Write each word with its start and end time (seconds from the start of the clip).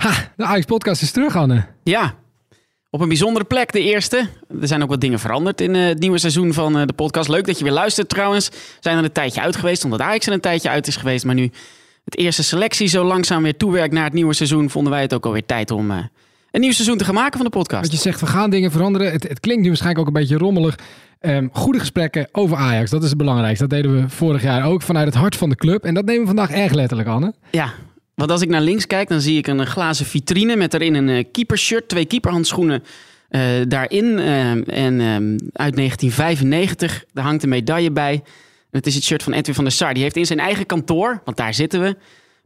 Ha, 0.00 0.32
de 0.36 0.44
Ajax-podcast 0.44 1.02
is 1.02 1.10
terug, 1.10 1.36
Anne. 1.36 1.64
Ja, 1.82 2.14
op 2.90 3.00
een 3.00 3.08
bijzondere 3.08 3.44
plek, 3.44 3.72
de 3.72 3.80
eerste. 3.80 4.28
Er 4.60 4.66
zijn 4.66 4.82
ook 4.82 4.88
wat 4.88 5.00
dingen 5.00 5.18
veranderd 5.18 5.60
in 5.60 5.74
eh, 5.74 5.86
het 5.86 5.98
nieuwe 5.98 6.18
seizoen 6.18 6.52
van 6.52 6.78
eh, 6.78 6.86
de 6.86 6.92
podcast. 6.92 7.28
Leuk 7.28 7.46
dat 7.46 7.58
je 7.58 7.64
weer 7.64 7.72
luistert 7.72 8.08
trouwens. 8.08 8.48
We 8.48 8.56
zijn 8.80 8.98
er 8.98 9.04
een 9.04 9.12
tijdje 9.12 9.40
uit 9.40 9.56
geweest, 9.56 9.84
omdat 9.84 10.00
Ajax 10.00 10.26
er 10.26 10.32
een 10.32 10.40
tijdje 10.40 10.68
uit 10.68 10.86
is 10.86 10.96
geweest. 10.96 11.24
Maar 11.24 11.34
nu 11.34 11.50
het 12.04 12.16
eerste 12.16 12.42
selectie 12.42 12.86
zo 12.86 13.04
langzaam 13.04 13.42
weer 13.42 13.56
toewerkt 13.56 13.94
naar 13.94 14.04
het 14.04 14.12
nieuwe 14.12 14.34
seizoen... 14.34 14.70
vonden 14.70 14.92
wij 14.92 15.02
het 15.02 15.14
ook 15.14 15.26
alweer 15.26 15.46
tijd 15.46 15.70
om 15.70 15.90
eh, 15.90 15.96
een 16.50 16.60
nieuw 16.60 16.72
seizoen 16.72 16.98
te 16.98 17.04
gaan 17.04 17.14
maken 17.14 17.36
van 17.36 17.44
de 17.44 17.56
podcast. 17.56 17.82
Wat 17.82 17.92
je 17.92 17.98
zegt, 17.98 18.20
we 18.20 18.26
gaan 18.26 18.50
dingen 18.50 18.70
veranderen. 18.70 19.12
Het, 19.12 19.28
het 19.28 19.40
klinkt 19.40 19.62
nu 19.62 19.68
waarschijnlijk 19.68 20.00
ook 20.08 20.14
een 20.14 20.20
beetje 20.20 20.38
rommelig. 20.38 20.78
Ehm, 21.18 21.48
goede 21.52 21.78
gesprekken 21.78 22.28
over 22.32 22.56
Ajax, 22.56 22.90
dat 22.90 23.02
is 23.02 23.08
het 23.08 23.18
belangrijkste. 23.18 23.66
Dat 23.66 23.82
deden 23.82 24.00
we 24.00 24.08
vorig 24.08 24.42
jaar 24.42 24.64
ook 24.64 24.82
vanuit 24.82 25.06
het 25.06 25.14
hart 25.14 25.36
van 25.36 25.48
de 25.48 25.56
club. 25.56 25.84
En 25.84 25.94
dat 25.94 26.04
nemen 26.04 26.20
we 26.20 26.26
vandaag 26.26 26.50
erg 26.50 26.72
letterlijk, 26.72 27.08
Anne. 27.08 27.34
Ja, 27.50 27.72
want 28.20 28.32
als 28.32 28.42
ik 28.42 28.48
naar 28.48 28.60
links 28.60 28.86
kijk, 28.86 29.08
dan 29.08 29.20
zie 29.20 29.38
ik 29.38 29.46
een 29.46 29.66
glazen 29.66 30.06
vitrine... 30.06 30.56
met 30.56 30.74
erin 30.74 30.94
een 30.94 31.08
uh, 31.08 31.24
keepershirt, 31.32 31.88
twee 31.88 32.04
keeperhandschoenen... 32.04 32.82
Uh, 33.30 33.42
daarin 33.68 34.04
uh, 34.04 34.50
en 34.50 35.00
um, 35.00 35.36
uit 35.52 35.76
1995, 35.76 37.04
daar 37.12 37.24
hangt 37.24 37.42
een 37.42 37.48
medaille 37.48 37.90
bij. 37.90 38.22
Het 38.70 38.86
is 38.86 38.94
het 38.94 39.04
shirt 39.04 39.22
van 39.22 39.32
Edwin 39.32 39.54
van 39.54 39.64
der 39.64 39.72
Sar. 39.72 39.94
Die 39.94 40.02
heeft 40.02 40.16
in 40.16 40.26
zijn 40.26 40.38
eigen 40.38 40.66
kantoor, 40.66 41.22
want 41.24 41.36
daar 41.36 41.54
zitten 41.54 41.80
we, 41.80 41.96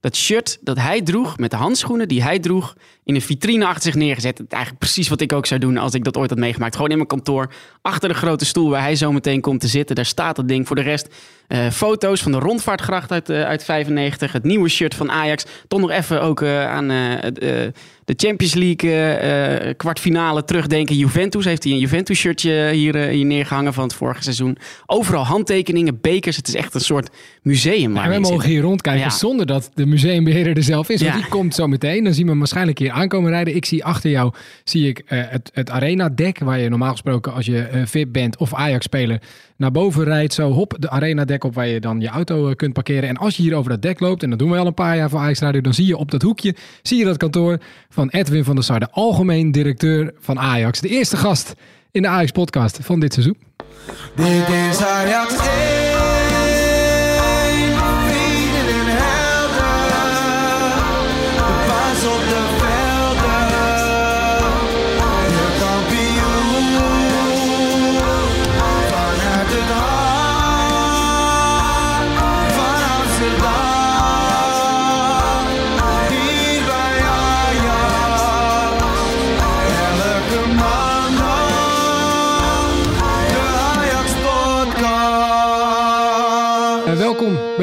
dat 0.01 0.17
shirt 0.17 0.59
dat 0.61 0.79
hij 0.79 1.03
droeg 1.03 1.39
met 1.39 1.51
de 1.51 1.57
handschoenen 1.57 2.09
die 2.09 2.23
hij 2.23 2.39
droeg 2.39 2.77
in 3.05 3.15
een 3.15 3.21
vitrine 3.21 3.67
achter 3.67 3.83
zich 3.83 3.95
neergezet. 3.95 4.43
Eigenlijk 4.49 4.79
precies 4.79 5.09
wat 5.09 5.21
ik 5.21 5.33
ook 5.33 5.47
zou 5.47 5.61
doen 5.61 5.77
als 5.77 5.95
ik 5.95 6.05
dat 6.05 6.17
ooit 6.17 6.31
had 6.31 6.39
meegemaakt. 6.39 6.75
Gewoon 6.75 6.91
in 6.91 6.97
mijn 6.97 7.09
kantoor, 7.09 7.53
achter 7.83 8.09
de 8.09 8.15
grote 8.15 8.45
stoel 8.45 8.71
waar 8.71 8.81
hij 8.81 8.97
zo 8.97 9.13
meteen 9.13 9.41
komt 9.41 9.61
te 9.61 9.69
zitten. 9.69 9.97
Daar 9.97 10.05
staat 10.05 10.37
het 10.37 10.49
ding. 10.49 10.67
Voor 10.67 10.77
de 10.77 10.83
rest 10.83 11.09
uh, 11.49 11.71
foto's 11.71 12.23
van 12.23 12.33
de 12.33 12.39
rondvaartgracht 12.39 13.13
uit, 13.13 13.31
uh, 13.31 13.43
uit 13.43 13.65
95. 13.65 14.33
Het 14.33 14.45
nieuwe 14.45 14.69
shirt 14.69 14.95
van 14.95 15.11
Ajax. 15.11 15.45
Toch 15.69 15.81
nog 15.81 15.91
even 15.91 16.23
ook 16.23 16.41
uh, 16.41 16.71
aan 16.71 16.89
de 18.05 18.15
Champions 18.17 18.55
League 18.55 19.75
kwartfinale 19.75 20.45
terugdenken. 20.45 20.97
Juventus 20.97 21.45
heeft 21.45 21.65
hij 21.65 21.73
een 21.73 21.79
Juventus 21.79 22.19
shirtje 22.19 22.71
hier, 22.73 22.97
hier 22.97 23.25
neergehangen 23.25 23.73
van 23.73 23.85
het 23.85 23.95
vorige 23.95 24.23
seizoen. 24.23 24.59
Overal 24.87 25.25
handtekeningen, 25.25 26.01
bekers. 26.01 26.37
Het 26.37 26.49
is 26.49 26.55
echt 26.55 26.75
een 26.75 26.81
soort 26.81 27.11
museum. 27.43 27.95
Ja, 27.95 28.09
we 28.09 28.19
mogen 28.19 28.49
hier 28.49 28.63
rondkijken 28.63 29.03
ja. 29.03 29.11
zonder 29.11 29.47
dat 29.47 29.71
de 29.75 29.87
museumbeheerder 29.87 30.57
er 30.57 30.63
zelf 30.63 30.89
is. 30.89 31.03
Want 31.03 31.15
die 31.15 31.29
komt 31.29 31.55
zo 31.55 31.67
meteen. 31.67 32.05
Dan 32.05 32.15
zien 32.15 32.25
we 32.25 32.31
hem 32.31 32.39
waarschijnlijk 32.39 32.79
hier 32.79 32.93
aankomen 32.95 33.31
rijden. 33.31 33.57
Ik 33.57 33.65
zie 33.65 33.85
achter 33.85 34.11
jou 34.11 34.33
zie 34.65 34.89
ik 34.89 34.99
uh, 34.99 35.23
het, 35.29 35.51
het 35.55 35.71
arena-dek, 35.71 36.39
waar 36.39 36.59
je 36.59 36.69
normaal 36.69 36.91
gesproken 36.91 37.33
als 37.33 37.47
je 37.47 37.69
uh, 37.75 37.83
VIP 37.87 38.13
bent 38.13 38.37
of 38.37 38.55
Ajax-speler 38.55 39.21
naar 39.57 39.71
boven 39.71 40.05
rijdt. 40.05 40.35
Zo 40.35 40.51
hop, 40.51 40.77
de 40.79 40.91
arena-dek 40.91 41.45
op 41.45 41.55
waar 41.55 41.67
je 41.67 41.81
dan 41.81 42.01
je 42.01 42.09
auto 42.09 42.49
uh, 42.49 42.55
kunt 42.55 42.73
parkeren. 42.73 43.09
En 43.09 43.17
als 43.17 43.37
je 43.37 43.43
hier 43.43 43.55
over 43.55 43.71
dat 43.71 43.83
dek 43.83 44.01
loopt, 44.01 44.23
en 44.23 44.31
dat 44.31 44.39
doen 44.39 44.51
we 44.51 44.59
al 44.59 44.67
een 44.67 44.75
paar 44.75 44.97
jaar 44.97 45.11
voor 45.11 45.21
Ajax 45.21 45.41
Radio, 45.41 45.61
dan 45.61 45.75
zie 45.75 45.87
je 45.87 45.97
op 45.97 46.11
dat 46.11 46.23
hoekje, 46.23 46.55
zie 46.83 46.99
je 46.99 47.05
dat 47.05 47.17
kantoor 47.17 47.59
van 47.89 48.09
Edwin 48.09 48.45
van 48.45 48.55
der 48.55 48.65
Sar, 48.65 48.81
de 48.81 48.91
algemeen 48.91 49.53
directeur 49.53 50.15
van 50.19 50.39
Ajax. 50.39 50.81
De 50.81 50.89
eerste 50.89 51.17
gast 51.17 51.55
in 51.91 52.03
de 52.03 52.09
Ajax-podcast 52.09 52.79
van 52.83 53.01
dit 53.01 53.13
seizoen. 53.13 53.37
Dit 54.15 54.49
is 54.49 54.83
Ajax 54.83 55.35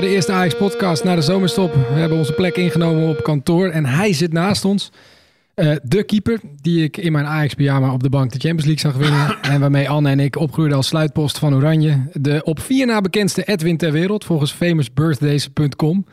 de 0.02 0.08
eerste 0.08 0.32
Ajax-podcast 0.32 1.04
na 1.04 1.16
de 1.16 1.22
zomerstop. 1.22 1.74
We 1.74 2.00
hebben 2.00 2.18
onze 2.18 2.34
plek 2.34 2.56
ingenomen 2.56 3.10
op 3.10 3.24
kantoor 3.24 3.70
en 3.70 3.86
hij 3.86 4.14
zit 4.14 4.34
naast 4.34 4.66
ons. 4.66 4.92
Uh, 5.56 5.76
de 5.84 6.04
keeper 6.04 6.40
die 6.62 6.84
ik 6.84 6.98
in 6.98 7.12
mijn 7.12 7.26
Ajax-pyjama 7.26 7.94
op 7.94 8.04
de 8.04 8.10
bank 8.10 8.32
de 8.32 8.40
Champions 8.40 8.66
League 8.66 8.92
zag 8.92 9.02
winnen. 9.02 9.38
en 9.54 9.60
waarmee 9.60 9.90
Anne 9.90 10.10
en 10.10 10.20
ik 10.20 10.36
opgroeiden 10.36 10.78
als 10.78 10.88
sluitpost 10.88 11.38
van 11.38 11.56
Oranje. 11.56 12.10
De 12.14 12.42
op 12.44 12.60
vier 12.60 12.86
na 12.86 13.02
bekendste 13.02 13.44
Edwin 13.44 13.78
ter 13.78 13.92
wereld 13.92 14.26
volgens 14.26 14.52
famousbirthdays.com. 14.52 16.06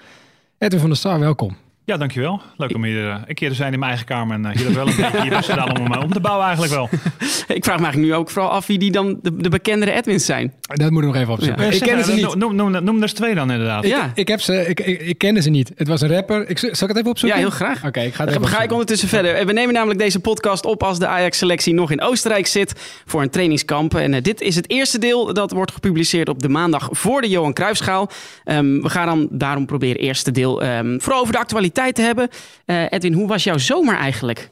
Edwin 0.58 0.80
van 0.80 0.88
der 0.88 0.98
Sar, 0.98 1.20
welkom. 1.20 1.56
Ja, 1.88 1.96
dankjewel. 1.96 2.40
Leuk 2.56 2.74
om 2.74 2.84
hier 2.84 3.04
uh, 3.04 3.16
een 3.26 3.34
keer 3.34 3.48
te 3.48 3.54
zijn 3.54 3.72
in 3.72 3.78
mijn 3.78 3.90
eigen 3.90 4.08
kamer. 4.08 4.34
En 4.34 4.44
uh, 4.44 4.50
hier 4.50 4.74
wel 4.74 4.88
een 4.88 4.96
beetje 4.96 5.22
hier 5.22 5.42
gedaan 5.42 5.78
om, 5.78 5.96
om 5.96 6.12
te 6.12 6.20
bouwen 6.20 6.46
eigenlijk 6.46 6.74
wel. 6.74 6.88
ik 7.56 7.64
vraag 7.64 7.78
me 7.78 7.84
eigenlijk 7.84 7.96
nu 7.96 8.14
ook 8.14 8.30
vooral 8.30 8.50
af 8.50 8.66
wie 8.66 8.78
die 8.78 8.90
dan 8.90 9.18
de, 9.22 9.36
de 9.36 9.48
bekendere 9.48 9.92
Edwins 9.92 10.24
zijn. 10.24 10.54
Dat 10.60 10.90
moet 10.90 11.02
ik 11.02 11.08
nog 11.08 11.16
even 11.16 11.32
opzoeken. 11.32 11.64
Ja. 11.64 11.70
Ik 11.70 11.80
ken 11.80 12.04
ze 12.04 12.12
niet. 12.12 12.34
Noem, 12.34 12.54
noem, 12.54 12.84
noem 12.84 12.96
er 12.96 13.02
eens 13.02 13.12
twee 13.12 13.34
dan 13.34 13.50
inderdaad. 13.50 13.86
Ja. 13.86 14.04
Ik, 14.04 14.10
ik 14.14 14.28
heb 14.28 14.40
ze, 14.40 14.68
ik, 14.68 14.80
ik, 14.80 15.00
ik 15.00 15.18
kende 15.18 15.42
ze 15.42 15.50
niet. 15.50 15.72
Het 15.76 15.88
was 15.88 16.00
een 16.00 16.08
rapper. 16.08 16.48
Ik, 16.50 16.58
zal 16.58 16.68
ik 16.68 16.78
het 16.78 16.96
even 16.96 17.10
opzoeken? 17.10 17.38
Ja, 17.38 17.44
heel 17.44 17.54
graag. 17.54 17.78
Oké, 17.78 17.86
okay, 17.86 18.06
ik 18.06 18.14
ga 18.14 18.24
het 18.24 18.34
Dan 18.34 18.46
ga 18.46 18.62
ik 18.62 18.72
ondertussen 18.72 19.08
verder. 19.08 19.46
We 19.46 19.52
nemen 19.52 19.74
namelijk 19.74 19.98
deze 19.98 20.20
podcast 20.20 20.64
op 20.64 20.82
als 20.82 20.98
de 20.98 21.06
Ajax-selectie 21.06 21.74
nog 21.74 21.90
in 21.90 22.00
Oostenrijk 22.00 22.46
zit 22.46 23.02
voor 23.06 23.22
een 23.22 23.30
trainingskamp. 23.30 23.94
En 23.94 24.12
uh, 24.12 24.22
dit 24.22 24.40
is 24.40 24.54
het 24.54 24.70
eerste 24.70 24.98
deel 24.98 25.34
dat 25.34 25.50
wordt 25.50 25.72
gepubliceerd 25.72 26.28
op 26.28 26.42
de 26.42 26.48
maandag 26.48 26.88
voor 26.92 27.20
de 27.20 27.28
Johan 27.28 27.52
Cruijffschaal. 27.52 28.10
Um, 28.44 28.82
we 28.82 28.88
gaan 28.88 29.06
dan 29.06 29.28
daarom 29.30 29.66
proberen 29.66 30.00
eerste 30.00 30.30
deel 30.30 30.64
um, 30.64 31.00
vooral 31.00 31.20
over 31.20 31.32
de 31.32 31.38
actualiteit 31.38 31.76
te 31.78 32.02
hebben. 32.02 32.28
Uh, 32.66 32.82
Edwin, 32.90 33.12
hoe 33.12 33.28
was 33.28 33.44
jouw 33.44 33.58
zomer 33.58 33.96
eigenlijk? 33.96 34.50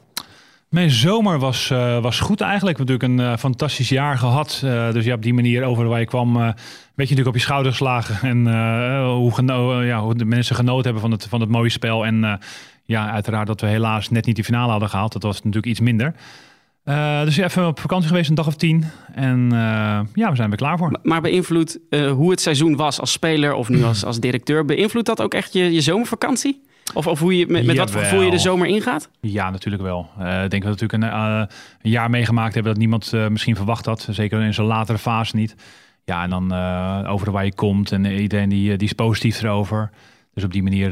Mijn 0.68 0.90
zomer 0.90 1.38
was, 1.38 1.70
uh, 1.70 2.02
was 2.02 2.20
goed 2.20 2.40
eigenlijk. 2.40 2.78
We 2.78 2.84
hebben 2.84 2.98
natuurlijk 3.00 3.28
een 3.28 3.34
uh, 3.34 3.40
fantastisch 3.40 3.88
jaar 3.88 4.18
gehad. 4.18 4.62
Uh, 4.64 4.92
dus 4.92 5.04
ja, 5.04 5.14
op 5.14 5.22
die 5.22 5.34
manier 5.34 5.64
over 5.64 5.88
waar 5.88 6.00
je 6.00 6.06
kwam, 6.06 6.34
werd 6.34 6.54
je 6.54 6.54
natuurlijk 6.96 7.26
op 7.26 7.34
je 7.34 7.40
schouder 7.40 7.70
geslagen. 7.72 8.28
En 8.28 8.38
hoe, 9.04 9.34
geno 9.34 9.82
ja, 9.82 10.00
hoe 10.00 10.14
de 10.14 10.24
mensen 10.24 10.56
genoten 10.56 10.84
hebben 10.84 11.00
van 11.00 11.10
het, 11.10 11.26
van 11.28 11.40
het 11.40 11.48
mooie 11.48 11.70
spel. 11.70 12.06
En 12.06 12.40
ja, 12.84 13.10
uiteraard 13.10 13.46
dat 13.46 13.60
we 13.60 13.66
helaas 13.66 14.10
net 14.10 14.26
niet 14.26 14.34
die 14.34 14.44
finale 14.44 14.70
hadden 14.70 14.88
gehaald. 14.88 15.12
Dat 15.12 15.22
was 15.22 15.36
natuurlijk 15.36 15.66
iets 15.66 15.80
minder. 15.80 16.14
dus 17.24 17.36
even 17.36 17.66
op 17.66 17.80
vakantie 17.80 18.08
geweest, 18.08 18.28
een 18.28 18.34
dag 18.34 18.46
of 18.46 18.56
tien. 18.56 18.84
En 19.14 19.48
ja, 20.14 20.30
we 20.30 20.36
zijn 20.36 20.50
er 20.50 20.56
klaar 20.56 20.78
voor. 20.78 20.90
Maar, 20.90 21.00
maar 21.02 21.20
beïnvloedt 21.20 21.78
hoe 21.90 22.30
het 22.30 22.40
seizoen 22.40 22.76
was 22.76 23.00
als 23.00 23.12
speler 23.12 23.54
of 23.54 23.68
nu 23.68 23.84
als, 23.90 24.04
als 24.04 24.20
directeur... 24.20 24.64
beïnvloedt 24.64 25.06
dat 25.06 25.22
ook 25.22 25.34
echt 25.34 25.52
je, 25.52 25.72
je 25.72 25.80
zomervakantie? 25.80 26.64
Of, 26.94 27.06
of 27.06 27.20
hoe 27.20 27.38
je, 27.38 27.46
met, 27.46 27.66
met 27.66 27.76
wat 27.76 27.90
voor 27.90 28.00
gevoel 28.00 28.22
je 28.22 28.30
de 28.30 28.38
zomer 28.38 28.66
ingaat? 28.66 29.10
Ja, 29.20 29.50
natuurlijk 29.50 29.82
wel. 29.82 30.10
Uh, 30.20 30.44
ik 30.44 30.50
denk 30.50 30.62
dat 30.62 30.80
we 30.80 30.86
natuurlijk 30.86 30.92
een, 30.92 31.20
uh, 31.20 31.42
een, 31.82 31.90
jaar 31.90 32.10
meegemaakt 32.10 32.54
hebben 32.54 32.72
dat 32.72 32.80
niemand 32.80 33.12
uh, 33.14 33.28
misschien 33.28 33.56
verwacht 33.56 33.86
had. 33.86 34.08
Zeker 34.10 34.42
in 34.42 34.54
zo'n 34.54 34.66
latere 34.66 34.98
fase 34.98 35.36
niet. 35.36 35.54
Ja, 36.04 36.22
en 36.22 36.30
dan 36.30 36.52
over 37.06 37.32
waar 37.32 37.44
je 37.44 37.54
komt 37.54 37.92
en 37.92 38.04
iedereen 38.04 38.48
die, 38.48 38.76
die 38.76 38.88
is 38.88 38.92
positief 38.92 39.42
erover. 39.42 39.90
Dus 40.34 40.44
op 40.44 40.52
die 40.52 40.62
manier, 40.62 40.90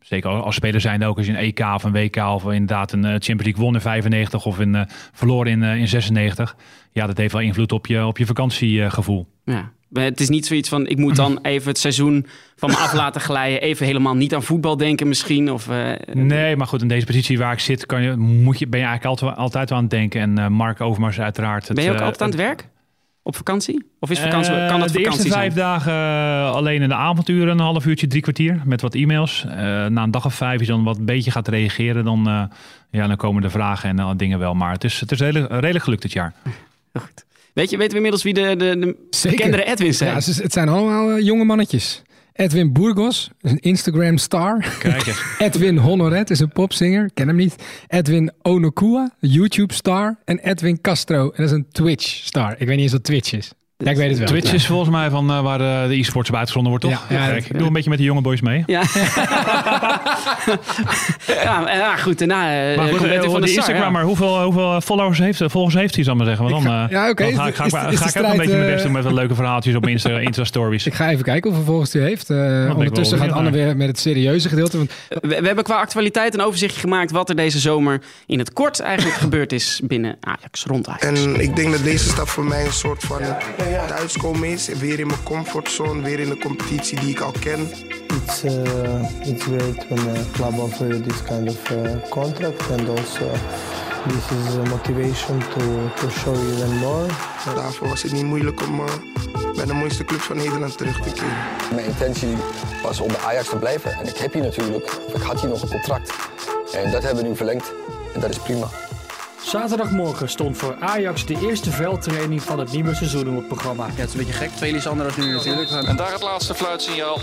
zeker 0.00 0.30
als 0.30 0.54
speler 0.54 0.80
zijn 0.80 1.04
ook 1.04 1.16
als 1.16 1.26
je 1.26 1.32
een 1.32 1.38
EK 1.38 1.60
of 1.60 1.84
een 1.84 1.92
WK 1.92 2.16
of 2.16 2.44
inderdaad 2.44 2.92
een 2.92 3.02
Champions 3.02 3.44
League 3.44 3.64
won 3.64 3.74
in 3.74 3.80
95 3.80 4.46
of 4.46 4.60
in, 4.60 4.86
verloren 5.12 5.52
in, 5.52 5.62
in 5.62 5.88
96. 5.88 6.56
Ja, 6.92 7.06
dat 7.06 7.16
heeft 7.16 7.32
wel 7.32 7.42
invloed 7.42 7.72
op 7.72 7.86
je, 7.86 8.06
op 8.06 8.18
je 8.18 8.26
vakantiegevoel. 8.26 9.26
Ja. 9.44 9.72
Het 10.02 10.20
is 10.20 10.28
niet 10.28 10.46
zoiets 10.46 10.68
van, 10.68 10.86
ik 10.86 10.98
moet 10.98 11.16
dan 11.16 11.38
even 11.42 11.68
het 11.68 11.78
seizoen 11.78 12.26
van 12.56 12.70
me 12.70 12.76
af 12.76 12.92
laten 12.92 13.20
glijden. 13.20 13.60
Even 13.60 13.86
helemaal 13.86 14.14
niet 14.14 14.34
aan 14.34 14.42
voetbal 14.42 14.76
denken 14.76 15.08
misschien. 15.08 15.52
Of, 15.52 15.68
uh, 15.68 15.92
nee, 16.12 16.56
maar 16.56 16.66
goed, 16.66 16.82
in 16.82 16.88
deze 16.88 17.06
positie 17.06 17.38
waar 17.38 17.52
ik 17.52 17.58
zit, 17.58 17.86
kan 17.86 18.02
je, 18.02 18.16
moet 18.16 18.58
je, 18.58 18.66
ben 18.66 18.80
je 18.80 18.86
eigenlijk 18.86 19.20
altijd, 19.20 19.38
altijd 19.40 19.68
wel 19.68 19.78
aan 19.78 19.84
het 19.84 19.92
denken. 19.92 20.20
En 20.20 20.38
uh, 20.38 20.46
Mark 20.46 20.80
Overmars 20.80 21.20
uiteraard. 21.20 21.68
Het, 21.68 21.76
ben 21.76 21.84
je 21.84 21.90
ook 21.90 22.00
altijd 22.00 22.22
aan 22.22 22.28
het 22.28 22.36
werk? 22.36 22.68
Op 23.22 23.36
vakantie? 23.36 23.86
Of 24.00 24.10
is 24.10 24.20
vakantie, 24.20 24.52
kan 24.52 24.80
dat 24.80 24.88
de 24.88 24.94
vakantie 24.94 25.04
eerste 25.04 25.28
vijf 25.28 25.52
zijn? 25.52 25.66
dagen 25.66 25.94
alleen 26.54 26.82
in 26.82 26.88
de 26.88 26.94
avonturen, 26.94 27.48
een 27.48 27.58
half 27.58 27.86
uurtje, 27.86 28.06
drie 28.06 28.22
kwartier. 28.22 28.62
Met 28.64 28.80
wat 28.80 28.94
e-mails. 28.94 29.44
na 29.88 30.02
een 30.02 30.10
dag 30.10 30.24
of 30.24 30.34
vijf, 30.34 30.58
als 30.58 30.66
je 30.66 30.72
dan 30.72 30.84
wat 30.84 30.98
een 30.98 31.04
beetje 31.04 31.30
gaat 31.30 31.48
reageren, 31.48 32.04
dan, 32.04 32.50
ja, 32.90 33.06
dan 33.06 33.16
komen 33.16 33.42
de 33.42 33.50
vragen 33.50 33.98
en 33.98 34.16
dingen 34.16 34.38
wel. 34.38 34.54
Maar 34.54 34.72
het 34.72 34.84
is, 34.84 35.00
het 35.00 35.12
is 35.12 35.18
redelijk, 35.18 35.52
redelijk 35.52 35.84
gelukt 35.84 36.02
dit 36.02 36.12
jaar. 36.12 36.32
Goed. 37.02 37.25
Weet 37.56 37.70
je, 37.70 37.76
weten 37.76 37.90
we 37.90 37.96
inmiddels 37.96 38.22
wie 38.22 38.34
de, 38.34 38.56
de, 38.56 38.78
de 38.78 39.28
bekendere 39.28 39.64
Edwins 39.64 39.98
zijn? 39.98 40.10
Ja, 40.10 40.42
het 40.42 40.52
zijn 40.52 40.68
allemaal 40.68 41.16
uh, 41.16 41.24
jonge 41.24 41.44
mannetjes. 41.44 42.02
Edwin 42.32 42.72
Burgos, 42.72 43.30
een 43.40 43.58
Instagram 43.58 44.18
star. 44.18 44.76
Kijk 44.78 45.06
eens. 45.06 45.22
Edwin 45.38 45.76
Honoret 45.76 46.30
is 46.30 46.40
een 46.40 46.52
popzinger, 46.52 47.10
ken 47.14 47.26
hem 47.26 47.36
niet. 47.36 47.56
Edwin 47.88 48.32
Onokua, 48.42 49.14
YouTube 49.20 49.74
star. 49.74 50.18
En 50.24 50.38
Edwin 50.38 50.80
Castro, 50.80 51.22
en 51.22 51.32
dat 51.36 51.46
is 51.46 51.50
een 51.50 51.66
Twitch 51.70 52.06
star. 52.06 52.52
Ik 52.52 52.66
weet 52.66 52.68
niet 52.68 52.78
eens 52.78 52.92
wat 52.92 53.04
Twitch 53.04 53.32
is. 53.32 53.52
Ja, 53.78 53.90
ik 53.90 53.96
weet 53.96 54.08
het 54.08 54.18
wel. 54.18 54.28
Twitch 54.28 54.52
is 54.52 54.66
volgens 54.66 54.90
mij 54.90 55.10
van 55.10 55.30
uh, 55.30 55.40
waar 55.40 55.60
uh, 55.60 55.88
de 55.88 55.98
e-sports 55.98 56.28
op 56.28 56.36
uitgezonden 56.36 56.70
wordt, 56.70 56.84
toch? 56.84 57.04
Ja, 57.08 57.26
ja, 57.26 57.32
ik 57.32 57.58
doe 57.58 57.66
een 57.66 57.72
beetje 57.72 57.90
met 57.90 57.98
de 57.98 58.04
jonge 58.04 58.20
boys 58.20 58.40
mee. 58.40 58.62
Ja, 58.66 58.82
ja, 61.66 61.96
goed. 61.96 62.18
Daarna 62.18 62.70
uh, 62.70 62.76
maar 62.76 62.88
goed, 62.88 63.04
uh, 63.04 63.22
van 63.22 63.40
de, 63.40 63.46
de 63.46 63.54
Instagram, 63.54 63.92
maar 63.92 64.02
hoeveel, 64.02 64.42
hoeveel 64.42 64.80
followers 64.80 65.18
heeft, 65.18 65.40
volgers 65.46 65.74
heeft 65.74 65.94
hij, 65.94 66.04
zal 66.04 66.14
maar 66.14 66.26
zeggen? 66.26 66.48
Want 66.48 66.64
dan, 66.64 66.72
ga, 66.72 66.86
ja, 66.90 67.10
oké. 67.10 67.24
Okay. 67.24 67.32
ga, 67.32 67.50
ga, 67.50 67.68
ga, 67.68 67.90
ga 67.90 68.18
ik 68.18 68.24
ook 68.24 68.30
een 68.30 68.36
beetje 68.36 68.56
mijn 68.56 68.70
best 68.70 68.82
doen 68.82 68.92
met 68.92 69.04
wat 69.04 69.12
leuke 69.12 69.34
verhaaltjes 69.34 69.74
op 69.74 69.86
Insta, 69.86 70.18
Insta 70.28 70.44
stories. 70.44 70.86
Ik 70.86 70.94
ga 70.94 71.10
even 71.10 71.24
kijken 71.24 71.50
hoeveel 71.50 71.72
volgers 71.72 71.92
hij 71.92 72.02
heeft. 72.02 72.30
ondertussen 72.30 73.18
gaat 73.18 73.32
Anne 73.32 73.50
weer 73.50 73.76
met 73.76 73.88
het 73.88 73.98
serieuze 73.98 74.48
gedeelte. 74.48 74.76
Want... 74.76 74.92
We, 75.08 75.28
we, 75.28 75.46
hebben 75.46 75.64
qua 75.64 75.76
actualiteit 75.76 76.34
een 76.34 76.42
overzichtje 76.42 76.80
gemaakt 76.80 77.10
wat 77.10 77.28
er 77.28 77.36
deze 77.36 77.58
zomer 77.58 78.00
in 78.26 78.38
het 78.38 78.52
kort 78.52 78.80
eigenlijk 78.80 79.16
gebeurd 79.26 79.52
is 79.52 79.80
binnen 79.84 80.16
Ajax, 80.20 80.64
rond 80.64 80.88
Ajax. 80.88 81.04
En 81.04 81.40
ik 81.40 81.56
denk 81.56 81.72
dat 81.72 81.82
deze 81.82 82.08
stap 82.08 82.28
voor 82.28 82.44
mij 82.44 82.64
een 82.64 82.72
soort 82.72 83.04
van 83.04 83.20
thuiskomen 83.74 84.48
is. 84.48 84.68
Weer 84.68 84.98
in 85.00 85.06
mijn 85.06 85.22
comfortzone, 85.22 86.02
weer 86.02 86.18
in 86.18 86.28
de 86.28 86.38
competitie 86.38 87.00
die 87.00 87.10
ik 87.10 87.20
al 87.20 87.32
ken. 87.40 87.68
It's, 88.08 88.44
uh, 88.44 89.28
it's 89.28 89.44
great 89.44 89.86
when 89.88 90.16
a 90.16 90.24
club 90.32 90.58
offers 90.58 91.02
this 91.02 91.22
kind 91.22 91.48
of 91.48 91.70
uh, 91.70 92.08
contract 92.10 92.70
and 92.70 92.88
also 92.88 93.30
this 94.08 94.30
is 94.30 94.56
a 94.56 94.68
motivation 94.68 95.38
to, 95.38 95.90
to 96.00 96.10
show 96.10 96.34
even 96.34 96.76
more. 96.76 97.06
Daarvoor 97.54 97.88
was 97.88 98.02
het 98.02 98.12
niet 98.12 98.24
moeilijk 98.24 98.62
om 98.62 98.80
uh, 98.80 98.86
bij 99.56 99.64
de 99.64 99.72
mooiste 99.72 100.04
club 100.04 100.20
van 100.20 100.36
Nederland 100.36 100.78
terug 100.78 101.00
te 101.00 101.10
keren. 101.10 101.74
Mijn 101.74 101.86
intentie 101.86 102.36
was 102.82 103.00
om 103.00 103.08
bij 103.08 103.20
Ajax 103.20 103.48
te 103.48 103.56
blijven 103.56 103.92
en 103.92 104.06
ik 104.06 104.16
heb 104.16 104.32
hier 104.32 104.42
natuurlijk, 104.42 104.98
ik 105.14 105.22
had 105.22 105.40
hier 105.40 105.50
nog 105.50 105.62
een 105.62 105.68
contract. 105.68 106.12
En 106.72 106.90
dat 106.90 107.02
hebben 107.02 107.22
we 107.22 107.28
nu 107.28 107.36
verlengd 107.36 107.72
en 108.14 108.20
dat 108.20 108.30
is 108.30 108.38
prima. 108.38 108.85
Zaterdagmorgen 109.46 110.28
stond 110.28 110.56
voor 110.56 110.76
Ajax 110.80 111.26
de 111.26 111.38
eerste 111.40 111.70
veldtraining 111.70 112.42
van 112.42 112.58
het 112.58 112.72
nieuwe 112.72 112.94
seizoen 112.94 113.28
op 113.28 113.36
het 113.36 113.48
programma. 113.48 113.86
Ja, 113.86 113.92
het 113.94 114.08
is 114.08 114.12
een 114.12 114.18
beetje 114.18 114.32
gek. 114.32 114.50
Twee 114.50 114.72
Lisandro's 114.72 115.16
nu 115.16 115.32
natuurlijk. 115.32 115.70
En 115.70 115.96
daar 115.96 116.12
het 116.12 116.22
laatste 116.22 116.54
fluitsignaal. 116.54 117.18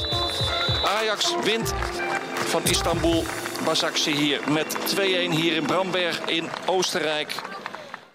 Ajax 0.85 1.35
wint 1.43 1.73
van 2.33 2.61
Istanbul. 2.63 3.23
Basakci 3.65 4.15
hier 4.15 4.39
met 4.49 4.77
2-1 4.95 4.99
hier 5.29 5.55
in 5.55 5.65
Bramberg 5.65 6.21
in 6.25 6.49
Oostenrijk. 6.65 7.52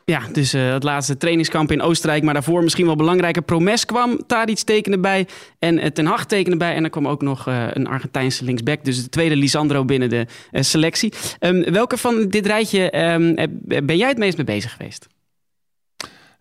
Ja, 0.08 0.20
dus 0.32 0.54
uh, 0.54 0.72
het 0.72 0.82
laatste 0.82 1.16
trainingskamp 1.16 1.72
in 1.72 1.82
Oostenrijk. 1.82 2.22
Maar 2.22 2.34
daarvoor 2.34 2.62
misschien 2.62 2.86
wel 2.86 2.96
belangrijker. 2.96 3.42
Promes 3.42 3.84
kwam, 3.84 4.26
Tadic 4.26 4.58
tekende 4.58 4.98
bij 4.98 5.26
en 5.58 5.78
uh, 5.78 5.84
Ten 5.84 6.06
Hag 6.06 6.26
tekende 6.26 6.56
bij. 6.56 6.74
En 6.74 6.84
er 6.84 6.90
kwam 6.90 7.08
ook 7.08 7.22
nog 7.22 7.48
uh, 7.48 7.64
een 7.72 7.86
Argentijnse 7.86 8.44
linksback. 8.44 8.84
Dus 8.84 9.02
de 9.02 9.08
tweede 9.08 9.36
Lisandro 9.36 9.84
binnen 9.84 10.08
de 10.08 10.26
selectie. 10.52 11.12
Um, 11.40 11.72
welke 11.72 11.96
van 11.96 12.28
dit 12.28 12.46
rijtje 12.46 13.12
um, 13.12 13.34
ben 13.84 13.96
jij 13.96 14.08
het 14.08 14.18
meest 14.18 14.36
mee 14.36 14.46
bezig 14.46 14.72
geweest? 14.76 15.08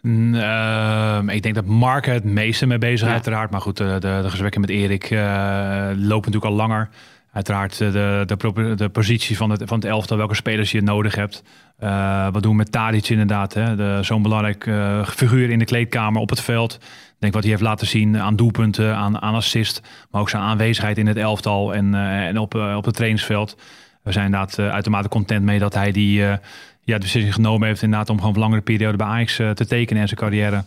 Uh, 0.01 1.19
ik 1.27 1.43
denk 1.43 1.55
dat 1.55 1.65
Mark 1.65 2.05
het 2.05 2.23
meeste 2.23 2.65
mee 2.65 2.77
bezig 2.77 3.01
is, 3.01 3.07
ja. 3.07 3.13
uiteraard. 3.13 3.51
Maar 3.51 3.61
goed, 3.61 3.77
de, 3.77 3.97
de, 3.99 4.19
de 4.21 4.29
gesprekken 4.29 4.61
met 4.61 4.69
Erik 4.69 5.09
lopen 5.09 6.31
natuurlijk 6.31 6.45
al 6.45 6.51
langer. 6.53 6.89
Uiteraard 7.37 7.77
de, 7.77 7.91
de, 8.25 8.75
de, 8.75 8.89
positie 8.89 9.37
van 9.37 9.49
het, 9.49 9.61
van 9.65 9.77
het 9.77 9.87
elftal, 9.87 10.17
welke 10.17 10.35
spelers 10.35 10.71
je 10.71 10.81
nodig 10.81 11.15
hebt. 11.15 11.43
Uh, 11.79 12.27
wat 12.31 12.41
doen 12.41 12.51
we 12.51 12.57
met 12.57 12.71
Tadic 12.71 13.09
inderdaad, 13.09 13.55
zo'n 14.01 14.21
belangrijk 14.21 14.65
uh, 14.65 15.05
figuur 15.07 15.49
in 15.49 15.59
de 15.59 15.65
kleedkamer 15.65 16.21
op 16.21 16.29
het 16.29 16.41
veld. 16.41 16.73
Ik 16.73 17.15
denk 17.19 17.33
wat 17.33 17.41
hij 17.41 17.51
heeft 17.51 17.63
laten 17.63 17.87
zien 17.87 18.19
aan 18.19 18.35
doelpunten, 18.35 18.95
aan, 18.95 19.21
aan 19.21 19.33
assist, 19.33 19.81
maar 20.11 20.21
ook 20.21 20.29
zijn 20.29 20.43
aanwezigheid 20.43 20.97
in 20.97 21.07
het 21.07 21.17
elftal 21.17 21.73
en, 21.73 21.93
uh, 21.93 22.27
en 22.27 22.37
op, 22.37 22.55
op 22.55 22.85
het 22.85 22.95
trainingsveld. 22.95 23.57
We 24.03 24.11
zijn 24.11 24.25
inderdaad 24.25 24.59
uitermate 24.59 25.09
content 25.09 25.43
mee 25.43 25.59
dat 25.59 25.73
hij 25.73 25.91
die 25.91 26.21
ja, 26.21 26.39
de 26.83 26.97
beslissing 26.97 27.33
genomen 27.33 27.67
heeft 27.67 27.81
inderdaad 27.81 28.09
om 28.09 28.17
gewoon 28.17 28.33
een 28.33 28.39
langere 28.39 28.61
periode 28.61 28.97
bij 28.97 29.07
Ajax 29.07 29.35
te 29.35 29.65
tekenen 29.67 30.01
en 30.01 30.07
zijn 30.07 30.19
carrière. 30.19 30.63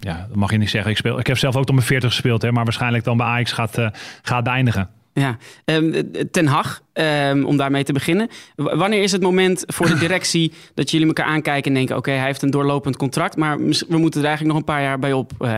ja, 0.00 0.26
dat 0.28 0.36
mag 0.36 0.50
je 0.50 0.58
niet 0.58 0.70
zeggen. 0.70 0.90
Ik, 0.90 0.96
speel, 0.96 1.18
ik 1.18 1.26
heb 1.26 1.38
zelf 1.38 1.56
ook 1.56 1.64
tot 1.64 1.74
mijn 1.74 1.86
40 1.86 2.10
gespeeld, 2.10 2.42
hè, 2.42 2.52
maar 2.52 2.64
waarschijnlijk 2.64 3.04
dan 3.04 3.16
bij 3.16 3.26
Ajax 3.26 3.52
gaat, 3.52 3.78
gaat 4.22 4.44
beëindigen. 4.44 4.88
Ja, 5.14 5.36
um, 5.64 6.10
Ten 6.30 6.46
Hag, 6.46 6.82
um, 6.92 7.44
om 7.44 7.56
daarmee 7.56 7.84
te 7.84 7.92
beginnen. 7.92 8.28
W 8.56 8.62
wanneer 8.64 9.02
is 9.02 9.12
het 9.12 9.22
moment 9.22 9.64
voor 9.66 9.86
de 9.86 9.98
directie 9.98 10.52
dat 10.74 10.90
jullie 10.90 11.06
elkaar 11.06 11.26
aankijken 11.26 11.70
en 11.70 11.76
denken: 11.76 11.96
oké, 11.96 12.08
okay, 12.08 12.20
hij 12.20 12.28
heeft 12.28 12.42
een 12.42 12.50
doorlopend 12.50 12.96
contract, 12.96 13.36
maar 13.36 13.58
we 13.88 13.98
moeten 13.98 14.20
er 14.20 14.26
eigenlijk 14.26 14.46
nog 14.46 14.56
een 14.56 14.74
paar 14.74 14.82
jaar 14.82 14.98
bij 14.98 15.12
op 15.12 15.32
uh, 15.38 15.50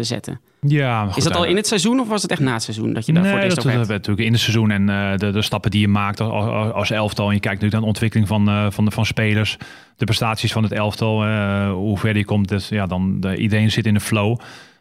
zetten? 0.00 0.40
Ja, 0.66 1.06
goed, 1.06 1.16
is 1.16 1.24
dat 1.24 1.36
al 1.36 1.44
in 1.44 1.56
het 1.56 1.66
seizoen 1.66 2.00
of 2.00 2.08
was 2.08 2.22
het 2.22 2.30
echt 2.30 2.40
na 2.40 2.52
het 2.52 2.62
seizoen 2.62 2.92
dat 2.92 3.06
je 3.06 3.12
daarvoor 3.12 3.38
nee, 3.38 3.48
dat, 3.48 3.62
dat 3.62 3.88
natuurlijk 3.88 4.26
in 4.26 4.32
het 4.32 4.40
seizoen 4.40 4.70
en 4.70 4.88
uh, 4.88 5.16
de, 5.16 5.30
de, 5.30 5.42
stappen 5.42 5.70
die 5.70 5.80
je 5.80 5.88
maakt 5.88 6.20
als, 6.20 6.72
als 6.72 6.90
elftal. 6.90 7.28
En 7.28 7.34
je 7.34 7.40
kijkt 7.40 7.62
nu 7.62 7.68
naar 7.68 7.80
de 7.80 7.86
ontwikkeling 7.86 8.28
van, 8.28 8.48
uh, 8.48 8.66
van, 8.70 8.84
de, 8.84 8.90
van 8.90 9.06
spelers, 9.06 9.56
de 9.96 10.04
prestaties 10.04 10.52
van 10.52 10.62
het 10.62 10.72
elftal, 10.72 11.26
hoe 11.72 11.98
ver 11.98 12.14
die 12.14 12.24
komt. 12.24 12.48
Dus 12.48 12.68
ja, 12.68 12.86
dan 12.86 13.20
de, 13.20 13.36
iedereen 13.36 13.70
zit 13.70 13.86
in 13.86 13.94
de 13.94 14.00
flow. 14.00 14.38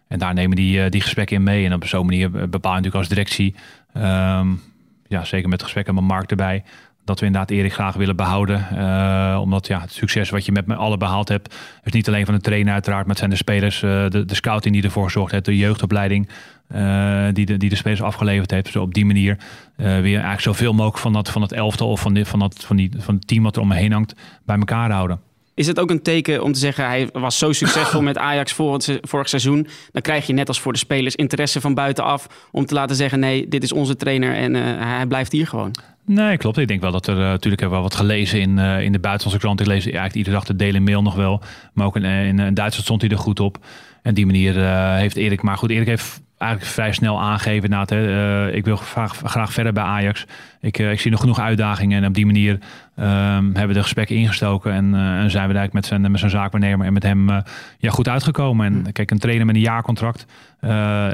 En 0.08 0.20
daar 0.20 0.34
nemen 0.34 0.56
die, 0.56 0.90
die 0.90 1.02
gesprekken 1.02 1.36
in 1.36 1.44
mee. 1.44 1.66
En 1.66 1.74
op 1.74 1.86
zo'n 1.86 2.06
manier 2.06 2.32
bepaal 2.32 2.76
je 2.76 2.78
natuurlijk 2.78 2.96
als 2.96 3.08
directie 3.08 3.56
Um, 3.98 4.62
ja, 5.08 5.24
zeker 5.24 5.50
met 5.50 5.64
gesprekken 5.64 5.96
met 5.96 6.04
Mark 6.04 6.30
erbij. 6.30 6.64
Dat 7.06 7.20
we 7.20 7.26
inderdaad 7.26 7.52
Erik 7.52 7.74
graag 7.74 7.96
willen 7.96 8.16
behouden. 8.16 8.68
Uh, 8.74 9.38
omdat 9.42 9.68
ja, 9.68 9.82
het 9.82 9.92
succes 9.92 10.30
wat 10.30 10.46
je 10.46 10.52
met 10.52 10.66
me 10.68 10.76
alle 10.76 10.98
behaald 10.98 11.28
hebt. 11.28 11.56
is 11.84 11.92
niet 11.92 12.08
alleen 12.08 12.26
van 12.26 12.34
de 12.34 12.42
trainer 12.42 12.74
uiteraard. 12.74 13.02
Maar 13.02 13.10
het 13.10 13.18
zijn 13.18 13.30
de 13.30 13.36
spelers. 13.36 13.82
Uh, 13.82 14.08
de, 14.10 14.26
de 14.26 14.36
scouting 14.36 14.74
die 14.74 14.84
ervoor 14.84 15.04
gezorgd 15.04 15.32
heeft. 15.32 15.46
De 15.46 15.58
jeugdopleiding 15.58 16.30
uh, 16.76 17.26
die, 17.34 17.46
de, 17.46 17.58
die 17.58 17.70
de 17.70 17.76
spelers 17.76 18.02
afgeleverd 18.02 18.52
heeft. 18.52 18.66
Dus 18.66 18.76
op 18.76 18.94
die 18.94 19.06
manier 19.06 19.38
weer 19.76 20.14
eigenlijk 20.14 20.42
zoveel 20.42 20.74
mogelijk 20.74 20.98
van, 20.98 21.14
dat, 21.14 21.30
van 21.30 21.42
het 21.42 21.52
elftal. 21.52 21.90
Of 21.90 22.02
van, 22.02 22.14
dit, 22.14 22.28
van, 22.28 22.40
dat, 22.40 22.64
van, 22.66 22.76
die, 22.76 22.92
van 22.98 23.16
het 23.16 23.28
team 23.28 23.44
wat 23.44 23.56
er 23.56 23.62
om 23.62 23.68
me 23.68 23.76
heen 23.76 23.92
hangt. 23.92 24.16
Bij 24.46 24.58
elkaar 24.58 24.92
houden. 24.92 25.20
Is 25.54 25.68
het 25.68 25.80
ook 25.80 25.90
een 25.90 26.02
teken 26.02 26.44
om 26.44 26.52
te 26.52 26.60
zeggen, 26.60 26.86
hij 26.86 27.10
was 27.14 27.38
zo 27.38 27.52
succesvol 27.52 28.02
met 28.02 28.18
Ajax 28.18 28.54
vorig, 29.02 29.30
seizoen. 29.30 29.68
Dan 29.92 30.02
krijg 30.02 30.28
je 30.28 30.34
net 30.34 30.48
als 30.48 30.60
voor 30.60 30.74
de 30.74 30.80
spelers 30.80 31.16
interesse 31.16 31.62
van 31.62 31.74
buitenaf 31.74 32.28
om 32.52 32.66
te 32.66 32.74
laten 32.74 32.96
zeggen, 32.96 33.20
nee, 33.20 33.48
dit 33.48 33.64
is 33.64 33.72
onze 33.72 33.96
trainer 33.96 34.36
en 34.36 34.56
uh, 34.56 34.62
hij 34.78 35.06
blijft 35.06 35.32
hier 35.32 35.48
gewoon. 35.48 35.76
Nee, 36.06 36.38
klopt. 36.38 36.58
Ik 36.58 36.68
denk 36.68 36.82
wel 36.82 36.92
dat 36.92 37.08
er 37.08 37.16
uh, 37.16 37.22
natuurlijk 37.22 37.62
hebben 37.62 37.80
we 37.80 37.84
wat 37.84 37.96
gelezen 37.96 38.40
in, 38.40 38.58
uh, 38.58 38.82
in 38.82 38.92
de 38.92 39.00
buitenlandse 39.00 39.42
krant. 39.42 39.60
Ik 39.60 39.66
lees 39.66 39.84
eigenlijk 39.84 40.16
iedere 40.16 40.36
dag 40.36 40.46
de 40.46 40.56
Daily 40.56 40.80
Mail 40.80 41.02
nog 41.02 41.16
wel. 41.16 41.42
Maar 41.74 41.86
ook 41.86 41.96
in, 41.96 42.04
in, 42.04 42.40
in 42.40 42.54
Duitsland 42.54 42.86
stond 42.86 43.02
hij 43.02 43.12
er 43.12 43.18
goed 43.18 43.40
op. 43.40 43.58
En 44.02 44.14
die 44.14 44.26
manier 44.26 44.56
heeft 44.96 45.16
Erik, 45.16 45.42
maar 45.42 45.58
goed, 45.58 45.70
Erik 45.70 45.88
heeft 45.88 46.22
eigenlijk 46.42 46.72
vrij 46.72 46.92
snel 46.92 47.22
aangeven. 47.22 47.70
Nou, 47.70 47.96
uh, 47.96 48.56
ik 48.56 48.66
wil 48.66 48.76
graag, 48.76 49.22
graag 49.24 49.54
verder 49.54 49.74
bij 49.74 49.84
Ajax. 49.84 50.26
Ik, 50.62 50.80
uh, 50.80 50.92
ik 50.92 51.00
zie 51.00 51.12
nog 51.12 51.20
genoeg 51.20 51.40
uitdagingen. 51.40 52.02
En 52.02 52.08
op 52.08 52.14
die 52.14 52.26
manier 52.26 52.60
uh, 52.96 53.06
hebben 53.36 53.68
we 53.68 53.74
de 53.74 53.82
gesprekken 53.82 54.16
ingestoken. 54.16 54.74
En, 54.74 54.94
uh, 54.94 55.00
en 55.00 55.32
zijn 55.32 55.48
we 55.48 55.54
eigenlijk 55.54 55.74
met 55.74 55.86
zijn, 55.86 56.02
met 56.12 56.20
zijn 56.20 56.32
zaakwaarnemer 56.32 56.86
en 56.86 56.94
met 56.94 57.04
hem 57.04 57.30
ja, 57.78 57.90
goed 57.90 58.08
uitgekomen. 58.08 58.66
En 58.66 58.74
hmm. 58.74 58.92
kijk, 58.92 59.12
een 59.12 59.20
trainer 59.20 59.46
met 59.46 59.56
een 59.56 59.62
jaarcontract 59.62 60.26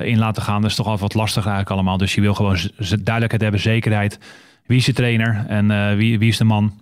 in 0.02 0.18
laten 0.18 0.44
gaan, 0.44 0.62
dat 0.62 0.70
is 0.70 0.76
toch 0.76 0.86
altijd 0.86 1.14
wat 1.14 1.22
lastig 1.22 1.44
eigenlijk 1.46 1.72
allemaal. 1.72 1.98
Dus 1.98 2.16
je 2.16 2.22
wil 2.22 2.34
gewoon 2.34 2.58
duidelijkheid 2.78 3.42
hebben, 3.42 3.60
zekerheid. 3.60 4.20
Wie 4.66 4.78
is 4.78 4.86
je 4.86 4.94
trainer 4.94 5.46
en 5.48 5.98
wie, 5.98 6.20
wie 6.20 6.30
is 6.30 6.38
de 6.38 6.44
man? 6.44 6.74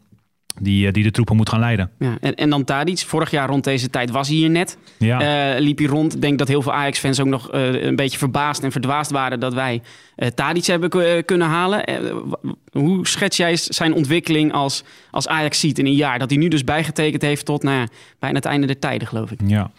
Die, 0.61 0.87
eh, 0.87 0.93
die 0.93 1.03
de 1.03 1.11
troepen 1.11 1.35
moet 1.35 1.49
gaan 1.49 1.59
leiden. 1.59 1.91
Ja, 1.99 2.17
en, 2.21 2.35
en 2.35 2.49
dan 2.49 2.63
Tadic. 2.63 2.99
Vorig 2.99 3.31
jaar 3.31 3.47
rond 3.47 3.63
deze 3.63 3.89
tijd 3.89 4.11
was 4.11 4.27
hij 4.27 4.37
hier 4.37 4.49
net. 4.49 4.77
Ja. 4.97 5.55
Uh, 5.55 5.59
liep 5.61 5.77
hij 5.77 5.87
rond. 5.87 6.15
Ik 6.15 6.21
denk 6.21 6.39
dat 6.39 6.47
heel 6.47 6.61
veel 6.61 6.73
Ajax-fans 6.73 7.19
ook 7.19 7.27
nog 7.27 7.53
uh, 7.53 7.83
een 7.83 7.95
beetje 7.95 8.17
verbaasd 8.17 8.63
en 8.63 8.71
verdwaasd 8.71 9.11
waren... 9.11 9.39
dat 9.39 9.53
wij 9.53 9.81
uh, 10.17 10.27
Tadic 10.27 10.65
hebben 10.65 11.25
kunnen 11.25 11.47
halen. 11.47 11.83
hoe 12.71 13.07
schets 13.07 13.37
jij 13.37 13.55
zijn 13.55 13.93
ontwikkeling 13.93 14.53
als, 14.53 14.83
als 15.11 15.27
Ajax 15.27 15.59
ziet 15.59 15.79
in 15.79 15.85
een 15.85 15.93
jaar? 15.93 16.19
Dat 16.19 16.29
hij 16.29 16.39
nu 16.39 16.47
dus 16.47 16.63
bijgetekend 16.63 17.21
heeft 17.21 17.45
tot 17.45 17.63
nou 17.63 17.77
ja, 17.77 17.87
bijna 18.19 18.35
het 18.35 18.45
einde 18.45 18.67
der 18.67 18.79
tijden, 18.79 19.07
geloof 19.07 19.31
ik. 19.31 19.39
Ja. 19.45 19.71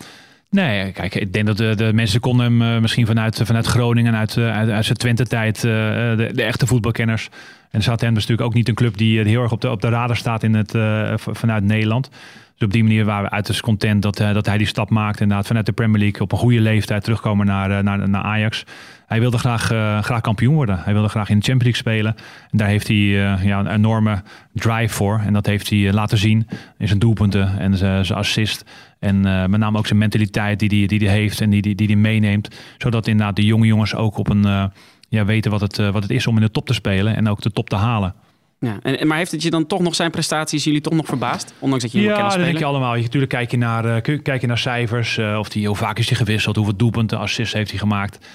Nee, 0.51 0.93
kijk, 0.93 1.15
ik 1.15 1.33
denk 1.33 1.47
dat 1.47 1.57
de, 1.57 1.75
de 1.75 1.93
mensen 1.93 2.21
konden 2.21 2.61
hem 2.61 2.81
misschien 2.81 3.07
vanuit, 3.07 3.41
vanuit 3.45 3.67
Groningen, 3.67 4.15
uit, 4.15 4.39
uit, 4.39 4.71
uit 4.71 4.85
zijn 4.85 4.99
Twente-tijd, 4.99 5.61
de, 5.61 6.31
de 6.35 6.43
echte 6.43 6.67
voetbalkenners 6.67 7.29
en 7.71 7.83
Southampton 7.83 8.17
is 8.17 8.27
natuurlijk 8.27 8.49
ook 8.49 8.55
niet 8.55 8.69
een 8.69 8.75
club 8.75 8.97
die 8.97 9.21
heel 9.21 9.43
erg 9.43 9.53
op 9.53 9.61
de, 9.61 9.71
op 9.71 9.81
de 9.81 9.89
radar 9.89 10.17
staat 10.17 10.43
in 10.43 10.55
het, 10.55 10.75
vanuit 11.21 11.65
Nederland. 11.65 12.11
Dus 12.57 12.67
op 12.67 12.73
die 12.73 12.83
manier 12.83 13.05
waren 13.05 13.25
we 13.25 13.31
uiterst 13.31 13.61
content 13.61 14.03
dat, 14.03 14.17
dat 14.17 14.47
hij 14.47 14.59
die 14.59 14.67
stap 14.67 14.91
maakte. 14.91 15.23
Inderdaad, 15.23 15.47
vanuit 15.47 15.67
de 15.67 15.73
Premier 15.73 16.01
League 16.01 16.21
op 16.21 16.33
een 16.33 16.39
goede 16.39 16.61
leeftijd 16.61 17.05
terugkomen 17.05 17.47
naar, 17.47 17.85
naar, 17.85 18.09
naar 18.09 18.23
Ajax. 18.23 18.65
Hij 19.07 19.21
wilde 19.21 19.39
graag, 19.39 19.63
graag 20.05 20.21
kampioen 20.21 20.55
worden. 20.55 20.79
Hij 20.79 20.93
wilde 20.93 21.09
graag 21.09 21.29
in 21.29 21.39
de 21.39 21.45
Champions 21.45 21.79
League 21.79 22.03
spelen. 22.03 22.15
En 22.51 22.59
daar 22.59 22.69
heeft 22.69 22.89
hij 22.89 22.97
ja, 22.97 23.59
een 23.59 23.67
enorme 23.67 24.23
drive 24.53 24.95
voor. 24.95 25.21
En 25.27 25.33
dat 25.33 25.47
heeft 25.47 25.71
hij 25.71 25.93
laten 25.93 26.19
zien 26.19 26.47
in 26.79 26.87
zijn 26.87 26.99
doelpunten 26.99 27.59
en 27.59 27.77
zijn 27.77 28.19
assist. 28.19 28.65
En 28.99 29.21
met 29.51 29.61
name 29.61 29.79
ook 29.79 29.87
zijn 29.87 29.99
mentaliteit 29.99 30.59
die 30.59 30.69
hij 30.69 30.79
die, 30.79 30.89
die, 30.89 30.99
die 30.99 31.09
heeft 31.09 31.41
en 31.41 31.51
die 31.51 31.61
hij 31.61 31.75
die, 31.75 31.87
die 31.87 31.97
meeneemt. 31.97 32.49
Zodat 32.79 33.07
inderdaad 33.07 33.37
de 33.37 33.45
jonge 33.45 33.67
jongens 33.67 33.95
ook 33.95 34.19
op 34.19 34.29
een 34.29 34.71
ja, 35.09 35.25
weten 35.25 35.51
wat 35.51 35.61
het, 35.61 35.79
eh, 35.79 35.91
wat 35.91 36.03
het 36.03 36.11
is 36.11 36.27
om 36.27 36.37
in 36.37 36.43
de 36.43 36.51
top 36.51 36.67
te 36.67 36.73
spelen 36.73 37.17
en 37.17 37.29
ook 37.29 37.43
de 37.43 37.51
top 37.51 37.69
te 37.69 37.77
halen. 37.77 38.15
Ja, 38.61 38.79
en, 38.83 39.07
maar 39.07 39.17
heeft 39.17 39.31
het 39.31 39.43
je 39.43 39.51
dan 39.51 39.67
toch 39.67 39.81
nog 39.81 39.95
zijn 39.95 40.11
prestaties 40.11 40.65
jullie 40.65 40.81
toch 40.81 40.93
nog 40.93 41.07
verbaasd? 41.07 41.55
Ondanks 41.59 41.85
dat 41.85 41.93
je 41.93 42.01
ja, 42.01 42.29
dat 42.29 42.39
denk 42.39 42.59
je 42.59 42.65
allemaal. 42.65 42.95
Je, 42.95 43.03
natuurlijk 43.03 43.33
kijk 43.33 43.51
je 43.51 43.57
naar, 43.57 44.01
kijk 44.01 44.41
je 44.41 44.47
naar 44.47 44.59
cijfers. 44.59 45.19
Of 45.19 45.49
die, 45.49 45.67
hoe 45.67 45.77
vaak 45.77 45.99
is 45.99 46.09
hij 46.09 46.19
gewisseld? 46.19 46.57
Hoeveel 46.57 46.77
doelpunten, 46.77 47.19
assists 47.19 47.55
heeft 47.55 47.71
hij 47.71 47.79
gemaakt? 47.79 48.27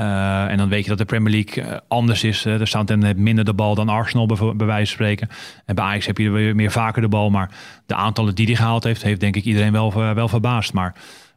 Uh, 0.00 0.50
en 0.50 0.56
dan 0.56 0.68
weet 0.68 0.82
je 0.82 0.88
dat 0.88 0.98
de 0.98 1.04
Premier 1.04 1.32
League 1.32 1.80
anders 1.88 2.24
is. 2.24 2.42
de 2.42 2.66
Southampton 2.66 3.04
heeft 3.04 3.18
minder 3.18 3.44
de 3.44 3.54
bal 3.54 3.74
dan 3.74 3.88
Arsenal, 3.88 4.26
bij, 4.26 4.66
wijze 4.66 4.86
van 4.86 4.86
spreken. 4.86 5.28
En 5.64 5.74
bij 5.74 5.84
Ajax 5.84 6.06
heb 6.06 6.18
je 6.18 6.30
weer 6.30 6.54
meer 6.54 6.70
vaker 6.70 7.02
de 7.02 7.08
bal. 7.08 7.30
Maar 7.30 7.50
de 7.86 7.94
aantallen 7.94 8.34
die 8.34 8.46
hij 8.46 8.54
gehaald 8.54 8.84
heeft, 8.84 9.02
heeft 9.02 9.20
denk 9.20 9.36
ik 9.36 9.44
iedereen 9.44 9.72
wel, 9.72 9.94
wel 10.14 10.28
verbaasd. 10.28 10.72
Maar... 10.72 10.94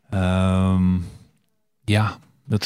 Ehm, 0.10 0.96
Ja, 1.86 2.18
dat 2.46 2.66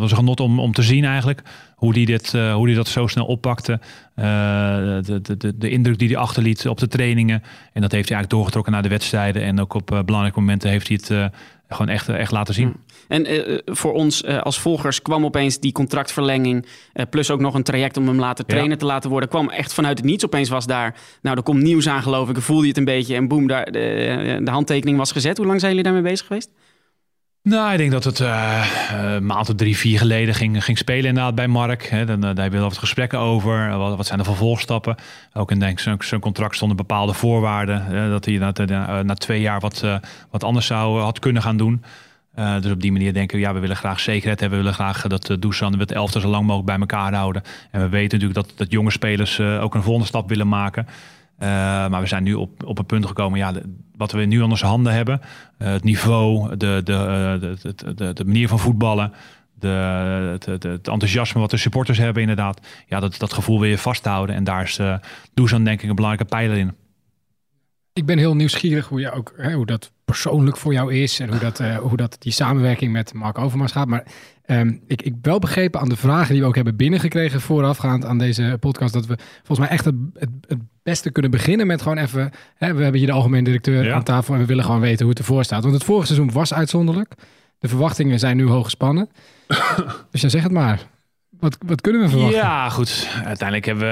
was 0.00 0.10
een 0.10 0.16
genot 0.16 0.40
om, 0.40 0.60
om 0.60 0.72
te 0.72 0.82
zien 0.82 1.04
eigenlijk. 1.04 1.42
Hoe 1.82 1.92
die, 1.92 2.06
dit, 2.06 2.32
hoe 2.32 2.66
die 2.66 2.76
dat 2.76 2.88
zo 2.88 3.06
snel 3.06 3.26
oppakte. 3.26 3.80
de, 4.14 5.20
de, 5.22 5.36
de, 5.36 5.58
de 5.58 5.70
indruk 5.70 5.98
die 5.98 6.08
hij 6.08 6.16
achterliet 6.16 6.68
op 6.68 6.78
de 6.78 6.88
trainingen. 6.88 7.42
En 7.72 7.80
dat 7.80 7.92
heeft 7.92 8.08
hij 8.08 8.16
eigenlijk 8.16 8.30
doorgetrokken 8.30 8.72
naar 8.72 8.82
de 8.82 8.88
wedstrijden. 8.88 9.42
En 9.42 9.60
ook 9.60 9.74
op 9.74 10.02
belangrijke 10.04 10.40
momenten 10.40 10.70
heeft 10.70 10.88
hij 10.88 10.98
het 11.02 11.32
gewoon 11.68 11.88
echt, 11.88 12.08
echt 12.08 12.30
laten 12.30 12.54
zien. 12.54 12.72
Hm. 13.08 13.12
En 13.12 13.62
voor 13.64 13.92
ons 13.92 14.26
als 14.26 14.60
volgers 14.60 15.02
kwam 15.02 15.24
opeens 15.24 15.58
die 15.58 15.72
contractverlenging. 15.72 16.66
Plus 17.10 17.30
ook 17.30 17.40
nog 17.40 17.54
een 17.54 17.62
traject 17.62 17.96
om 17.96 18.06
hem 18.06 18.18
laten 18.18 18.46
trainen 18.46 18.78
te 18.78 18.86
laten 18.86 19.10
worden. 19.10 19.28
Kwam 19.28 19.50
echt 19.50 19.74
vanuit 19.74 19.98
het 19.98 20.06
niets. 20.06 20.24
Opeens 20.24 20.48
was 20.48 20.66
daar. 20.66 20.94
Nou, 21.22 21.36
er 21.36 21.42
komt 21.42 21.62
nieuws 21.62 21.88
aan, 21.88 22.02
geloof 22.02 22.28
ik. 22.28 22.36
Voelde 22.36 22.62
je 22.62 22.68
het 22.68 22.78
een 22.78 22.84
beetje. 22.84 23.14
En 23.14 23.28
boem, 23.28 23.46
daar, 23.46 23.64
de, 23.64 24.40
de 24.44 24.50
handtekening 24.50 24.98
was 24.98 25.12
gezet. 25.12 25.36
Hoe 25.36 25.46
lang 25.46 25.60
zijn 25.60 25.74
jullie 25.74 25.90
daarmee 25.90 26.10
bezig 26.10 26.26
geweest? 26.26 26.50
Nou, 27.42 27.72
ik 27.72 27.78
denk 27.78 27.90
dat 27.90 28.04
het 28.04 28.20
uh, 28.20 29.18
maand 29.18 29.48
of 29.48 29.54
drie, 29.54 29.76
vier 29.76 29.98
geleden 29.98 30.34
ging, 30.34 30.64
ging 30.64 30.78
spelen 30.78 31.04
inderdaad 31.04 31.34
bij 31.34 31.48
Mark. 31.48 31.90
Dan, 32.06 32.20
daar 32.20 32.34
hebben 32.34 32.60
we 32.60 32.66
wat 32.66 32.78
gesprekken 32.78 33.18
over. 33.18 33.78
Wat, 33.78 34.06
zijn 34.06 34.18
de 34.18 34.24
vervolgstapje? 34.24 34.96
Ook 35.32 35.50
in 35.50 35.58
denk 35.58 35.80
zijn 35.80 36.20
contract 36.20 36.56
stonden 36.56 36.76
bepaalde 36.76 37.12
voorwaarden. 37.12 38.10
dat 38.10 38.24
hij 38.24 38.38
na, 38.38 39.02
na 39.02 39.14
twee 39.14 39.40
jaar 39.40 39.60
wat, 39.60 39.84
wat 40.30 40.44
anders 40.44 40.66
zou 40.66 41.00
had 41.00 41.18
kunnen 41.18 41.42
gaan 41.42 41.56
doen. 41.56 41.84
Dus 42.34 42.72
op 42.72 42.80
die 42.80 42.92
manier 42.92 43.12
denken 43.12 43.36
we, 43.36 43.42
ja, 43.42 43.54
we 43.54 43.60
willen 43.60 43.76
graag 43.76 44.00
zekerheid 44.00 44.40
hebben. 44.40 44.58
We 44.58 44.64
willen 44.64 44.78
graag 44.78 45.06
dat 45.06 45.30
uh, 45.30 45.36
Dusan 45.40 45.78
het 45.78 45.92
elftal 45.92 46.20
zo 46.20 46.28
lang 46.28 46.42
mogelijk 46.42 46.66
bij 46.66 46.78
elkaar 46.78 47.14
houden. 47.14 47.42
En 47.70 47.80
we 47.80 47.88
weten 47.88 48.18
natuurlijk 48.18 48.48
dat, 48.48 48.58
dat 48.58 48.70
jonge 48.70 48.90
spelers 48.90 49.40
ook 49.40 49.74
een 49.74 49.82
volgende 49.82 50.08
stap 50.08 50.28
willen 50.28 50.48
maken. 50.48 50.86
Maar 51.88 52.00
we 52.00 52.06
zijn 52.06 52.22
nu 52.22 52.34
op, 52.34 52.64
op 52.64 52.78
een 52.78 52.86
punt 52.86 53.06
gekomen, 53.06 53.38
ja, 53.38 53.52
wat 53.96 54.12
we 54.12 54.24
nu 54.24 54.42
aan 54.42 54.50
onze 54.50 54.66
handen 54.66 54.92
hebben. 54.92 55.20
het 55.58 55.84
niveau, 55.84 56.56
de, 56.56 56.80
de, 56.84 57.56
de, 57.60 57.94
de, 57.94 58.12
de, 58.12 58.24
manier 58.24 58.48
van 58.48 58.58
voetballen. 58.58 59.12
De, 59.54 59.68
het, 60.44 60.64
enthousiasme 60.64 61.40
wat 61.40 61.50
de 61.50 61.56
supporters 61.56 61.98
hebben 61.98 62.22
inderdaad. 62.22 62.60
Ja, 62.86 63.00
dat, 63.00 63.18
dat 63.18 63.32
gevoel 63.32 63.60
wil 63.60 63.68
je 63.68 63.78
vasthouden. 63.78 64.34
En 64.34 64.44
daar 64.44 64.62
is 64.62 64.78
uh, 64.78 64.94
Dusan 65.34 65.64
denk 65.64 65.82
ik 65.82 65.88
een 65.88 65.94
belangrijke 65.94 66.34
pijler 66.34 66.56
in. 66.56 66.74
Ik 67.92 68.06
ben 68.06 68.18
heel 68.18 68.34
nieuwsgierig 68.34 68.88
hoe, 68.88 69.10
ook, 69.10 69.34
hè, 69.36 69.52
hoe 69.52 69.66
dat 69.66 69.92
persoonlijk 70.04 70.56
voor 70.56 70.72
jou 70.72 70.94
is 70.94 71.20
en 71.20 71.28
hoe 71.28 71.38
dat, 71.38 71.58
hoe 71.58 71.96
dat 71.96 72.16
die 72.18 72.32
samenwerking 72.32 72.92
met 72.92 73.12
Mark 73.12 73.38
Overmars 73.38 73.72
gaat. 73.72 73.88
Maar 73.88 74.04
um, 74.46 74.80
ik, 74.86 75.02
ik 75.02 75.14
wel 75.22 75.38
begrepen 75.38 75.80
aan 75.80 75.88
de 75.88 75.96
vragen 75.96 76.32
die 76.32 76.42
we 76.42 76.48
ook 76.48 76.54
hebben 76.54 76.76
binnengekregen 76.76 77.40
voorafgaand 77.40 78.04
aan 78.04 78.18
deze 78.18 78.56
podcast, 78.60 78.92
dat 78.92 79.06
we 79.06 79.16
volgens 79.36 79.58
mij 79.58 79.68
echt 79.68 79.84
het, 79.84 79.94
het, 80.14 80.30
het 80.48 80.58
beste 80.82 81.10
kunnen 81.10 81.30
beginnen 81.30 81.66
met 81.66 81.82
gewoon 81.82 81.98
even, 81.98 82.30
hè, 82.54 82.74
we 82.74 82.82
hebben 82.82 83.00
hier 83.00 83.08
de 83.08 83.14
algemeen 83.14 83.44
directeur 83.44 83.92
aan 83.92 84.02
tafel 84.02 84.34
en 84.34 84.40
we 84.40 84.46
willen 84.46 84.64
gewoon 84.64 84.80
weten 84.80 85.00
hoe 85.00 85.10
het 85.10 85.18
ervoor 85.18 85.44
staat. 85.44 85.62
Want 85.62 85.74
het 85.74 85.84
vorige 85.84 86.06
seizoen 86.06 86.32
was 86.32 86.54
uitzonderlijk. 86.54 87.14
De 87.58 87.68
verwachtingen 87.68 88.18
zijn 88.18 88.36
nu 88.36 88.46
hoog 88.46 88.64
gespannen. 88.64 89.08
dus 90.10 90.20
ja, 90.20 90.28
zeg 90.28 90.42
het 90.42 90.52
maar. 90.52 90.86
Wat, 91.42 91.58
wat 91.66 91.80
kunnen 91.80 92.00
we 92.00 92.08
verwachten? 92.08 92.38
Ja, 92.38 92.68
goed. 92.68 93.08
Uiteindelijk 93.24 93.66
hebben 93.66 93.84
we... 93.84 93.90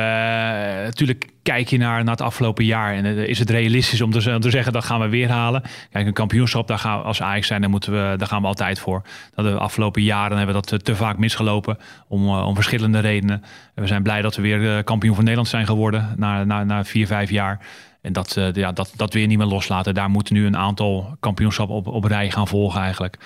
Uh, 0.78 0.84
natuurlijk 0.84 1.28
kijk 1.42 1.68
je 1.68 1.78
naar, 1.78 2.04
het 2.04 2.20
afgelopen 2.20 2.64
jaar. 2.64 2.94
En 2.94 3.04
uh, 3.04 3.28
is 3.28 3.38
het 3.38 3.50
realistisch 3.50 4.00
om 4.00 4.10
te, 4.10 4.50
zeggen, 4.50 4.72
dat 4.72 4.84
gaan 4.84 5.00
we 5.00 5.08
weer 5.08 5.28
halen. 5.30 5.62
Kijk, 5.90 6.06
een 6.06 6.12
kampioenschap, 6.12 6.68
daar 6.68 6.78
gaan 6.78 6.98
we, 6.98 7.04
als 7.04 7.22
Ajax 7.22 7.46
zijn, 7.46 7.60
daar, 7.60 7.70
moeten 7.70 7.92
we, 7.92 8.16
daar 8.16 8.28
gaan 8.28 8.40
we 8.40 8.46
altijd 8.46 8.78
voor. 8.78 9.02
Dat 9.34 9.44
de 9.44 9.52
afgelopen 9.52 10.02
jaren 10.02 10.36
hebben 10.36 10.54
we 10.56 10.66
dat 10.66 10.84
te 10.84 10.96
vaak 10.96 11.18
misgelopen. 11.18 11.78
Om, 12.08 12.28
om 12.28 12.54
verschillende 12.54 12.98
redenen. 12.98 13.42
En 13.74 13.82
we 13.82 13.88
zijn 13.88 14.02
blij 14.02 14.22
dat 14.22 14.36
we 14.36 14.42
weer 14.42 14.84
kampioen 14.84 15.14
van 15.14 15.24
Nederland 15.24 15.48
zijn 15.48 15.66
geworden. 15.66 16.14
Na, 16.16 16.44
na, 16.44 16.64
na 16.64 16.84
vier, 16.84 17.06
vijf 17.06 17.30
jaar. 17.30 17.66
En 18.02 18.12
dat, 18.12 18.36
ja, 18.52 18.72
dat, 18.72 18.92
dat 18.96 19.12
weer 19.12 19.26
niet 19.26 19.38
meer 19.38 19.46
loslaten. 19.46 19.94
Daar 19.94 20.10
moeten 20.10 20.34
nu 20.34 20.46
een 20.46 20.56
aantal 20.56 21.16
kampioenschappen 21.20 21.76
op, 21.76 21.86
op 21.86 22.04
rij 22.04 22.30
gaan 22.30 22.48
volgen 22.48 22.80
eigenlijk 22.80 23.18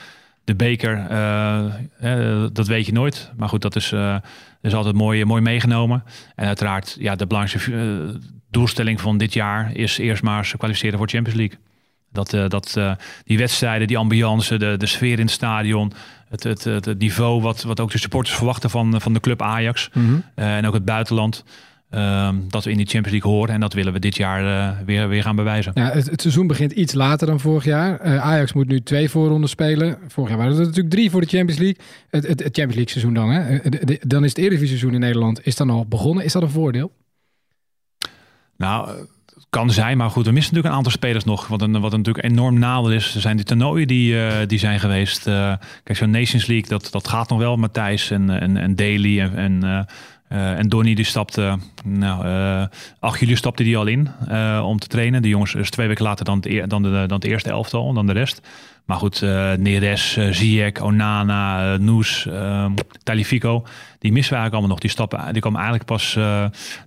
de 0.44 0.54
beker, 0.54 1.06
uh, 1.10 2.44
dat 2.52 2.66
weet 2.66 2.86
je 2.86 2.92
nooit. 2.92 3.32
Maar 3.36 3.48
goed, 3.48 3.62
dat 3.62 3.76
is, 3.76 3.92
uh, 3.92 4.16
is 4.62 4.74
altijd 4.74 4.94
mooi, 4.94 5.24
mooi 5.24 5.42
meegenomen. 5.42 6.04
En 6.34 6.46
uiteraard, 6.46 6.96
ja, 6.98 7.14
de 7.14 7.26
belangrijkste 7.26 8.20
doelstelling 8.50 9.00
van 9.00 9.18
dit 9.18 9.32
jaar 9.32 9.76
is 9.76 9.98
eerst 9.98 10.22
maar 10.22 10.44
se 10.44 10.56
kwalificeren 10.56 10.98
voor 10.98 11.08
Champions 11.08 11.38
League. 11.38 11.58
Dat, 12.12 12.50
dat, 12.50 12.78
die 13.24 13.38
wedstrijden, 13.38 13.86
die 13.86 13.98
ambiance, 13.98 14.58
de, 14.58 14.76
de 14.76 14.86
sfeer 14.86 15.18
in 15.18 15.24
het 15.24 15.30
stadion, 15.30 15.92
het, 16.28 16.42
het, 16.42 16.64
het, 16.64 16.98
niveau 16.98 17.42
wat, 17.42 17.62
wat 17.62 17.80
ook 17.80 17.90
de 17.90 17.98
supporters 17.98 18.36
verwachten 18.36 18.70
van, 18.70 19.00
van 19.00 19.12
de 19.12 19.20
club 19.20 19.42
Ajax 19.42 19.90
mhm. 19.92 20.16
en 20.34 20.66
ook 20.66 20.74
het 20.74 20.84
buitenland. 20.84 21.44
Ehm, 21.94 22.36
dat 22.48 22.64
we 22.64 22.70
in 22.70 22.76
die 22.76 22.86
Champions 22.86 23.10
League 23.10 23.30
horen. 23.30 23.54
En 23.54 23.60
dat 23.60 23.72
willen 23.72 23.92
we 23.92 23.98
dit 23.98 24.16
jaar 24.16 24.44
uh, 24.44 24.78
weer, 24.86 25.08
weer 25.08 25.22
gaan 25.22 25.36
bewijzen. 25.36 25.72
Ja, 25.74 25.90
het, 25.90 26.20
seizoen 26.20 26.46
begint 26.46 26.72
iets 26.72 26.92
later 26.92 27.26
dan 27.26 27.40
vorig 27.40 27.64
jaar. 27.64 28.06
Uh, 28.06 28.16
Ajax 28.16 28.52
moet 28.52 28.68
nu 28.68 28.80
twee 28.80 29.10
voorronden 29.10 29.48
spelen. 29.48 29.98
Vorig 30.08 30.28
jaar 30.30 30.38
waren 30.38 30.52
er 30.52 30.58
natuurlijk 30.58 30.90
drie 30.90 31.10
voor 31.10 31.20
de 31.20 31.26
Champions 31.26 31.60
League. 31.60 31.84
Het, 32.10 32.26
het, 32.26 32.42
het 32.42 32.56
Champions 32.56 32.74
League 32.74 32.90
seizoen 32.90 33.14
dan. 33.14 33.30
Hè? 33.30 33.56
Eh, 33.58 33.96
dan 34.00 34.24
is 34.24 34.28
het 34.28 34.38
Eredivisie 34.38 34.68
seizoen 34.68 34.94
in 34.94 35.00
Nederland 35.00 35.46
is 35.46 35.56
dan 35.56 35.70
al 35.70 35.86
begonnen. 35.86 36.24
Is 36.24 36.32
dat 36.32 36.42
een 36.42 36.50
voordeel? 36.50 36.92
Nou, 38.56 38.88
kan 39.50 39.70
zijn, 39.70 39.96
maar 39.96 40.10
goed, 40.10 40.26
we 40.26 40.32
missen 40.32 40.54
natuurlijk 40.54 40.72
een 40.72 40.78
aantal 40.84 40.98
spelers 40.98 41.24
nog. 41.24 41.46
Wat, 41.46 41.62
een, 41.62 41.80
wat 41.80 41.90
natuurlijk 41.90 42.24
enorm 42.24 42.58
nadeel 42.58 42.92
is, 42.92 43.14
er 43.14 43.20
zijn 43.20 43.36
die 43.36 43.44
toernooien 43.44 43.86
die, 43.86 44.14
uh, 44.14 44.32
die 44.46 44.58
zijn 44.58 44.80
geweest. 44.80 45.22
Kijk, 45.22 45.96
zo'n 45.96 46.10
Nations 46.10 46.46
League, 46.46 46.68
dat, 46.68 46.88
dat 46.90 47.08
gaat 47.08 47.28
nog 47.28 47.38
wel. 47.38 47.56
Matthijs 47.56 48.10
en, 48.10 48.40
en, 48.40 48.56
en 48.56 48.76
Daly 48.76 49.20
en, 49.20 49.36
en 49.36 49.86
uh, 50.28 50.58
en 50.58 50.68
Donny 50.68 50.94
die 50.94 51.04
stapte, 51.04 51.58
nou, 51.84 52.26
uh, 52.26 52.66
8 52.98 53.20
juli 53.20 53.36
stapte 53.36 53.62
die 53.62 53.76
al 53.76 53.86
in 53.86 54.08
uh, 54.28 54.62
om 54.66 54.78
te 54.78 54.86
trainen. 54.86 55.22
De 55.22 55.28
jongens 55.28 55.54
is 55.54 55.70
twee 55.70 55.86
weken 55.88 56.04
later 56.04 56.24
dan 56.24 56.40
dan, 56.66 56.82
de, 56.82 56.90
dan 56.90 57.18
het 57.18 57.24
eerste 57.24 57.50
elftal, 57.50 57.92
dan 57.92 58.06
de 58.06 58.12
rest. 58.12 58.40
Maar 58.84 58.96
goed, 58.96 59.22
uh, 59.22 59.52
Neres, 59.52 60.16
uh, 60.16 60.32
Ziyech, 60.32 60.80
Onana, 60.80 61.72
uh, 61.72 61.78
Noes, 61.78 62.28
Talifico, 63.02 63.66
die 63.98 64.12
missen 64.12 64.32
we 64.32 64.38
eigenlijk 64.38 64.52
allemaal 64.52 64.68
nog. 64.68 64.78
Die 64.78 64.90
stappen, 64.90 65.32
die 65.32 65.42
komen 65.42 65.60
eigenlijk 65.60 65.88
pas 65.88 66.18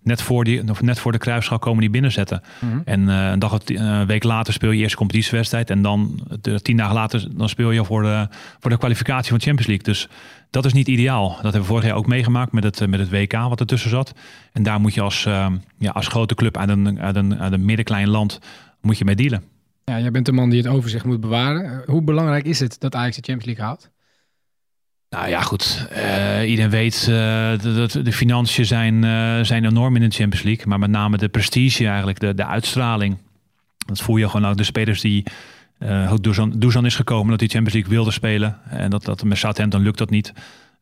net, 0.04 0.22
voor 0.22 0.44
die, 0.44 0.64
net 0.82 1.00
voor 1.00 1.12
de 1.12 1.18
kruisschap 1.18 1.62
komen 1.62 1.82
die 1.82 1.90
binnenzetten. 1.90 2.42
Mm 2.60 2.72
-hmm. 2.72 2.82
En 2.86 3.08
een 3.08 3.40
dag 3.40 3.60
een 3.66 4.06
week 4.06 4.24
later 4.24 4.54
speel 4.54 4.72
je 4.72 4.82
eerst 4.82 4.96
competitiewedstrijd. 4.96 5.70
En 5.70 5.82
dan 5.82 6.20
de, 6.42 6.62
tien 6.62 6.78
dagen 6.78 6.96
later 6.96 7.28
dan 7.38 7.50
speel 7.50 7.72
je 7.72 7.86
voor 7.86 8.02
de, 8.02 8.28
voor 8.60 8.72
de 8.72 8.78
kwalificatie 8.78 9.30
van 9.30 9.42
Champions 9.42 9.68
League. 9.68 9.86
Dus 9.86 10.08
dat 10.50 10.66
is 10.66 10.74
niet 10.74 10.88
ideaal. 10.88 11.30
Dat 11.30 11.42
hebben 11.42 11.62
we 11.62 11.68
vorig 11.68 11.86
jaar 11.86 11.96
ook 11.96 12.08
meegemaakt 12.08 12.52
met 12.52 12.64
het, 12.64 12.88
met 12.88 13.00
het 13.00 13.10
WK 13.10 13.34
wat 13.34 13.60
ertussen 13.60 13.90
zat. 13.90 14.14
En 14.54 14.64
daar 14.64 14.80
moet 14.80 14.94
je 14.94 15.02
als, 15.02 15.24
ja, 15.78 15.92
als 15.94 16.08
grote 16.08 16.36
club 16.36 16.58
uit 16.58 16.70
een, 16.70 17.00
uit 17.00 17.16
een, 17.16 17.40
uit 17.40 17.54
een 17.54 17.66
middenklein 17.66 18.10
land 18.10 18.40
moet 18.82 18.98
je 18.98 19.06
mee 19.06 19.16
dealen. 19.16 19.44
Ja, 19.92 20.00
jij 20.00 20.12
bent 20.12 20.26
de 20.26 20.32
man 20.32 20.50
die 20.50 20.62
het 20.62 20.72
overzicht 20.72 21.06
moet 21.06 21.22
bewaren. 21.22 21.84
Hoe 21.86 22.02
belangrijk 22.02 22.46
is 22.46 22.60
het 22.60 22.80
dat 22.80 22.96
Ajax 22.96 23.16
de 23.16 23.22
Champions 23.22 23.46
League 23.46 23.66
haalt? 23.66 23.90
Nou 25.10 25.30
ja, 25.30 25.42
goed. 25.42 25.88
Uh, 25.92 26.50
iedereen 26.50 26.72
weet 26.72 27.08
uh, 27.10 27.60
dat 27.60 27.92
de 27.92 28.14
financiën 28.14 28.66
zijn, 28.66 29.04
zijn 29.46 29.66
enorm 29.66 29.96
in 29.96 30.10
de 30.10 30.16
Champions 30.16 30.46
League. 30.46 30.68
Maar 30.68 30.80
met 30.80 30.90
name 30.90 31.18
de 31.18 31.30
prestige 31.30 31.88
eigenlijk, 31.88 32.20
de, 32.20 32.34
de 32.34 32.46
uitstraling. 32.46 33.18
Dat 33.86 34.02
voel 34.02 34.18
je 34.18 34.30
gewoon 34.30 34.50
ook 34.52 34.58
de 34.58 34.64
spelers 34.64 35.02
die... 35.02 35.24
Uh, 35.80 36.14
Dusan, 36.58 36.86
is 36.86 36.96
gekomen 36.96 37.30
dat 37.30 37.40
hij 37.40 37.50
Champions 37.50 37.74
League 37.74 37.92
wilde 37.92 38.12
spelen. 38.12 38.60
En 38.70 38.90
dat, 38.90 39.04
dat 39.04 39.24
met 39.24 39.38
Southampton 39.38 39.82
lukt 39.82 39.98
dat 39.98 40.10
niet. 40.10 40.34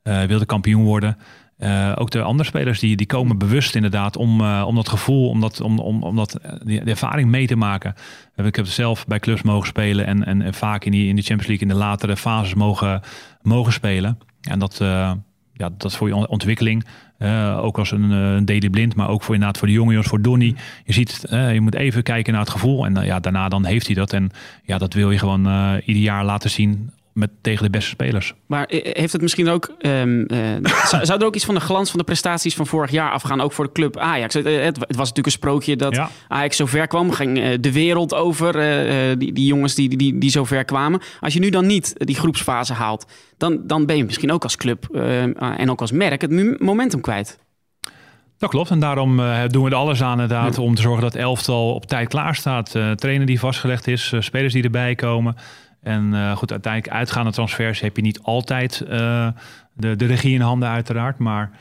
wilde 0.04 0.46
kampioen 0.46 0.84
worden. 0.84 1.18
Uh, 1.60 1.92
ook 1.96 2.12
de 2.12 2.22
andere 2.22 2.50
spelers 2.50 2.80
die, 2.80 2.96
die 2.96 3.06
komen 3.06 3.38
bewust 3.38 3.76
inderdaad 3.76 4.18
om, 4.18 4.42
uh, 4.42 4.64
om 4.68 4.76
dat 4.76 4.90
gevoel, 4.90 5.30
om, 5.30 5.42
dat, 5.42 5.62
om, 5.62 5.80
om, 5.80 6.04
om 6.04 6.16
dat, 6.16 6.40
die, 6.64 6.84
de 6.84 6.90
ervaring 6.90 7.30
mee 7.30 7.48
te 7.48 7.56
maken. 7.56 7.94
Ik 8.36 8.56
heb 8.56 8.66
zelf 8.66 9.08
bij 9.08 9.20
clubs 9.20 9.42
mogen 9.42 9.68
spelen 9.68 10.06
en, 10.06 10.26
en, 10.26 10.42
en, 10.42 10.54
vaak 10.54 10.86
in, 10.86 10.92
die, 10.92 11.08
in 11.08 11.16
de 11.16 11.22
Champions 11.22 11.48
League 11.48 11.68
in 11.68 11.74
de 11.74 11.80
latere 11.80 12.18
fases 12.18 12.54
mogen, 12.54 13.02
mogen 13.42 13.74
spelen. 13.74 14.18
En 14.42 14.60
dat, 14.60 14.78
ja, 14.78 15.70
dat 15.78 15.86
is 15.86 15.96
voor 15.96 16.08
je 16.08 16.28
ontwikkeling, 16.28 16.86
ook 17.58 17.78
als 17.78 17.92
een, 17.92 18.12
een 18.12 18.46
Daily 18.46 18.70
Blind, 18.70 18.96
maar 18.96 19.10
ook 19.10 19.24
voor, 19.24 19.34
inderdaad 19.34 19.58
voor 19.58 19.68
de 19.68 19.74
jonge 19.74 19.92
jongens, 19.92 20.10
voor 20.10 20.22
Donny. 20.22 20.56
Je 20.86 20.94
ziet, 20.94 21.26
je 21.30 21.62
moet 21.62 21.76
even 21.76 22.04
kijken 22.04 22.34
naar 22.34 22.42
het 22.42 22.52
gevoel 22.52 22.86
en 22.86 23.06
ja, 23.06 23.20
daarna 23.20 23.50
dan 23.50 23.66
heeft 23.66 23.86
hij 23.86 23.96
dat. 23.96 24.14
En 24.14 24.32
ja, 24.64 24.78
dat 24.78 24.94
wil 24.94 25.12
je 25.12 25.20
gewoon 25.20 25.46
ieder 25.86 26.04
jaar 26.04 26.26
laten 26.26 26.50
zien 26.50 26.92
met, 27.16 27.30
tegen 27.42 27.64
de 27.64 27.70
beste 27.70 27.90
spelers. 27.90 28.34
Maar 28.46 28.66
heeft 28.70 29.14
het 29.14 29.22
misschien 29.22 29.50
ook. 29.50 29.76
Um, 29.80 30.26
uh, 30.32 30.40
zou, 30.92 31.06
zou, 31.06 31.20
er 31.20 31.26
ook 31.26 31.36
iets 31.36 31.46
van 31.46 31.56
de 31.56 31.62
glans 31.62 31.90
van 31.90 32.00
de 32.00 32.06
prestaties 32.06 32.56
van 32.56 32.68
vorig 32.68 32.92
jaar 32.92 33.12
afgaan, 33.12 33.42
ook 33.42 33.52
voor 33.52 33.66
de 33.66 33.72
club 33.72 33.98
Ajax? 33.98 34.34
Het, 34.34 34.46
het, 34.46 34.78
was 34.78 34.88
natuurlijk 34.88 35.26
een 35.26 35.32
sprookje 35.32 35.76
dat 35.76 35.96
ja. 35.96 36.10
Ajax 36.28 36.58
zo 36.58 36.66
ver 36.66 36.88
kwam, 36.88 37.12
ging 37.12 37.56
de 37.56 37.72
wereld 37.72 38.14
over, 38.14 38.56
uh, 38.56 39.16
die, 39.18 39.34
die 39.34 39.46
jongens 39.46 39.76
die, 39.76 39.98
die, 39.98 40.18
die 40.18 40.30
zo 40.30 40.44
ver 40.44 40.66
kwamen. 40.66 41.02
Als 41.20 41.34
je 41.34 41.40
nu 41.40 41.50
dan 41.50 41.66
niet 41.66 41.94
die 41.98 42.16
groepsfase 42.16 42.74
haalt, 42.74 43.06
dan, 43.38 43.62
dan 43.64 43.86
ben 43.86 43.98
je 43.98 44.06
misschien 44.06 44.32
ook 44.32 44.44
als 44.44 44.56
club 44.56 44.86
en 45.58 45.70
ook 45.70 45.82
als 45.82 45.92
merk 45.92 46.22
het 46.22 46.60
momentum 46.60 47.02
kwijt. 47.02 47.38
Dat 48.38 48.50
klopt. 48.50 48.70
En 48.70 48.80
daarom 48.80 49.20
uh, 49.20 49.42
doen 49.48 49.64
we 49.64 49.70
er 49.70 49.76
alles 49.76 50.04
aan 50.04 50.12
inderdaad 50.12 50.58
om 50.58 50.76
te 50.76 50.82
zorgen 50.82 51.02
dat 51.02 51.16
elftal 51.16 51.74
op 51.74 51.86
tijd 51.86 52.08
klaar 52.08 52.36
staat. 52.36 52.76
Uh, 52.76 52.92
trainer 52.92 53.26
die 53.26 53.40
vastgelegd 53.40 53.88
is, 53.88 54.12
uh, 54.12 54.22
spelers 54.22 54.54
die 54.54 54.64
erbij 54.64 54.96
komen. 54.96 55.36
En 55.86 56.14
uh, 56.14 56.36
goed, 56.36 56.52
uiteindelijk 56.52 56.94
uitgaande 56.94 57.32
transfers 57.32 57.80
heb 57.80 57.96
je 57.96 58.02
niet 58.02 58.20
altijd 58.22 58.84
uh, 58.90 59.28
de, 59.74 59.96
de 59.96 60.06
regie 60.06 60.34
in 60.34 60.42
handen 60.42 60.70
uiteraard. 60.70 61.18
Maar 61.18 61.52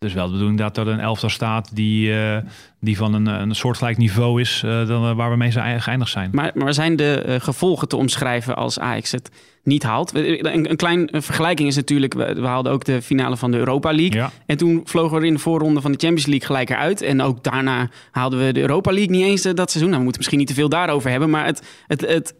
Dus 0.00 0.12
wel 0.12 0.26
de 0.26 0.32
bedoeling 0.32 0.58
dat 0.58 0.76
er 0.76 0.88
een 0.88 1.00
elftal 1.00 1.28
staat 1.28 1.76
die, 1.76 2.10
uh, 2.10 2.36
die 2.80 2.96
van 2.96 3.14
een, 3.14 3.26
een 3.26 3.54
soortgelijk 3.54 3.96
niveau 3.96 4.40
is 4.40 4.62
uh, 4.64 4.86
dan 4.86 5.16
waar 5.16 5.30
we 5.30 5.36
mee 5.36 5.50
zijn 5.50 5.82
geëindigd 5.82 6.10
zijn. 6.10 6.30
Maar, 6.32 6.50
maar 6.54 6.74
zijn 6.74 6.96
de 6.96 7.24
uh, 7.26 7.34
gevolgen 7.38 7.88
te 7.88 7.96
omschrijven 7.96 8.56
als 8.56 8.78
Ajax 8.78 9.12
het 9.12 9.30
niet 9.62 9.82
haalt? 9.82 10.14
Een, 10.14 10.70
een 10.70 10.76
klein 10.76 11.08
vergelijking 11.12 11.68
is 11.68 11.76
natuurlijk, 11.76 12.14
we, 12.14 12.34
we, 12.34 12.46
haalden 12.46 12.72
ook 12.72 12.84
de 12.84 13.02
finale 13.02 13.36
van 13.36 13.50
de 13.50 13.56
Europa 13.56 13.92
League. 13.92 14.16
Ja. 14.16 14.30
En 14.46 14.56
toen 14.56 14.80
vlogen 14.84 15.20
we 15.20 15.26
in 15.26 15.32
de 15.32 15.38
voorronde 15.38 15.80
van 15.80 15.92
de 15.92 15.98
Champions 15.98 16.26
League 16.26 16.46
gelijk 16.46 16.70
eruit. 16.70 17.02
En 17.02 17.22
ook 17.22 17.44
daarna 17.44 17.88
haalden 18.10 18.46
we 18.46 18.52
de 18.52 18.60
Europa 18.60 18.92
League 18.92 19.10
niet 19.10 19.24
eens 19.24 19.42
dat 19.42 19.70
seizoen. 19.70 19.80
Nou, 19.80 19.96
we 19.96 20.02
moeten 20.02 20.16
misschien 20.16 20.38
niet 20.38 20.48
te 20.48 20.54
veel 20.54 20.68
daarover 20.68 21.10
hebben. 21.10 21.30
Maar 21.30 21.46
het, 21.46 21.62
het, 21.86 22.00
het, 22.00 22.34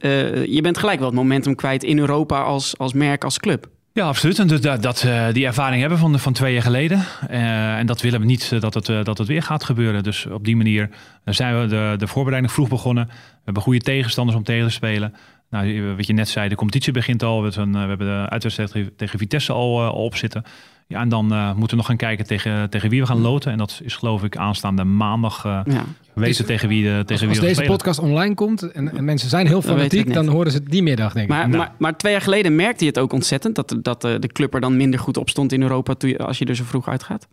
je 0.51 0.61
bent 0.63 0.79
gelijk 0.79 0.99
wel 0.99 1.09
het 1.09 1.17
momentum 1.17 1.55
kwijt 1.55 1.85
in 1.85 1.99
Europa 1.99 2.43
als, 2.43 2.79
als 2.79 2.93
merk, 2.93 3.25
als 3.25 3.39
club. 3.39 3.69
Ja, 4.01 4.07
absoluut. 4.07 4.39
En 4.39 4.47
dus 4.47 4.61
dat, 4.61 4.83
dat, 4.83 5.03
uh, 5.03 5.33
die 5.33 5.47
ervaring 5.47 5.81
hebben 5.81 5.99
van, 5.99 6.19
van 6.19 6.33
twee 6.33 6.53
jaar 6.53 6.63
geleden. 6.63 7.05
Uh, 7.31 7.77
en 7.79 7.87
dat 7.87 8.01
willen 8.01 8.21
we 8.21 8.27
niet 8.27 8.61
dat, 8.61 8.75
het, 8.75 8.87
dat 8.87 9.19
het 9.19 9.27
weer 9.27 9.43
gaat 9.43 9.65
gebeuren. 9.65 10.03
Dus 10.03 10.27
op 10.27 10.45
die 10.45 10.57
manier 10.57 10.91
zijn 11.25 11.61
we 11.61 11.67
de, 11.67 11.95
de 11.99 12.07
voorbereiding 12.07 12.53
vroeg 12.53 12.69
begonnen. 12.69 13.07
We 13.07 13.41
hebben 13.45 13.63
goede 13.63 13.81
tegenstanders 13.81 14.37
om 14.37 14.45
tegen 14.45 14.67
te 14.67 14.73
spelen. 14.73 15.15
Nou, 15.51 15.95
wat 15.97 16.07
je 16.07 16.13
net 16.13 16.29
zei, 16.29 16.49
de 16.49 16.55
competitie 16.55 16.93
begint 16.93 17.23
al. 17.23 17.43
We, 17.43 17.79
hebben 17.79 18.07
de 18.07 18.27
uitwedstrijd 18.29 18.71
tegen, 18.71 18.97
tegen 18.97 19.19
Vitesse 19.19 19.53
al, 19.53 19.83
al 19.83 20.05
op 20.05 20.17
zitten. 20.17 20.45
Ja, 20.91 21.01
en 21.01 21.09
dan 21.09 21.33
uh, 21.33 21.47
moeten 21.49 21.69
we 21.69 21.77
nog 21.77 21.87
gaan 21.87 21.97
kijken 21.97 22.27
tegen, 22.27 22.71
tegen 22.71 22.91
wie 22.91 23.01
we 23.01 23.07
gaan 23.07 23.21
loten. 23.21 23.53
En 23.53 23.59
dat 23.59 23.81
is 23.85 23.97
geloof 23.97 24.23
ik 24.23 24.37
aanstaande 24.37 24.85
maandag 24.85 25.45
uh, 25.45 25.61
ja. 25.65 25.85
weten 26.15 26.47
tegen 26.47 26.69
wie, 26.69 26.85
uh, 26.85 26.99
tegen 26.99 27.29
als, 27.29 27.39
wie 27.39 27.49
als 27.49 27.57
deze 27.57 27.63
podcast 27.73 27.99
online 27.99 28.35
komt 28.35 28.63
en, 28.73 28.97
en, 28.97 29.05
mensen 29.05 29.29
zijn 29.29 29.47
heel 29.47 29.63
fanatiek, 29.63 30.15
dan, 30.15 30.27
horen 30.29 30.53
ze 30.53 30.59
het 30.59 30.71
die 30.71 30.83
middag 30.83 31.13
denk 31.13 31.29
ik. 31.29 31.33
Maar, 31.33 31.49
nou. 31.49 31.59
maar, 31.59 31.73
maar, 31.79 31.97
twee 31.97 32.13
jaar 32.13 32.21
geleden 32.21 32.57
merkte 32.57 32.85
je 32.85 32.91
het 32.91 32.99
ook 32.99 33.13
ontzettend 33.13 33.55
dat, 33.55 33.77
dat 33.83 34.01
de 34.01 34.29
club 34.33 34.55
er 34.55 34.61
dan 34.61 34.77
minder 34.77 35.01
goed 35.01 35.17
op 35.17 35.29
stond 35.29 35.53
in 35.53 35.63
Europa 35.63 35.95
je, 35.99 36.19
als 36.19 36.39
je 36.39 36.45
er 36.45 36.57
zo 36.57 36.65
vroeg 36.65 36.89
uitgaat? 36.89 37.29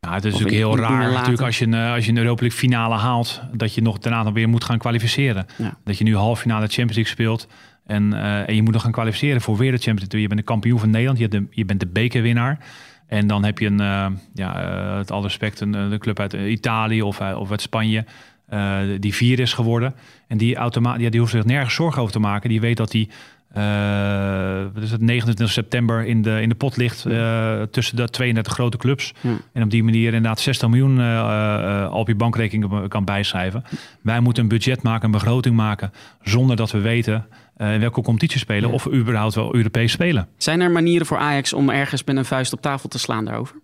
Ja, 0.00 0.14
het 0.14 0.24
is 0.24 0.32
of 0.32 0.40
natuurlijk 0.40 0.72
in, 0.72 0.78
heel 0.78 0.88
raar 0.88 1.12
natuurlijk 1.12 1.42
als 1.42 1.58
je, 1.58 1.66
een, 1.66 1.74
als 1.74 2.04
je 2.04 2.10
een 2.10 2.18
Europa 2.18 2.40
League 2.40 2.58
finale 2.58 2.94
haalt, 2.94 3.40
dat 3.52 3.74
je 3.74 3.82
nog 3.82 3.98
daarna 3.98 4.22
dan 4.22 4.32
weer 4.32 4.48
moet 4.48 4.64
gaan 4.64 4.78
kwalificeren. 4.78 5.46
Ja. 5.58 5.76
Dat 5.84 5.98
je 5.98 6.04
nu 6.04 6.16
halve 6.16 6.40
finale 6.40 6.66
Champions 6.66 6.94
League 6.94 7.12
speelt 7.12 7.48
en, 7.86 8.12
en 8.46 8.54
je 8.54 8.62
moet 8.62 8.72
nog 8.72 8.82
gaan 8.82 8.92
kwalificeren 8.92 9.40
voor 9.40 9.56
weer 9.56 9.70
de 9.70 9.78
Champions 9.78 10.00
League. 10.00 10.20
Je 10.20 10.28
bent 10.28 10.40
de 10.40 10.46
kampioen 10.46 10.78
van 10.78 10.90
Nederland, 10.90 11.18
je, 11.18 11.28
de, 11.28 11.46
je 11.50 11.64
bent 11.64 11.80
de 11.80 11.86
bekerwinnaar. 11.86 12.58
En 13.06 13.26
dan 13.26 13.44
heb 13.44 13.58
je 13.58 13.66
een, 13.66 13.80
uh, 13.80 14.06
ja, 14.34 14.78
uh, 14.90 14.96
het 14.96 15.10
alle 15.10 15.22
respect, 15.22 15.60
een, 15.60 15.72
een, 15.72 15.98
club 15.98 16.20
uit 16.20 16.32
Italië 16.32 17.02
of, 17.02 17.20
of 17.20 17.50
uit 17.50 17.60
Spanje. 17.60 18.04
Uh, 18.52 18.78
die 19.00 19.14
vier 19.14 19.38
is 19.38 19.52
geworden. 19.52 19.94
En 20.28 20.38
die, 20.38 20.56
automa 20.56 20.96
ja, 20.96 21.10
die 21.10 21.20
hoeft 21.20 21.32
zich 21.32 21.44
nergens 21.44 21.74
zorgen 21.74 22.00
over 22.00 22.12
te 22.12 22.18
maken. 22.18 22.48
Die 22.48 22.60
weet 22.60 22.76
dat 22.76 22.90
die 22.90 23.08
het, 23.52 25.00
29 25.00 25.50
september 25.50 26.04
in 26.04 26.22
de, 26.22 26.40
in 26.40 26.48
de 26.48 26.54
pot 26.54 26.76
ligt 26.76 27.02
tussen 27.70 27.96
de 27.96 28.08
32 28.10 28.52
grote 28.52 28.76
clubs. 28.76 29.12
En 29.52 29.62
op 29.62 29.70
die 29.70 29.84
manier 29.84 30.06
inderdaad 30.06 30.40
60 30.40 30.68
miljoen 30.68 31.00
al 31.90 32.00
op 32.00 32.08
je 32.08 32.14
bankrekening 32.14 32.88
kan 32.88 33.04
bijschrijven. 33.04 33.64
Wij 34.02 34.20
moeten 34.20 34.42
een 34.42 34.48
budget 34.48 34.82
maken, 34.82 35.04
een 35.04 35.10
begroting 35.10 35.56
maken, 35.56 35.92
zonder 36.22 36.56
dat 36.56 36.70
we 36.70 36.80
weten 36.80 37.26
uh, 37.34 37.45
in 37.56 37.80
welke 37.80 38.02
competitie 38.02 38.38
spelen 38.38 38.70
of 38.70 38.92
überhaupt 38.92 39.34
wel 39.34 39.54
Europees 39.54 39.92
spelen. 39.92 40.28
Zijn 40.36 40.60
er 40.60 40.70
manieren 40.70 41.06
voor 41.06 41.18
Ajax 41.18 41.52
om 41.52 41.70
ergens 41.70 42.04
met 42.04 42.16
een 42.16 42.24
vuist 42.24 42.52
op 42.52 42.60
tafel 42.60 42.88
te 42.88 42.98
slaan 42.98 43.24
daarover? 43.24 43.56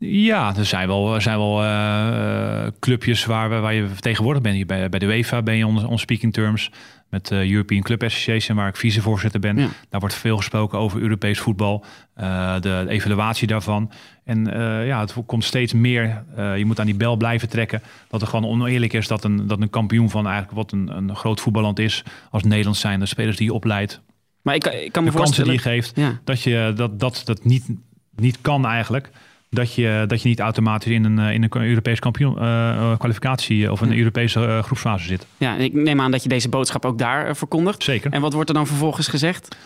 Ja, 0.00 0.56
er 0.56 0.64
zijn 0.64 0.88
wel, 0.88 1.14
er 1.14 1.22
zijn 1.22 1.38
wel 1.38 1.64
uh, 1.64 2.66
clubjes 2.80 3.24
waar, 3.24 3.60
waar 3.60 3.74
je 3.74 3.88
vertegenwoordigd 3.88 4.44
bent. 4.44 4.66
Bij, 4.66 4.88
bij 4.88 4.98
de 4.98 5.06
UEFA 5.06 5.42
ben 5.42 5.56
je 5.56 5.66
on, 5.66 5.86
on 5.86 5.98
speaking 5.98 6.32
terms 6.32 6.70
met 7.08 7.26
de 7.26 7.50
European 7.50 7.82
Club 7.82 8.02
Association, 8.02 8.56
waar 8.56 8.68
ik 8.68 8.76
vicevoorzitter 8.76 9.40
ben. 9.40 9.56
Ja. 9.56 9.68
Daar 9.88 10.00
wordt 10.00 10.14
veel 10.14 10.36
gesproken 10.36 10.78
over 10.78 11.00
Europees 11.00 11.38
voetbal, 11.38 11.84
uh, 12.20 12.54
de, 12.54 12.60
de, 12.60 12.88
evaluatie 12.88 13.46
daarvan. 13.46 13.90
En 14.24 14.48
uh, 14.48 14.86
ja, 14.86 15.00
het 15.00 15.14
komt 15.26 15.44
steeds 15.44 15.72
meer. 15.72 16.24
Uh, 16.38 16.58
je 16.58 16.64
moet 16.64 16.80
aan 16.80 16.86
die 16.86 16.94
bel 16.94 17.16
blijven 17.16 17.48
trekken. 17.48 17.82
Dat 18.08 18.20
het 18.20 18.30
gewoon 18.30 18.50
oneerlijk 18.50 18.92
is 18.92 19.06
dat 19.06 19.24
een, 19.24 19.46
dat 19.46 19.60
een 19.60 19.70
kampioen 19.70 20.10
van 20.10 20.26
eigenlijk 20.26 20.56
wat 20.56 20.72
een, 20.72 20.96
een 20.96 21.16
groot 21.16 21.40
voetballand 21.40 21.78
is, 21.78 22.04
als 22.30 22.42
Nederland 22.42 22.76
zijn, 22.76 23.00
de 23.00 23.06
spelers 23.06 23.36
die 23.36 23.46
je 23.46 23.54
opleidt. 23.54 24.00
Maar 24.42 24.54
ik, 24.54 24.66
ik 24.66 24.92
kan 24.92 25.04
me 25.04 25.10
de 25.10 25.16
voorstellen 25.16 25.50
kansen 25.50 25.72
die 25.72 25.80
je 25.80 25.82
geeft, 25.82 25.96
ja. 25.96 26.20
dat 26.24 26.42
je 26.42 26.72
dat, 26.76 27.00
dat, 27.00 27.22
dat 27.24 27.44
niet, 27.44 27.66
niet 28.14 28.40
kan 28.40 28.66
eigenlijk 28.66 29.10
dat 29.50 29.74
je, 29.74 30.04
dat 30.06 30.22
je 30.22 30.28
niet 30.28 30.40
automatisch 30.40 30.92
in 30.92 31.04
een, 31.04 31.18
in 31.18 31.42
een 31.42 31.62
Europees 31.62 31.98
kampioen 31.98 32.34
uh, 32.38 32.96
kwalificatie 32.98 33.72
of 33.72 33.80
een 33.80 33.90
ja. 33.90 33.96
Europese 33.96 34.40
uh, 34.40 34.62
groepsfase 34.62 35.06
zit. 35.06 35.26
Ja, 35.36 35.56
ik 35.56 35.72
neem 35.72 36.00
aan 36.00 36.10
dat 36.10 36.22
je 36.22 36.28
deze 36.28 36.48
boodschap 36.48 36.84
ook 36.84 36.98
daar 36.98 37.28
uh, 37.28 37.34
verkondigt. 37.34 37.82
Zeker. 37.82 38.12
En 38.12 38.20
wat 38.20 38.32
wordt 38.32 38.48
er 38.48 38.54
dan 38.54 38.66
vervolgens 38.66 39.08
gezegd? 39.08 39.56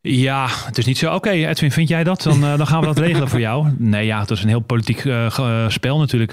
Ja, 0.00 0.46
het 0.64 0.78
is 0.78 0.86
niet 0.86 0.98
zo. 0.98 1.06
Oké, 1.06 1.16
okay, 1.16 1.48
Edwin, 1.48 1.72
vind 1.72 1.88
jij 1.88 2.04
dat? 2.04 2.22
Dan, 2.22 2.40
dan 2.40 2.66
gaan 2.66 2.80
we 2.80 2.86
dat 2.86 2.98
regelen 2.98 3.28
voor 3.28 3.40
jou. 3.40 3.74
Nee, 3.78 4.06
ja, 4.06 4.20
het 4.20 4.30
is 4.30 4.42
een 4.42 4.48
heel 4.48 4.60
politiek 4.60 5.04
spel 5.68 5.98
natuurlijk. 5.98 6.30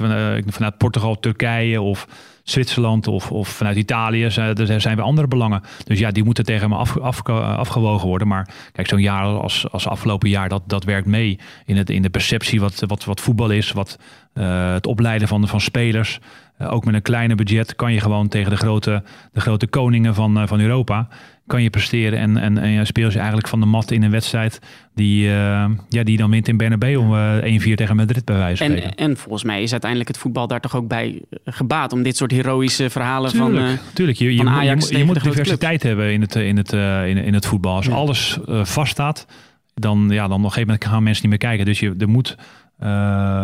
vanuit 0.48 0.78
Portugal, 0.78 1.20
Turkije 1.20 1.82
of 1.82 2.08
Zwitserland 2.46 3.08
of, 3.08 3.32
of 3.32 3.48
vanuit 3.48 3.78
Italië. 3.78 4.24
Er 4.24 4.82
zijn 4.82 4.96
weer 4.96 5.06
andere 5.06 5.28
belangen. 5.28 5.62
Dus 5.84 6.00
ja, 6.00 6.12
die 6.12 6.24
moeten 6.24 6.46
tegen 6.46 6.70
me 6.70 6.76
af, 6.76 6.98
af, 6.98 7.30
afgewogen 7.30 8.08
worden. 8.08 8.28
Maar 8.28 8.48
kijk, 8.72 8.88
zo'n 8.88 9.02
jaar 9.02 9.24
als, 9.24 9.72
als 9.72 9.88
afgelopen 9.88 10.30
jaar, 10.30 10.50
dat, 10.50 10.62
dat 10.68 10.84
werkt 10.84 11.08
mee 11.08 11.40
in, 11.66 11.78
het, 11.78 11.90
in 11.90 12.02
de 12.02 12.10
perceptie 12.10 12.60
wat, 12.60 12.84
wat, 12.88 13.06
wat 13.06 13.22
voetbal 13.22 13.50
is. 13.50 13.72
Wat 13.72 14.00
uh, 14.34 14.74
het 14.74 14.88
opleiden 14.88 15.28
van, 15.28 15.48
van 15.48 15.62
spelers. 15.62 16.20
Uh, 16.62 16.74
ook 16.74 16.86
met 16.86 16.94
een 16.94 17.02
kleine 17.02 17.36
budget 17.36 17.76
kan 17.76 17.94
je 17.94 18.00
gewoon 18.00 18.28
tegen 18.28 18.50
de 18.50 18.58
grote, 18.58 19.04
de 19.32 19.42
grote 19.42 19.68
koningen 19.68 20.16
van, 20.16 20.48
van 20.48 20.60
Europa 20.60 21.08
kan 21.48 21.64
je 21.64 21.70
presteren 21.70 22.20
en, 22.20 22.38
en, 22.38 22.58
en 22.58 22.70
je 22.70 22.86
speelt 22.86 23.12
je 23.12 23.18
eigenlijk 23.18 23.48
van 23.48 23.60
de 23.60 23.66
mat 23.66 23.92
in 23.92 24.04
een 24.04 24.12
wedstrijd 24.12 24.60
die, 24.94 25.28
uh, 25.28 25.66
ja, 25.90 26.04
die 26.04 26.18
dan 26.18 26.30
wint 26.30 26.48
in 26.48 26.58
Bernabeu 26.58 26.96
om 26.96 27.14
uh, 27.14 27.62
1-4 27.62 27.74
tegen 27.74 27.96
Madrid 27.96 28.26
bij 28.26 28.38
wijze 28.38 28.66
van 28.66 28.76
en, 28.76 28.96
en 28.96 29.18
volgens 29.18 29.44
mij 29.44 29.62
is 29.62 29.72
uiteindelijk 29.72 30.10
het 30.10 30.20
voetbal 30.20 30.48
daar 30.48 30.62
toch 30.62 30.76
ook 30.76 30.88
bij 30.88 31.22
gebaat 31.46 31.94
om 31.94 32.04
dit 32.04 32.18
soort 32.18 32.32
heroïsche 32.32 32.90
verhalen 32.90 33.32
tuurlijk, 33.32 33.56
van, 33.56 33.66
uh, 33.66 33.78
tuurlijk. 33.94 34.18
Je, 34.18 34.32
je, 34.32 34.38
van 34.38 34.46
moet, 34.46 34.56
Ajax 34.56 34.90
je, 34.90 34.98
je 34.98 35.04
moet 35.04 35.24
diversiteit 35.24 35.84
hebben 35.84 36.14
in 36.14 36.22
het, 36.22 36.36
in 36.36 36.58
het, 36.58 36.72
in, 37.08 37.18
in 37.18 37.34
het 37.34 37.46
voetbal. 37.46 37.76
Als 37.76 37.86
Ja. 37.86 37.94
alles 37.94 38.38
vaststaat, 38.48 39.26
dan, 39.74 40.08
ja, 40.10 40.28
dan 40.28 40.38
op 40.38 40.44
een 40.44 40.52
gegeven 40.52 40.68
moment 40.68 40.86
gaan 40.86 41.04
mensen 41.04 41.30
niet 41.30 41.42
meer 41.42 41.50
kijken. 41.50 41.66
Dus 41.66 41.80
je, 41.80 41.96
er 41.98 42.10
moet 42.10 42.38
uh, 42.80 42.88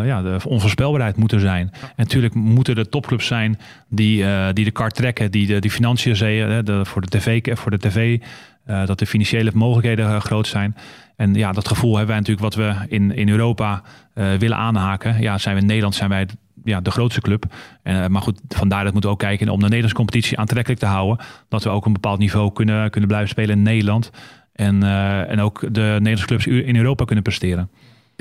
ja, 0.06 0.22
de 0.22 0.38
onvoorspelbaarheid 0.48 1.18
moeten 1.18 1.40
zijn. 1.40 1.70
En 1.82 1.94
natuurlijk 1.96 2.34
moeten 2.34 2.76
er 2.76 2.90
topclubs 2.90 3.28
zijn 3.28 3.60
die, 3.90 4.24
uh, 4.24 4.48
die 4.54 4.66
de 4.66 4.72
kar 4.72 4.90
trekken, 4.90 5.32
die 5.32 5.48
de 5.48 5.60
die 5.60 5.72
financiën 5.72 6.16
zeeën, 6.16 6.66
de, 6.66 6.86
voor 6.86 7.02
de 7.02 7.08
tv, 7.08 7.58
voor 7.58 7.72
de 7.72 7.78
TV 7.78 8.20
uh, 8.68 8.86
dat 8.86 9.00
de 9.00 9.06
financiële 9.06 9.52
mogelijkheden 9.54 10.22
groot 10.22 10.48
zijn. 10.48 10.76
En 11.16 11.34
ja, 11.34 11.52
dat 11.52 11.68
gevoel 11.68 11.98
hebben 11.98 12.08
wij 12.08 12.18
natuurlijk 12.18 12.56
wat 12.56 12.56
we 12.56 12.76
in, 12.88 13.16
in 13.16 13.30
Europa 13.30 13.82
willen 14.14 14.58
aanhaken. 14.58 15.22
Ja, 15.22 15.38
zijn 15.38 15.56
we 15.56 15.62
in 15.62 15.68
Nederland 15.68 15.96
zijn 15.96 16.10
wij 16.10 16.28
ja, 16.64 16.82
de 16.82 16.92
grootste 16.92 17.22
club. 17.22 17.46
En, 17.84 18.12
maar 18.12 18.22
goed, 18.22 18.40
vandaar 18.48 18.84
dat 18.84 18.92
moeten 18.94 19.10
we 19.10 19.16
ook 19.16 19.22
kijken 19.22 19.50
om 19.50 19.58
de 19.58 19.64
Nederlandse 19.64 19.96
competitie 19.96 20.38
aantrekkelijk 20.38 20.80
te 20.80 20.88
houden. 20.88 21.26
Dat 21.50 21.64
we 21.64 21.70
ook 21.70 21.86
een 21.86 21.94
bepaald 21.94 22.20
niveau 22.20 22.52
kunnen, 22.54 22.90
kunnen 22.90 23.10
blijven 23.10 23.30
spelen 23.30 23.58
in 23.58 23.64
Nederland. 23.64 24.12
En, 24.54 24.84
en 25.28 25.40
ook 25.40 25.60
de 25.60 25.82
Nederlandse 25.82 26.26
clubs 26.26 26.48
in 26.48 26.76
Europa 26.76 27.06
kunnen 27.06 27.24
presteren. 27.24 27.70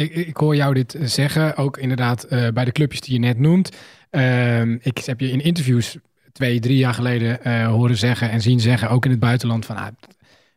Ik, 0.00 0.14
ik, 0.14 0.36
hoor 0.36 0.56
jou 0.56 0.74
dit 0.74 0.96
zeggen, 1.02 1.56
ook 1.56 1.76
inderdaad 1.76 2.26
uh, 2.30 2.48
bij 2.48 2.64
de 2.64 2.72
clubjes 2.72 3.00
die 3.00 3.12
je 3.12 3.18
net 3.18 3.38
noemt. 3.38 3.76
Uh, 4.10 4.60
ik 4.60 4.98
heb 5.04 5.20
je 5.20 5.30
in 5.30 5.40
interviews 5.40 5.96
twee, 6.32 6.60
drie 6.60 6.76
jaar 6.76 6.94
geleden 6.94 7.38
uh, 7.46 7.66
horen 7.66 7.96
zeggen 7.96 8.30
en 8.30 8.40
zien 8.40 8.60
zeggen, 8.60 8.90
ook 8.90 9.04
in 9.04 9.10
het 9.10 9.20
buitenland, 9.20 9.66
van 9.66 9.76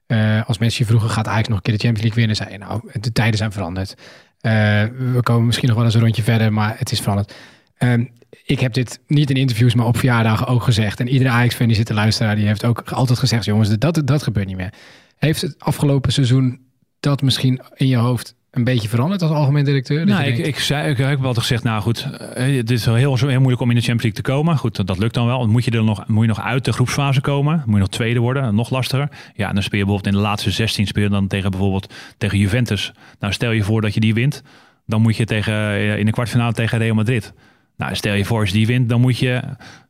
uh, 0.07 0.47
als 0.47 0.57
mensen 0.57 0.79
je 0.79 0.89
vroegen, 0.89 1.09
gaat 1.09 1.27
Ajax 1.27 1.47
nog 1.47 1.57
een 1.57 1.63
keer 1.63 1.73
de 1.73 1.79
Champions 1.79 2.15
League 2.15 2.19
winnen? 2.19 2.35
Zei 2.35 2.51
je, 2.51 2.57
nou, 2.57 3.01
de 3.01 3.11
tijden 3.11 3.37
zijn 3.37 3.51
veranderd. 3.51 3.95
we 4.41 5.19
komen 5.21 5.45
misschien 5.45 5.67
nog 5.67 5.77
wel 5.77 5.85
eens 5.85 5.93
een 5.93 6.01
rondje 6.01 6.23
verder, 6.23 6.53
maar 6.53 6.75
het 6.77 6.91
is 6.91 6.99
veranderd. 6.99 7.33
Ehm, 7.77 8.05
ik 8.45 8.59
heb 8.59 8.73
dit 8.73 8.99
niet 9.07 9.29
in 9.29 9.35
interviews, 9.35 9.73
maar 9.73 9.85
op 9.85 9.97
verjaardagen 9.97 10.47
ook 10.47 10.63
gezegd. 10.63 10.99
En 10.99 11.07
iedere 11.07 11.29
Ajax-fan 11.29 11.67
die 11.67 11.75
zit 11.75 11.85
te 11.85 11.93
luisteren, 11.93 12.35
die 12.35 12.47
heeft 12.47 12.65
ook 12.65 12.91
altijd 12.91 13.19
gezegd, 13.19 13.45
jongens, 13.45 13.77
dat, 13.77 14.01
dat 14.05 14.23
gebeurt 14.23 14.47
niet 14.47 14.57
meer. 14.57 14.73
Heeft 15.17 15.41
het 15.41 15.55
afgelopen 15.57 16.13
seizoen 16.13 16.61
dat 16.99 17.21
misschien 17.21 17.61
in 17.75 17.87
je 17.87 17.97
hoofd 17.97 18.35
een 18.53 18.63
beetje 18.63 18.89
veranderd 18.89 19.21
als 19.21 19.31
algemeen 19.31 19.63
directeur? 19.63 20.05
Nou, 20.05 20.23
ik, 20.23 20.37
ik, 20.37 20.59
zei, 20.59 20.89
ik, 20.89 20.97
ik 20.97 21.05
heb 21.05 21.17
altijd 21.17 21.37
gezegd, 21.37 21.63
nou 21.63 21.81
goed, 21.81 22.07
het 22.33 22.71
is 22.71 22.85
heel, 22.85 22.95
heel, 22.95 23.15
heel 23.15 23.39
moeilijk 23.39 23.61
om 23.61 23.69
in 23.69 23.75
de 23.75 23.81
Champions 23.81 24.03
League 24.03 24.23
te 24.23 24.31
komen. 24.31 24.57
Goed, 24.57 24.75
dat, 24.75 24.87
dat 24.87 24.97
lukt 24.97 25.13
dan 25.13 25.25
wel. 25.25 25.39
Dan 25.39 25.49
moet 25.49 25.65
je 25.65 25.71
er 25.71 25.83
nog, 25.83 26.07
moet 26.07 26.21
je 26.21 26.27
nog 26.27 26.41
uit 26.41 26.65
de 26.65 26.73
groepsfase 26.73 27.21
komen. 27.21 27.63
Moet 27.65 27.73
je 27.73 27.79
nog 27.79 27.89
tweede 27.89 28.19
worden, 28.19 28.55
nog 28.55 28.69
lastiger. 28.69 29.09
Ja, 29.35 29.47
en 29.47 29.53
dan 29.53 29.63
speel 29.63 29.79
je 29.79 29.85
bijvoorbeeld 29.85 30.15
in 30.15 30.21
de 30.21 30.27
laatste 30.27 30.51
16 30.51 30.87
speel 30.87 31.03
je 31.03 31.09
dan 31.09 31.27
tegen 31.27 31.51
bijvoorbeeld 31.51 31.93
tegen 32.17 32.37
Juventus. 32.37 32.93
Nou, 33.19 33.33
stel 33.33 33.51
je 33.51 33.63
voor 33.63 33.81
dat 33.81 33.93
je 33.93 33.99
die 33.99 34.13
wint, 34.13 34.43
dan 34.85 35.01
moet 35.01 35.17
je 35.17 35.25
tegen, 35.25 35.99
in 35.99 36.05
de 36.05 36.11
kwartfinale 36.11 36.53
tegen 36.53 36.77
Real 36.77 36.95
Madrid. 36.95 37.33
Nou, 37.77 37.95
stel 37.95 38.13
je 38.13 38.25
voor 38.25 38.39
als 38.39 38.51
die 38.51 38.67
wint, 38.67 38.89
dan 38.89 39.01
moet 39.01 39.17
je 39.17 39.41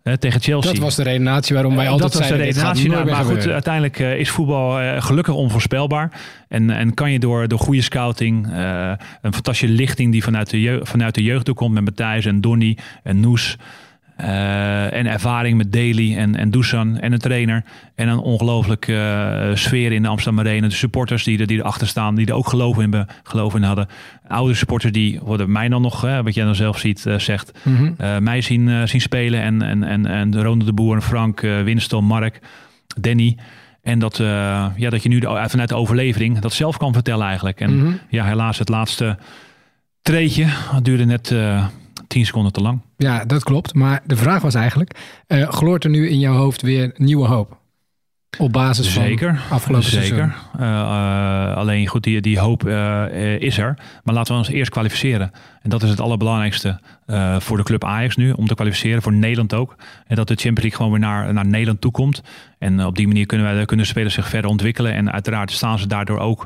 hè, 0.03 0.17
tegen 0.17 0.41
Chelsea. 0.41 0.71
Dat 0.71 0.81
was 0.81 0.95
de 0.95 1.03
redenatie 1.03 1.53
waarom 1.53 1.75
wij 1.75 1.89
altijd 1.89 2.11
dat 2.11 2.19
was 2.19 2.27
zeiden, 2.27 2.47
de 2.47 2.53
redenatie. 2.53 2.89
Nou, 2.89 3.05
maar 3.05 3.23
goed, 3.23 3.47
uiteindelijk 3.47 3.99
uh, 3.99 4.19
is 4.19 4.29
voetbal 4.29 4.81
uh, 4.81 5.01
gelukkig 5.01 5.33
onvoorspelbaar. 5.33 6.11
En, 6.47 6.69
en 6.69 6.93
kan 6.93 7.11
je 7.11 7.19
door, 7.19 7.47
door 7.47 7.59
goede 7.59 7.81
scouting, 7.81 8.47
uh, 8.47 8.91
een 9.21 9.33
fantastische 9.33 9.75
lichting 9.75 10.11
die 10.11 10.23
vanuit 10.23 10.49
de, 10.49 10.61
jeugd, 10.61 10.89
vanuit 10.89 11.15
de 11.15 11.23
jeugd 11.23 11.53
komt 11.53 11.73
met 11.73 11.83
Matthijs 11.83 12.25
en 12.25 12.41
Donny 12.41 12.77
en 13.03 13.19
Noes. 13.19 13.57
En, 14.23 14.91
en 14.91 15.05
ervaring 15.05 15.57
met 15.57 15.71
Daly 15.71 16.15
en, 16.17 16.35
en 16.35 16.51
Dusan 16.51 16.99
en 16.99 17.13
een 17.13 17.19
trainer. 17.19 17.63
En 17.95 18.07
een 18.07 18.17
ongelooflijke 18.17 18.93
uh, 19.49 19.55
sfeer 19.55 19.91
in 19.91 20.01
de 20.01 20.07
Amsterdam 20.07 20.45
Arena. 20.45 20.67
De 20.67 20.73
supporters 20.73 21.23
die, 21.23 21.39
er, 21.39 21.47
die 21.47 21.59
erachter 21.59 21.87
staan, 21.87 22.15
die 22.15 22.27
er 22.27 22.33
ook 22.33 22.47
geloof 22.47 22.79
in, 22.79 23.07
geloof 23.23 23.55
in 23.55 23.63
hadden. 23.63 23.87
Oude 24.27 24.53
supporters 24.53 24.93
die, 24.93 25.19
worden 25.19 25.51
mij 25.51 25.69
dan 25.69 25.81
nog, 25.81 26.01
hè, 26.01 26.23
wat 26.23 26.33
jij 26.33 26.45
dan 26.45 26.55
zelf 26.55 26.79
ziet, 26.79 27.05
uh, 27.07 27.19
zegt, 27.19 27.59
mm 27.63 27.75
-hmm. 27.97 28.23
mij 28.23 28.41
zien, 28.41 28.87
zien 28.87 29.01
spelen. 29.01 29.41
En, 29.41 29.61
en, 29.61 29.83
en, 29.83 30.05
en 30.05 30.41
Ronald 30.41 30.65
de 30.65 30.73
Boer 30.73 31.01
Frank, 31.01 31.41
Winston, 31.41 32.05
Mark, 32.05 32.39
Danny. 32.99 33.37
En 33.81 33.99
dat, 33.99 34.17
ja, 34.75 34.89
dat 34.89 35.03
je 35.03 35.09
nu 35.09 35.19
de, 35.19 35.45
vanuit 35.47 35.69
de 35.69 35.75
overlevering 35.75 36.39
dat 36.39 36.53
zelf 36.53 36.77
kan 36.77 36.93
vertellen 36.93 37.27
eigenlijk. 37.27 37.59
En 37.59 37.73
mm 37.73 37.81
-hmm. 37.81 37.99
ja, 38.09 38.25
helaas 38.25 38.59
het 38.59 38.69
laatste 38.69 39.17
treetje 40.01 40.47
duurde 40.81 41.05
net 41.05 41.35
10 42.13 42.25
seconden 42.25 42.51
te 42.51 42.61
lang. 42.61 42.81
Ja, 42.97 43.25
dat 43.25 43.43
klopt. 43.43 43.73
Maar 43.73 44.01
de 44.05 44.15
vraag 44.15 44.41
was 44.41 44.55
eigenlijk, 44.55 44.99
uh, 45.27 45.49
gloort 45.49 45.83
er 45.83 45.89
nu 45.89 46.09
in 46.09 46.19
jouw 46.19 46.35
hoofd 46.35 46.61
weer 46.61 46.91
nieuwe 46.95 47.27
hoop? 47.27 47.57
Op 48.37 48.51
basis 48.51 48.93
Zeker, 48.93 49.35
van 49.35 49.55
afgelopen 49.55 49.89
Zeker. 49.89 50.35
Uh, 50.59 50.61
uh, 50.61 51.55
alleen 51.55 51.87
goed, 51.87 52.03
die, 52.03 52.21
die 52.21 52.39
hoop 52.39 52.67
uh, 52.67 53.39
is 53.39 53.57
er. 53.57 53.77
Maar 54.03 54.13
laten 54.13 54.33
we 54.33 54.39
ons 54.39 54.49
eerst 54.49 54.71
kwalificeren. 54.71 55.31
En 55.61 55.69
dat 55.69 55.83
is 55.83 55.89
het 55.89 55.99
allerbelangrijkste 55.99 56.79
voor 57.37 57.57
de 57.57 57.63
club 57.63 57.83
Ajax 57.83 58.15
nu. 58.15 58.31
Om 58.31 58.47
te 58.47 58.55
kwalificeren, 58.55 59.01
voor 59.01 59.13
Nederland 59.13 59.53
ook. 59.53 59.75
En 60.07 60.15
dat 60.15 60.27
de 60.27 60.35
Champions 60.35 60.61
League 60.61 60.77
gewoon 60.77 60.91
weer 60.91 61.01
naar, 61.01 61.33
naar 61.33 61.45
Nederland 61.45 61.81
toe 61.81 61.91
komt. 61.91 62.21
En 62.59 62.85
op 62.85 62.95
die 62.95 63.07
manier 63.07 63.25
kunnen, 63.25 63.55
wij, 63.55 63.65
kunnen 63.65 63.85
spelers 63.85 64.13
zich 64.13 64.29
verder 64.29 64.49
ontwikkelen. 64.49 64.93
En 64.93 65.11
uiteraard 65.11 65.51
staan 65.51 65.79
ze 65.79 65.87
daardoor 65.87 66.19
ook 66.19 66.45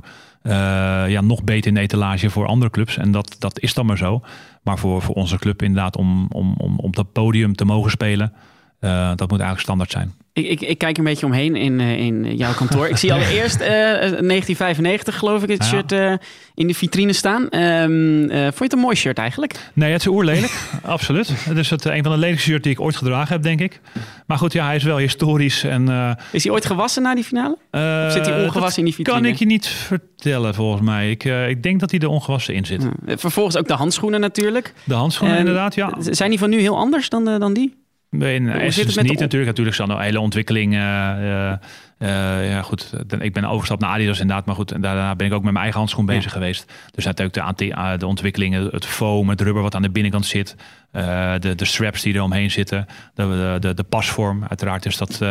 ja, 1.08 1.22
nog 1.22 1.44
beter 1.44 1.68
in 1.68 1.74
de 1.74 1.80
etalage 1.80 2.30
voor 2.30 2.46
andere 2.46 2.72
clubs. 2.72 2.98
En 2.98 3.12
dat, 3.12 3.36
dat 3.40 3.60
is 3.60 3.74
dan 3.74 3.86
maar 3.86 3.98
zo. 3.98 4.22
Maar 4.68 4.78
voor, 4.78 5.02
voor 5.02 5.16
onze 5.16 5.38
club 5.38 5.62
inderdaad 5.62 5.98
om, 5.98 6.28
om, 6.32 6.54
om 6.58 6.80
op 6.80 6.96
dat 6.96 7.12
podium 7.12 7.56
te 7.56 7.66
mogen 7.66 7.92
spelen, 7.92 8.34
uh, 8.82 9.08
dat 9.08 9.30
moet 9.30 9.40
eigenlijk 9.40 9.60
standaard 9.60 9.92
zijn. 9.92 10.14
Ik, 10.34 10.46
ik, 10.48 10.62
ik, 10.62 10.78
kijk 10.78 10.98
een 10.98 11.04
beetje 11.04 11.26
omheen 11.26 11.56
in, 11.56 11.80
uh, 11.80 11.98
in 11.98 12.36
jouw 12.36 12.54
kantoor. 12.54 12.88
Ik 12.88 12.98
zie 12.98 13.14
allereerst 13.14 13.62
uh, 13.62 13.68
1995, 13.68 15.18
geloof 15.18 15.44
ik, 15.44 15.50
het 15.50 15.64
ja. 15.64 15.66
shirt 15.66 15.92
uh, 15.92 16.14
in 16.56 16.68
de 16.68 16.74
vitrine 16.74 17.14
staan. 17.14 17.42
Um, 17.42 18.30
vond 18.30 18.58
je 18.58 18.64
het 18.64 18.74
een 18.74 18.80
mooi 18.80 18.96
shirt 18.96 19.18
eigenlijk? 19.18 19.56
Nee, 19.74 19.92
het 19.92 20.02
is 20.02 20.08
oerlelijk. 20.08 20.62
Absoluut. 20.82 21.32
Het 21.44 21.58
is 21.58 21.70
het, 21.70 21.86
een 21.86 22.04
van 22.04 22.12
de 22.12 22.18
lelijkste 22.18 22.50
shirts 22.50 22.64
die 22.64 22.72
ik 22.72 22.82
ooit 22.82 22.96
gedragen 22.96 23.34
heb, 23.34 23.44
denk 23.44 23.60
ik. 23.60 23.82
Maar 24.26 24.38
goed, 24.38 24.54
ja, 24.54 24.66
hij 24.66 24.76
is 24.76 24.84
wel 24.84 24.98
historisch. 24.98 25.64
En, 25.64 26.16
is 26.32 26.44
hij 26.44 26.54
ooit 26.54 26.66
gewassen 26.66 27.02
na 27.02 27.16
die 27.16 27.24
finale? 27.24 27.58
of 27.72 28.12
zit 28.12 28.26
hij 28.26 28.44
ongewassen 28.44 28.80
in 28.80 28.86
die 28.86 28.94
vitrine? 28.94 29.22
kan 29.22 29.30
ik 29.30 29.38
je 29.38 29.46
niet 29.46 29.68
vertellen, 29.68 30.56
volgens 30.56 30.82
mij. 30.82 31.10
Ik, 31.12 31.24
ik 31.24 31.64
denk 31.64 31.80
dat 31.80 31.92
hij 31.92 32.00
er 32.00 32.08
ongewassen 32.08 32.54
in 32.54 32.66
zit. 32.66 32.88
Vervolgens 33.06 33.58
ook 33.58 33.68
de 33.68 33.74
handschoenen 33.74 34.20
natuurlijk. 34.20 34.74
De 34.84 34.94
handschoenen, 34.94 35.38
inderdaad, 35.38 35.76
ja. 35.76 35.94
Zijn 36.00 36.30
die 36.30 36.40
van 36.40 36.50
nu 36.50 36.60
heel 36.60 36.78
anders 36.78 37.10
dan, 37.10 37.26
dan 37.26 37.54
die? 37.54 37.86
Nee, 38.10 38.36
in 38.36 38.50
Essence 38.50 39.02
niet 39.02 39.20
natuurlijk. 39.20 39.46
Natuurlijk 39.46 39.76
zijn 39.76 39.90
er 39.90 40.00
hele 40.00 40.20
ontwikkeling. 40.20 40.74
Uh, 40.74 40.80
uh, 40.80 42.50
ja, 42.50 42.62
goed. 42.62 42.94
Ik 43.20 43.34
ben 43.34 43.46
overgestapt 43.46 43.82
naar 43.82 43.90
Adidas 43.90 44.20
inderdaad. 44.20 44.46
Maar 44.46 44.56
goed, 44.56 44.82
daarna 44.82 45.16
ben 45.16 45.28
ik 45.28 45.34
ook 45.34 45.42
met 45.42 45.52
mijn 45.52 45.64
eigen 45.64 45.80
handschoen 45.80 46.06
bezig 46.06 46.32
geweest. 46.32 46.72
Dus 46.92 47.06
natuurlijk 47.06 47.58
de, 47.58 47.96
de 47.98 48.08
ontwikkelingen, 48.08 48.68
het 48.72 48.86
foam, 48.86 49.30
het 49.30 49.42
rubber 49.42 49.64
wat 49.64 49.76
aan 49.76 49.82
de 49.82 49.90
binnenkant 49.90 50.26
zit. 50.26 50.56
De, 50.92 51.54
de 51.56 51.66
straps 51.66 52.02
die 52.02 52.14
er 52.14 52.22
omheen 52.22 52.52
zitten. 52.52 52.86
De, 53.14 53.58
de, 53.60 53.74
de 53.74 53.84
pasvorm. 53.84 54.44
Uiteraard 54.50 54.86
is 54.86 54.98
dat 54.98 55.22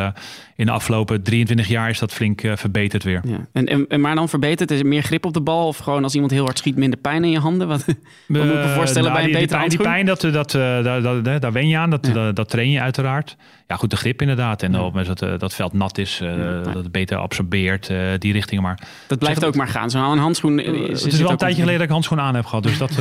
in 0.57 0.67
de 0.67 0.73
afgelopen 0.73 1.23
23 1.23 1.69
jaar 1.69 1.91
is 1.91 1.99
dat 1.99 2.13
flink 2.13 2.43
uh, 2.43 2.57
verbeterd 2.57 3.03
weer. 3.03 3.21
Ja. 3.25 3.47
En, 3.53 3.89
en, 3.89 4.01
maar 4.01 4.15
dan 4.15 4.29
verbeterd? 4.29 4.71
Is 4.71 4.79
het 4.79 4.87
meer 4.87 5.03
grip 5.03 5.25
op 5.25 5.33
de 5.33 5.41
bal? 5.41 5.67
Of 5.67 5.79
gewoon 5.79 6.03
als 6.03 6.15
iemand 6.15 6.33
heel 6.33 6.45
hard 6.45 6.59
schiet, 6.59 6.77
minder 6.77 6.99
pijn 6.99 7.25
in 7.25 7.31
je 7.31 7.39
handen? 7.39 7.69
Wat, 7.69 7.85
wat 7.87 7.97
moet 8.27 8.55
ik 8.55 8.65
me 8.65 8.73
voorstellen 8.75 9.11
nou, 9.11 9.23
bij 9.23 9.33
een 9.33 9.41
betere 9.41 9.61
die, 9.61 9.69
die 9.69 9.79
pijn, 9.79 10.07
dat, 10.07 10.21
dat, 10.21 10.51
daar, 10.51 10.83
daar, 10.83 11.41
daar 11.41 11.53
wen 11.53 11.69
je 11.69 11.77
aan. 11.77 11.91
Dat, 11.91 12.07
ja. 12.07 12.13
dat, 12.13 12.37
dat, 12.37 12.49
train 12.49 12.71
je 12.71 12.81
uiteraard. 12.81 13.37
Ja, 13.67 13.77
goed, 13.77 13.91
de 13.91 13.97
grip 13.97 14.21
inderdaad. 14.21 14.63
En 14.63 14.81
op 14.81 14.95
het 14.95 15.19
dat, 15.19 15.41
dat 15.41 15.55
veld 15.55 15.73
nat 15.73 15.99
is, 15.99 16.21
dat 16.65 16.75
het 16.75 16.93
beter 16.93 17.17
absorbeert, 17.17 17.91
die 18.19 18.33
richting. 18.33 18.61
Maar 18.61 18.79
dat 19.07 19.19
blijft 19.19 19.45
ook 19.45 19.55
maar 19.55 19.69
gaan. 19.69 19.91
Zo'n 19.91 20.19
handschoen 20.19 20.59
is, 20.61 21.03
Het 21.03 21.13
is 21.13 21.21
wel 21.21 21.31
een 21.31 21.37
tijdje 21.37 21.61
geleden 21.61 21.79
dat 21.79 21.87
ik 21.87 21.93
handschoen 21.93 22.21
aan 22.21 22.35
heb 22.35 22.45
gehad. 22.45 22.63
Dus 22.63 22.79
dat, 22.79 22.91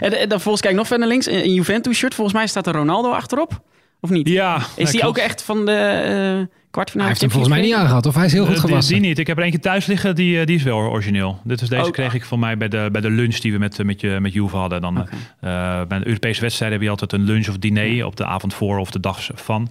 en, 0.00 0.18
en 0.18 0.28
dan 0.28 0.40
volgens 0.40 0.62
kijk 0.62 0.74
nog 0.74 0.86
verder 0.86 1.08
links. 1.08 1.26
In 1.26 1.54
Juventus 1.54 1.96
shirt, 1.96 2.14
volgens 2.14 2.36
mij 2.36 2.46
staat 2.46 2.66
er 2.66 2.72
Ronaldo 2.72 3.10
achterop. 3.10 3.60
Of 4.00 4.10
niet? 4.10 4.28
Ja. 4.28 4.60
Is 4.76 4.90
die 4.90 5.06
ook 5.06 5.18
echt 5.18 5.42
van 5.42 5.66
de 5.66 6.38
uh, 6.38 6.46
kwartfinale? 6.72 7.10
Hij 7.10 7.18
heeft 7.18 7.20
hem 7.20 7.30
volgens 7.30 7.54
mij 7.54 7.62
niet 7.62 7.74
aangehad. 7.74 8.06
Of 8.06 8.14
hij 8.14 8.24
is 8.24 8.32
heel 8.32 8.46
goed 8.46 8.58
gewassen. 8.58 8.92
Die, 8.92 9.00
die 9.00 9.08
niet. 9.08 9.18
Ik 9.18 9.26
heb 9.26 9.38
er 9.38 9.44
eentje 9.44 9.58
thuis 9.58 9.86
liggen. 9.86 10.14
Die, 10.14 10.40
eh, 10.40 10.46
die 10.46 10.56
is 10.56 10.62
wel 10.62 10.78
origineel. 10.78 11.40
Dit 11.44 11.60
is 11.60 11.68
deze 11.68 11.84
oh, 11.84 11.90
kreeg 11.90 12.14
ik 12.14 12.24
van 12.24 12.38
mij 12.38 12.56
bij 12.56 12.68
de, 12.68 12.88
bij 12.92 13.00
de 13.00 13.10
lunch 13.10 13.36
die 13.36 13.52
we 13.52 13.58
met, 13.58 13.84
met, 13.84 14.00
je, 14.00 14.18
met 14.20 14.32
Juve 14.32 14.56
hadden. 14.56 14.80
Dan, 14.80 15.00
okay. 15.00 15.80
uh, 15.80 15.86
bij 15.86 15.96
een 15.96 16.06
Europese 16.06 16.40
wedstrijd 16.40 16.72
heb 16.72 16.82
je 16.82 16.90
altijd 16.90 17.12
een 17.12 17.24
lunch 17.24 17.48
of 17.48 17.58
diner 17.58 18.06
op 18.06 18.16
de 18.16 18.24
avond 18.24 18.54
voor 18.54 18.78
of 18.78 18.90
de 18.90 19.00
dag 19.00 19.28
van. 19.34 19.70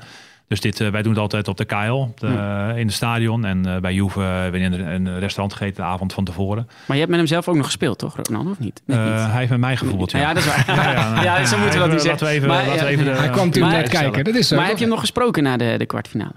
Dus 0.52 0.62
dit, 0.62 0.80
uh, 0.80 0.90
wij 0.90 1.02
doen 1.02 1.12
het 1.12 1.22
altijd 1.22 1.48
op 1.48 1.58
de 1.58 1.66
KL, 1.66 2.08
de, 2.16 2.28
uh, 2.28 2.78
in 2.78 2.86
het 2.86 2.96
stadion. 2.96 3.46
En 3.46 3.68
uh, 3.68 3.78
bij 3.78 3.94
Juve 3.94 4.20
hebben 4.20 4.62
we 4.62 4.68
in 4.68 5.06
een 5.06 5.20
restaurant 5.20 5.54
gegeten 5.54 5.84
de 5.84 5.90
avond 5.90 6.14
van 6.14 6.24
tevoren. 6.24 6.68
Maar 6.86 6.98
je 6.98 7.04
hebt 7.04 7.10
met 7.10 7.20
hem 7.20 7.28
zelf 7.28 7.48
ook 7.48 7.56
nog 7.56 7.66
gespeeld, 7.66 8.00
toch, 8.00 8.16
Ronaldo, 8.22 8.50
of 8.50 8.60
niet? 8.60 8.82
niet? 8.86 8.98
Hij 8.98 9.38
heeft 9.38 9.50
met 9.50 9.60
mij 9.60 9.78
gevoeld, 9.78 10.12
ja. 10.12 10.20
ja. 10.20 10.34
dat 10.34 10.44
is 10.44 10.50
waar. 10.50 10.64
ja, 10.76 10.92
ja, 10.92 11.14
nou, 11.14 11.26
ja, 11.26 11.46
zo 11.46 11.58
moeten 11.58 11.80
we 11.80 11.86
dat 11.86 11.92
niet 11.92 12.02
zeggen. 12.02 12.12
Laten 12.12 12.28
we 12.28 12.34
even, 12.34 12.48
maar, 12.48 12.68
laten 12.68 12.86
we 12.86 12.92
even 12.92 13.06
de, 13.06 13.12
hij 13.12 13.30
kwam 13.30 13.46
natuurlijk 13.46 13.76
net 13.76 13.90
kijken, 13.90 14.24
dat 14.24 14.36
is 14.36 14.48
zo. 14.48 14.56
Maar 14.56 14.68
heb 14.68 14.76
je 14.76 14.82
hem 14.82 14.90
nog 14.90 15.00
gesproken 15.00 15.44
na 15.44 15.58
de, 15.58 15.76
de 15.78 15.86
kwartfinale? 15.86 16.34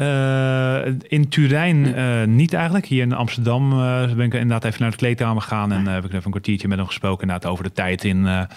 Uh, 0.00 0.86
in 1.08 1.28
Turijn 1.28 1.76
uh, 1.76 2.24
niet 2.24 2.52
eigenlijk. 2.52 2.86
Hier 2.86 3.02
in 3.02 3.12
Amsterdam 3.12 3.72
uh, 3.72 4.12
ben 4.12 4.26
ik 4.26 4.34
inderdaad 4.34 4.64
even 4.64 4.80
naar 4.80 4.90
de 4.90 4.96
kleedkamer 4.96 5.42
gegaan. 5.42 5.72
En 5.72 5.86
heb 5.86 6.04
ik 6.04 6.10
even 6.10 6.24
een 6.24 6.30
kwartiertje 6.30 6.68
met 6.68 6.78
hem 6.78 6.86
gesproken 6.86 7.22
inderdaad 7.22 7.50
over 7.50 7.64
de 7.64 7.72
tijd 7.72 8.04
in 8.04 8.48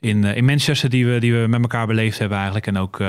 in, 0.00 0.24
in 0.24 0.44
Manchester 0.44 0.90
die 0.90 1.06
we, 1.06 1.18
die 1.18 1.34
we 1.34 1.46
met 1.46 1.60
elkaar 1.60 1.86
beleefd 1.86 2.18
hebben 2.18 2.36
eigenlijk. 2.36 2.66
En 2.66 2.76
ook, 2.76 3.00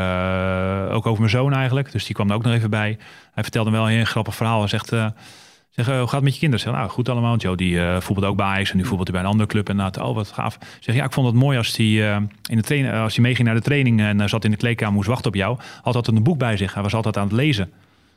ook 0.96 1.06
over 1.06 1.20
mijn 1.20 1.30
zoon 1.30 1.54
eigenlijk. 1.54 1.92
Dus 1.92 2.06
die 2.06 2.16
kwam 2.16 2.30
er 2.30 2.36
ook 2.36 2.44
nog 2.44 2.54
even 2.54 2.70
bij. 2.70 2.98
Hij 3.34 3.44
vertelde 3.44 3.72
wel 3.72 3.84
een 3.84 3.96
heel 3.96 4.04
grappig 4.04 4.36
verhaal. 4.36 4.60
Hij 4.60 4.70
zegt, 4.70 4.92
uh, 5.80 5.86
zeg, 5.86 5.96
hoe 5.98 6.04
gaat 6.04 6.12
het 6.12 6.24
met 6.24 6.34
je 6.34 6.40
kinderen? 6.40 6.66
Zeg, 6.66 6.74
nou, 6.74 6.90
goed 6.90 7.10
allemaal. 7.10 7.38
Joe 7.38 7.56
die 7.56 7.74
uh, 7.74 8.00
voetbalt 8.00 8.28
ook 8.28 8.38
bij 8.38 8.46
Ajax 8.46 8.72
en 8.72 8.78
nu 8.78 8.86
voetbalt 8.86 9.08
hij 9.08 9.18
bij 9.18 9.26
een 9.26 9.32
andere 9.32 9.50
club. 9.50 9.70
En 9.70 9.76
nou, 9.76 9.92
oh, 10.02 10.16
wat 10.16 10.32
gaaf. 10.32 10.58
Zeg, 10.80 10.96
ja, 10.96 11.04
ik 11.04 11.14
vond 11.14 11.28
het 11.28 11.36
mooi 11.36 11.58
als 11.58 11.78
hij, 11.78 11.86
in 12.50 12.58
de 12.58 12.62
train, 12.62 12.92
als 12.92 13.16
hij 13.16 13.24
meeging 13.24 13.48
naar 13.48 13.56
de 13.56 13.62
training 13.62 14.02
en 14.02 14.30
zat 14.30 14.46
in 14.46 14.52
de 14.52 14.58
kleedkamer, 14.58 14.94
moest 14.94 15.08
wachten 15.08 15.28
op 15.28 15.36
jou. 15.36 15.58
Had 15.82 15.96
altijd 15.96 16.18
een 16.18 16.24
boek 16.24 16.38
bij 16.38 16.58
zich. 16.58 16.74
Hij 16.74 16.84
was 16.84 16.94
altijd 16.94 17.18
aan 17.18 17.28
het 17.28 17.36
lezen. 17.36 17.72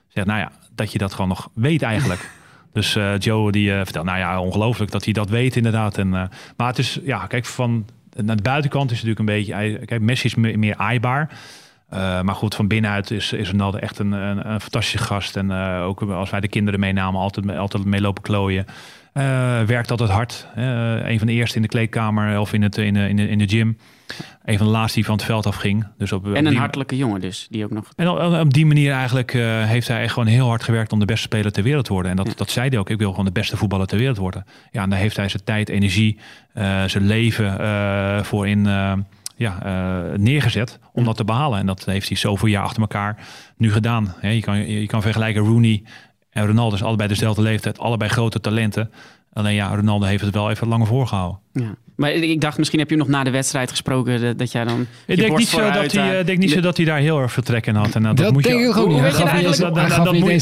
Zeg, 0.09 0.25
nou 0.25 0.39
ja, 0.39 0.53
dat 0.75 0.93
je 0.93 0.99
dat 0.99 1.13
gewoon 1.13 1.29
nog 1.29 1.51
weet 1.55 1.83
eigenlijk. 1.83 2.31
Dus 2.73 2.97
uh, 2.97 3.19
Joe 3.19 3.53
die 3.53 3.71
uh, 3.71 3.77
vertelt, 3.77 4.05
nou 4.05 4.19
ja, 4.19 4.41
ongelooflijk 4.41 4.91
dat 4.91 5.05
hij 5.05 5.13
dat 5.13 5.29
weet 5.29 5.57
inderdaad. 5.57 5.99
En, 5.99 6.07
uh, 6.07 6.23
maar 6.57 6.67
het 6.67 6.79
is, 6.79 6.99
ja, 7.05 7.27
kijk, 7.27 7.45
van 7.45 7.87
naar 8.17 8.37
de 8.37 8.43
buitenkant 8.43 8.91
is 8.91 9.03
natuurlijk 9.03 9.19
een 9.19 9.35
beetje... 9.35 9.85
Kijk, 9.85 10.01
Messi 10.01 10.27
is 10.27 10.35
meer, 10.35 10.59
meer 10.59 10.77
aaibaar. 10.77 11.39
Uh, 11.95 12.21
maar 12.21 12.35
goed, 12.35 12.55
van 12.55 12.69
binnenuit 12.69 13.11
is, 13.11 13.33
is 13.33 13.51
Ronaldo 13.51 13.79
echt 13.79 13.99
een, 13.99 14.13
een, 14.13 14.51
een 14.51 14.61
fantastische 14.61 14.99
gast. 14.99 15.37
En 15.37 15.51
uh, 15.51 15.83
ook 15.83 16.03
als 16.03 16.31
wij 16.31 16.41
de 16.41 16.49
kinderen 16.49 16.81
meenamen, 16.81 17.21
altijd, 17.21 17.57
altijd 17.57 17.85
meelopen 17.85 18.23
klooien. 18.23 18.65
Uh, 19.15 19.23
werkt 19.63 19.91
altijd 19.91 20.11
hard. 20.11 20.47
een 20.55 21.19
van 21.19 21.27
de 21.27 21.33
eerste 21.33 21.57
in 21.57 21.63
de 21.63 21.69
kleedkamer 21.69 22.41
of 22.41 22.53
in, 22.53 22.63
het, 22.63 22.77
in, 22.79 22.95
de, 22.95 23.09
in, 23.09 23.17
de, 23.17 23.29
in 23.29 23.39
de 23.39 23.49
gym. 23.49 23.79
Een 24.45 24.59
van 24.59 24.67
de 24.67 24.73
laatste 24.73 24.95
die 24.95 25.05
van 25.05 25.15
het 25.15 25.25
veld 25.25 25.47
afging. 25.47 25.87
Dus 25.99 26.13
op, 26.13 26.27
en 26.27 26.35
een 26.35 26.45
die... 26.45 26.59
hartelijke 26.59 26.97
jongen 26.97 27.21
dus, 27.21 27.47
die 27.51 27.65
ook 27.65 27.71
nog... 27.71 27.85
En 27.97 28.09
op, 28.09 28.41
op 28.41 28.55
die 28.55 28.67
manier 28.67 28.93
eigenlijk 28.93 29.35
uh, 29.35 29.65
heeft 29.65 29.89
hij 29.89 30.03
echt 30.03 30.13
gewoon 30.13 30.29
heel 30.29 30.47
hard 30.47 30.63
gewerkt 30.63 30.93
om 30.93 30.99
de 30.99 31.05
beste 31.05 31.23
speler 31.23 31.53
ter 31.53 31.63
wereld 31.63 31.85
te 31.85 31.93
worden. 31.93 32.11
En 32.11 32.17
dat, 32.17 32.27
ja. 32.27 32.33
dat 32.37 32.51
zei 32.51 32.69
hij 32.69 32.79
ook. 32.79 32.91
Ik 32.91 32.99
wil 32.99 33.11
gewoon 33.11 33.25
de 33.25 33.33
beste 33.33 33.57
voetballer 33.57 33.87
ter 33.87 33.99
wereld 33.99 34.17
worden. 34.17 34.47
Ja, 34.71 34.83
en 34.83 34.91
daar 34.91 34.99
heeft 34.99 35.17
hij 35.17 35.29
zijn 35.29 35.45
tijd, 35.45 35.69
energie, 35.69 36.19
uh, 36.55 36.85
zijn 36.85 37.07
leven 37.07 37.61
uh, 37.61 38.23
voor 38.23 38.49
in 38.49 38.67
ja, 39.41 39.59
neergezet 40.17 40.79
om 40.93 41.05
dat 41.05 41.17
te 41.17 41.25
behalen. 41.25 41.59
En 41.59 41.67
dat 41.67 41.85
heeft 41.85 42.09
hij 42.09 42.17
zoveel 42.17 42.49
jaar 42.49 42.63
achter 42.63 42.81
elkaar 42.81 43.27
nu 43.57 43.73
gedaan. 43.73 44.15
je, 44.21 44.41
kan, 44.41 44.69
je 44.69 44.87
kan 44.87 45.03
vergelijken 45.03 45.43
Rooney 45.43 45.83
en 46.31 46.47
Ronaldo 46.47 46.75
is 46.75 46.83
allebei 46.83 47.09
dezelfde 47.09 47.43
leeftijd, 47.43 47.79
allebei 47.79 48.11
grote 48.11 48.41
talenten. 48.41 48.91
Alleen 49.33 49.55
ja, 49.55 49.75
Ronaldo 49.75 50.07
heeft 50.07 50.25
het 50.25 50.35
wel 50.35 50.51
even 50.51 50.69
langer 50.69 50.87
voorgehouden. 50.87 51.39
Ja. 51.53 51.75
Maar 51.97 52.11
ik 52.11 52.41
dacht, 52.41 52.59
misschien 52.59 52.79
heb 52.79 52.91
je 52.91 52.97
nog 52.97 53.09
na 53.09 53.25
de 53.25 53.31
wedstrijd 53.31 53.71
gesproken 53.71 54.21
dat, 54.21 54.39
dat 54.39 54.53
jij 54.53 54.65
dan. 54.65 54.87
Ik 55.07 55.17
denk 55.17 55.39
niet, 55.39 55.49
zo 55.49 55.71
dat, 55.71 55.93
hij, 55.93 56.21
uh, 56.21 56.27
denk 56.27 56.39
niet 56.39 56.51
zo 56.51 56.61
dat 56.61 56.77
hij 56.77 56.87
daar 56.87 56.99
heel 56.99 57.21
erg 57.21 57.33
vertrekken 57.33 57.75
had. 57.75 57.95
En, 57.95 58.03
dat, 58.03 58.17
dat 58.17 58.33
moet 58.33 58.47
je 58.47 58.73
ook 58.75 58.89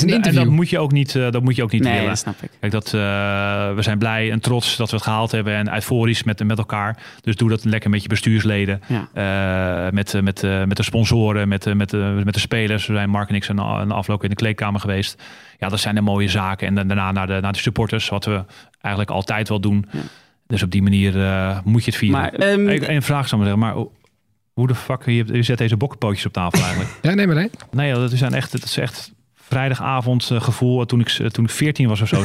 niet. 0.03 0.27
En 0.27 0.35
dat 0.35 0.47
moet 0.47 0.71
je 0.71 0.79
ook 0.79 0.93
niet, 0.93 1.15
uh, 1.15 1.31
dat 1.31 1.43
moet 1.43 1.57
je 1.57 1.63
ook 1.63 1.73
niet 1.73 1.83
nee, 1.83 1.93
willen. 1.93 2.09
Dat 2.09 2.19
snap 2.19 2.35
ik. 2.43 2.51
Kijk, 2.61 2.73
dat, 2.73 2.91
we 2.91 3.77
zijn 3.79 3.99
blij 3.99 4.31
en 4.31 4.41
trots 4.41 4.77
dat 4.77 4.91
we 4.91 4.97
het 4.97 5.05
gehaald 5.05 5.31
hebben 5.31 5.55
en 5.55 5.75
euforisch 5.75 6.23
met, 6.23 6.45
met 6.45 6.59
elkaar. 6.59 7.03
Dus 7.21 7.37
doe 7.37 7.49
dat 7.49 7.65
lekker 7.65 7.91
met 7.91 8.03
je 8.03 8.09
bestuursleden, 8.09 8.83
ja. 8.87 9.91
met, 9.93 10.23
met, 10.23 10.43
met 10.67 10.77
de 10.77 10.83
sponsoren, 10.83 11.49
met, 11.49 11.75
met, 11.75 11.93
met 12.25 12.35
de 12.35 12.41
spelers. 12.41 12.87
We 12.87 12.95
zijn 12.95 13.11
Mark 13.11 13.29
en 13.29 13.35
ik 13.35 13.45
zijn 13.45 13.59
een 13.59 13.93
afloop 13.93 14.23
in 14.23 14.29
de 14.29 14.37
kleedkamer 14.37 14.81
geweest. 14.81 15.23
Ja, 15.59 15.69
dat 15.69 15.81
zijn 15.81 15.95
de 15.95 16.01
mooie 16.01 16.29
zaken. 16.29 16.67
En 16.67 16.75
daarna 16.75 17.13
naar 17.13 17.27
de, 17.27 17.39
naar 17.41 17.53
de 17.53 17.59
supporters, 17.59 18.09
wat 18.09 18.25
we 18.25 18.45
eigenlijk 18.81 19.15
altijd 19.15 19.49
wel 19.49 19.61
doen. 19.61 19.87
Ja. 19.91 20.01
Dus 20.47 20.63
op 20.63 20.71
die 20.71 20.83
manier 20.83 21.17
uh, 21.17 21.59
moet 21.65 21.85
je 21.85 21.91
het 21.91 21.99
vieren. 21.99 22.21
Maar, 22.21 22.51
um, 22.53 22.69
een 22.69 23.03
vraag 23.03 23.29
zou 23.29 23.41
maar 23.41 23.51
zeggen, 23.51 23.67
maar 23.67 23.87
hoe 24.53 24.67
de 24.67 24.75
fuck, 24.75 25.05
je, 25.05 25.25
je 25.33 25.43
zet 25.43 25.59
deze 25.59 25.77
bokkenpootjes 25.77 26.27
op 26.27 26.33
tafel 26.33 26.61
eigenlijk? 26.61 26.91
ja, 27.03 27.15
nee 27.15 27.27
maar 27.27 27.37
nee. 27.37 27.51
Nee, 27.71 27.93
dat 27.93 28.11
zijn 28.11 28.35
echt, 28.35 28.53
dat 28.53 28.63
is 28.63 28.77
echt 28.77 29.13
vrijdagavond 29.49 30.31
gevoel 30.39 30.87
toen 30.87 31.01
ik, 31.01 31.09
toen 31.09 31.45
ik 31.45 31.51
14 31.51 31.89
was 31.89 32.01
of 32.01 32.09
zo. 32.09 32.25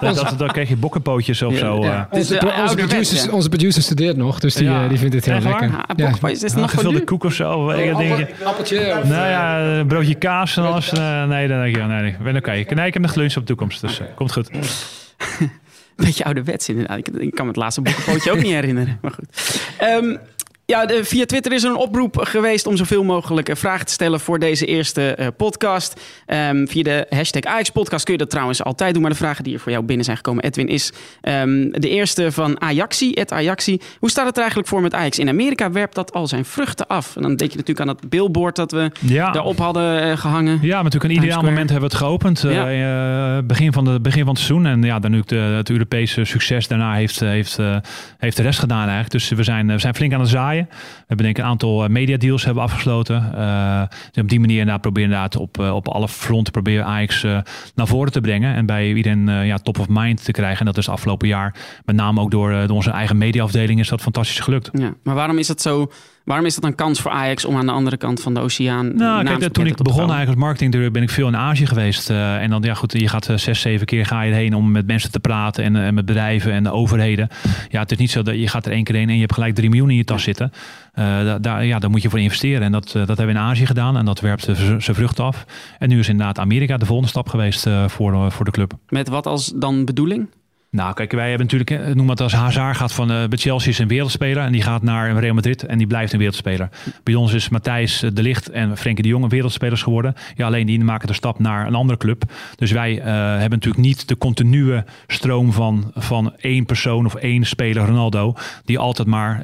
dat, 0.00 0.14
dat, 0.14 0.34
dan 0.38 0.48
kreeg 0.48 0.68
je 0.68 0.76
bokkenpootjes 0.76 1.42
of 1.42 1.56
zo. 1.56 1.82
Ja. 1.82 2.08
Onze, 2.10 2.52
onze, 2.62 2.74
producer, 2.74 3.32
onze 3.32 3.48
producer 3.48 3.82
studeert 3.82 4.16
nog, 4.16 4.40
dus 4.40 4.54
die, 4.54 4.88
die 4.88 4.98
vindt 4.98 5.14
het 5.14 5.24
heel 5.24 5.40
lekker. 5.40 5.70
Ja, 5.96 6.28
is 6.28 6.42
het 6.42 6.56
nog 6.56 6.70
gevulde 6.70 7.04
koek 7.04 7.24
of 7.24 7.32
zo. 7.32 7.52
Oh, 7.52 7.68
appel, 7.68 8.26
appeltje. 8.44 8.98
Of, 9.02 9.08
nou 9.08 9.28
ja, 9.28 9.84
broodje 9.84 10.14
kaas 10.14 10.56
en 10.56 10.62
alles. 10.62 10.92
nee, 10.92 11.48
dan 11.48 11.60
denk 11.60 11.76
je, 11.76 11.82
nee, 11.82 12.02
nee, 12.02 12.16
ben 12.22 12.36
oké. 12.36 12.38
Okay. 12.38 12.66
Nee, 12.74 12.86
ik 12.86 12.92
heb 12.92 13.02
nog 13.02 13.12
geluncht 13.12 13.36
op 13.36 13.42
de 13.42 13.48
toekomst, 13.48 13.80
dus 13.80 14.00
komt 14.14 14.32
goed. 14.32 14.50
Beetje 15.96 16.24
ouderwets 16.24 16.68
inderdaad. 16.68 16.98
Ik, 16.98 17.08
ik 17.08 17.34
kan 17.34 17.44
me 17.44 17.50
het 17.50 17.60
laatste 17.60 17.80
bokkenpootje 17.80 18.32
ook 18.32 18.42
niet 18.42 18.52
herinneren. 18.52 18.98
Maar 19.02 19.12
goed. 19.12 19.60
Um, 19.82 20.18
ja, 20.66 20.86
de, 20.86 21.04
via 21.04 21.24
Twitter 21.24 21.52
is 21.52 21.64
er 21.64 21.70
een 21.70 21.76
oproep 21.76 22.16
geweest 22.18 22.66
om 22.66 22.76
zoveel 22.76 23.04
mogelijk 23.04 23.48
eh, 23.48 23.56
vragen 23.56 23.86
te 23.86 23.92
stellen 23.92 24.20
voor 24.20 24.38
deze 24.38 24.66
eerste 24.66 25.16
uh, 25.20 25.26
podcast. 25.36 26.00
Um, 26.26 26.68
via 26.68 26.82
de 26.82 27.06
hashtag 27.08 27.42
AjaxPodcast 27.42 28.04
kun 28.04 28.12
je 28.12 28.18
dat 28.18 28.30
trouwens 28.30 28.64
altijd 28.64 28.92
doen. 28.92 29.02
Maar 29.02 29.10
de 29.10 29.16
vragen 29.16 29.44
die 29.44 29.54
er 29.54 29.60
voor 29.60 29.72
jou 29.72 29.84
binnen 29.84 30.04
zijn 30.04 30.16
gekomen, 30.16 30.44
Edwin, 30.44 30.68
is 30.68 30.92
um, 31.22 31.72
de 31.72 31.88
eerste 31.88 32.32
van 32.32 32.60
Ajaxi, 32.60 33.10
het 33.14 33.32
Ajaxi. 33.32 33.80
Hoe 33.98 34.10
staat 34.10 34.24
het 34.24 34.34
er 34.34 34.40
eigenlijk 34.40 34.68
voor 34.68 34.82
met 34.82 34.94
Ajax? 34.94 35.18
In 35.18 35.28
Amerika 35.28 35.70
werpt 35.70 35.94
dat 35.94 36.12
al 36.12 36.26
zijn 36.26 36.44
vruchten 36.44 36.86
af. 36.86 37.16
En 37.16 37.22
dan 37.22 37.36
denk 37.36 37.50
je 37.50 37.56
natuurlijk 37.56 37.88
aan 37.88 37.96
dat 37.96 38.08
billboard 38.08 38.56
dat 38.56 38.72
we 38.72 38.90
ja. 39.00 39.30
daarop 39.30 39.58
hadden 39.58 40.06
uh, 40.06 40.16
gehangen. 40.16 40.58
Ja, 40.62 40.82
natuurlijk 40.82 41.14
een 41.14 41.22
ideaal 41.22 41.42
moment 41.42 41.70
hebben 41.70 41.90
we 41.90 41.96
het 41.96 42.04
geopend. 42.04 42.40
Ja. 42.40 43.42
begin, 43.42 43.72
van 43.72 43.84
de, 43.84 44.00
begin 44.00 44.24
van 44.24 44.34
het 44.34 44.42
seizoen. 44.42 44.66
En 44.66 44.82
ja, 44.82 44.98
dan 44.98 45.10
nu 45.10 45.22
de, 45.26 45.36
het 45.36 45.70
Europese 45.70 46.24
succes 46.24 46.68
daarna 46.68 46.94
heeft, 46.94 47.20
heeft, 47.20 47.58
heeft 48.18 48.36
de 48.36 48.42
rest 48.42 48.58
gedaan 48.58 48.88
eigenlijk. 48.88 49.10
Dus 49.10 49.28
we 49.28 49.42
zijn, 49.42 49.66
we 49.66 49.78
zijn 49.78 49.94
flink 49.94 50.12
aan 50.12 50.20
het 50.20 50.28
zaaien. 50.28 50.53
We 50.60 51.04
hebben 51.06 51.26
denk 51.26 51.38
ik 51.38 51.44
een 51.44 51.50
aantal 51.50 51.84
eh, 51.84 51.90
media 51.90 52.16
deals 52.16 52.44
hebben 52.44 52.62
afgesloten. 52.62 53.32
Uh, 53.34 53.82
dus 54.12 54.22
op 54.22 54.28
die 54.28 54.40
manier 54.40 54.58
inderdaad 54.58 54.80
proberen 54.80 55.10
inderdaad 55.10 55.36
op, 55.36 55.60
eh, 55.60 55.74
op 55.74 55.88
alle 55.88 56.08
fronten 56.08 56.52
proberen 56.52 56.84
Ajax 56.84 57.22
naar 57.74 57.86
voren 57.86 58.12
te 58.12 58.20
brengen. 58.20 58.54
En 58.54 58.66
bij 58.66 58.92
iedereen 58.92 59.46
ja, 59.46 59.58
top 59.58 59.78
of 59.78 59.86
mind 59.88 60.24
te 60.24 60.32
krijgen. 60.32 60.58
En 60.58 60.64
dat 60.64 60.76
is 60.76 60.88
afgelopen 60.88 61.28
jaar 61.28 61.54
met 61.84 61.96
name 61.96 62.20
ook 62.20 62.30
door, 62.30 62.50
door 62.50 62.76
onze 62.76 62.90
eigen 62.90 63.18
mediaafdeling 63.18 63.80
is 63.80 63.88
dat 63.88 64.00
fantastisch 64.00 64.40
gelukt. 64.40 64.70
Ja, 64.72 64.94
maar 65.02 65.14
waarom 65.14 65.38
is 65.38 65.48
het 65.48 65.62
zo 65.62 65.90
Waarom 66.24 66.46
is 66.46 66.54
dat 66.54 66.64
een 66.64 66.74
kans 66.74 67.00
voor 67.00 67.10
Ajax 67.10 67.44
om 67.44 67.56
aan 67.56 67.66
de 67.66 67.72
andere 67.72 67.96
kant 67.96 68.20
van 68.20 68.34
de 68.34 68.40
oceaan? 68.40 68.96
Nou, 68.96 69.24
kijk, 69.24 69.52
toen 69.52 69.66
ik 69.66 69.76
begon 69.76 69.98
eigenlijk 69.98 70.28
als 70.28 70.36
marketingdirecteur 70.36 70.92
ben 70.92 71.02
ik 71.02 71.10
veel 71.10 71.28
in 71.28 71.36
Azië 71.36 71.66
geweest. 71.66 72.10
Uh, 72.10 72.42
en 72.42 72.50
dan, 72.50 72.62
ja 72.62 72.74
goed, 72.74 72.92
je 72.92 73.08
gaat 73.08 73.28
uh, 73.28 73.36
zes, 73.36 73.60
zeven 73.60 73.86
keer 73.86 74.06
ga 74.06 74.22
je 74.22 74.30
erheen 74.30 74.54
om 74.54 74.70
met 74.70 74.86
mensen 74.86 75.10
te 75.10 75.20
praten 75.20 75.64
en, 75.64 75.74
uh, 75.74 75.90
met 75.90 76.04
bedrijven 76.04 76.52
en 76.52 76.62
de 76.62 76.70
overheden. 76.70 77.28
Ja, 77.68 77.80
het 77.80 77.90
is 77.90 77.98
niet 77.98 78.10
zo 78.10 78.22
dat 78.22 78.34
je 78.34 78.48
gaat 78.48 78.66
er 78.66 78.72
één 78.72 78.84
keer 78.84 78.94
heen 78.94 79.08
en 79.08 79.14
je 79.14 79.20
hebt 79.20 79.32
gelijk 79.32 79.54
drie 79.54 79.68
miljoen 79.68 79.90
in 79.90 79.96
je 79.96 80.04
tas 80.04 80.22
zitten. 80.22 80.52
daar, 81.40 81.64
ja, 81.64 81.78
daar 81.78 81.90
moet 81.90 82.02
je 82.02 82.10
voor 82.10 82.20
investeren. 82.20 82.62
En 82.62 82.72
dat, 82.72 82.90
dat 82.92 83.06
hebben 83.06 83.26
we 83.26 83.32
in 83.32 83.38
Azië 83.38 83.66
gedaan 83.66 83.96
en 83.96 84.04
dat 84.04 84.20
werpt 84.20 84.42
zijn 84.42 84.96
vrucht 84.96 85.20
af. 85.20 85.44
En 85.78 85.88
nu 85.88 85.98
is 85.98 86.08
inderdaad 86.08 86.38
Amerika 86.38 86.76
de 86.76 86.86
volgende 86.86 87.10
stap 87.10 87.28
geweest 87.28 87.68
voor, 87.86 88.32
voor 88.32 88.44
de 88.44 88.50
club. 88.50 88.72
Met 88.88 89.08
wat 89.08 89.26
als 89.26 89.52
dan 89.56 89.84
bedoeling? 89.84 90.28
Nou, 90.74 90.94
kijk, 90.94 91.12
wij 91.12 91.28
hebben 91.28 91.46
natuurlijk, 91.46 91.70
eh, 91.70 91.94
noem 91.94 92.08
het 92.08 92.20
als 92.20 92.32
Hazard 92.32 92.76
gaat 92.76 92.92
van 92.92 93.10
uh, 93.10 93.24
bij 93.28 93.38
Chelsea 93.38 93.70
is 93.70 93.78
een 93.78 93.88
wereldspeler 93.88 94.44
en 94.44 94.52
die 94.52 94.62
gaat 94.62 94.82
naar 94.82 95.18
Real 95.18 95.34
Madrid 95.34 95.62
en 95.62 95.78
die 95.78 95.86
blijft 95.86 96.12
een 96.12 96.18
wereldspeler. 96.18 96.68
Bij 97.02 97.14
ons 97.14 97.32
is 97.32 97.48
Matthijs 97.48 97.98
de 98.12 98.22
Licht 98.22 98.50
en 98.50 98.76
Frenkie 98.76 99.02
de 99.02 99.08
Jong 99.08 99.30
wereldspelers 99.30 99.82
geworden. 99.82 100.14
Ja, 100.36 100.46
alleen 100.46 100.66
die 100.66 100.84
maken 100.84 101.06
de 101.06 101.12
stap 101.12 101.38
naar 101.38 101.66
een 101.66 101.74
andere 101.74 101.98
club. 101.98 102.22
Dus 102.56 102.70
wij 102.70 102.94
hebben 102.94 103.50
natuurlijk 103.50 103.84
niet 103.84 104.08
de 104.08 104.18
continue 104.18 104.84
stroom 105.06 105.52
van, 105.52 105.90
van 105.94 106.36
één 106.36 106.66
persoon 106.66 107.06
of 107.06 107.14
één 107.14 107.44
speler, 107.44 107.86
Ronaldo, 107.86 108.34
die 108.64 108.78
altijd 108.78 109.08
maar 109.08 109.42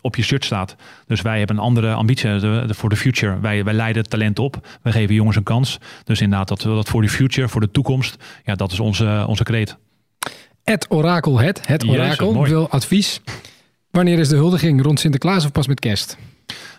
op 0.00 0.16
je 0.16 0.22
shirt 0.22 0.44
staat. 0.44 0.76
Dus 1.06 1.20
wij 1.20 1.38
hebben 1.38 1.56
een 1.56 1.62
andere 1.62 1.92
ambitie 1.92 2.30
voor 2.68 2.88
de 2.88 2.96
future. 2.96 3.40
Wij, 3.40 3.64
wij 3.64 3.74
leiden 3.74 4.02
het 4.02 4.10
talent 4.10 4.38
op. 4.38 4.66
Wij 4.82 4.92
geven 4.92 5.14
jongens 5.14 5.36
een 5.36 5.42
kans. 5.42 5.78
Dus 6.04 6.20
inderdaad, 6.20 6.48
dat, 6.48 6.60
dat 6.60 6.88
voor 6.88 7.02
de 7.02 7.08
future, 7.08 7.48
voor 7.48 7.60
de 7.60 7.70
toekomst, 7.70 8.24
ja, 8.44 8.54
dat 8.54 8.72
is 8.72 8.80
onze, 8.80 9.24
onze 9.26 9.42
kreet. 9.42 9.78
Het 10.64 10.86
orakel, 10.88 11.38
het, 11.38 11.66
het 11.66 11.88
orakel, 11.88 12.32
Jezus, 12.32 12.48
wil 12.48 12.68
advies. 12.68 13.20
Wanneer 13.90 14.18
is 14.18 14.28
de 14.28 14.36
huldiging? 14.36 14.82
Rond 14.82 15.00
Sinterklaas 15.00 15.44
of 15.44 15.52
pas 15.52 15.66
met 15.66 15.80
kerst? 15.80 16.16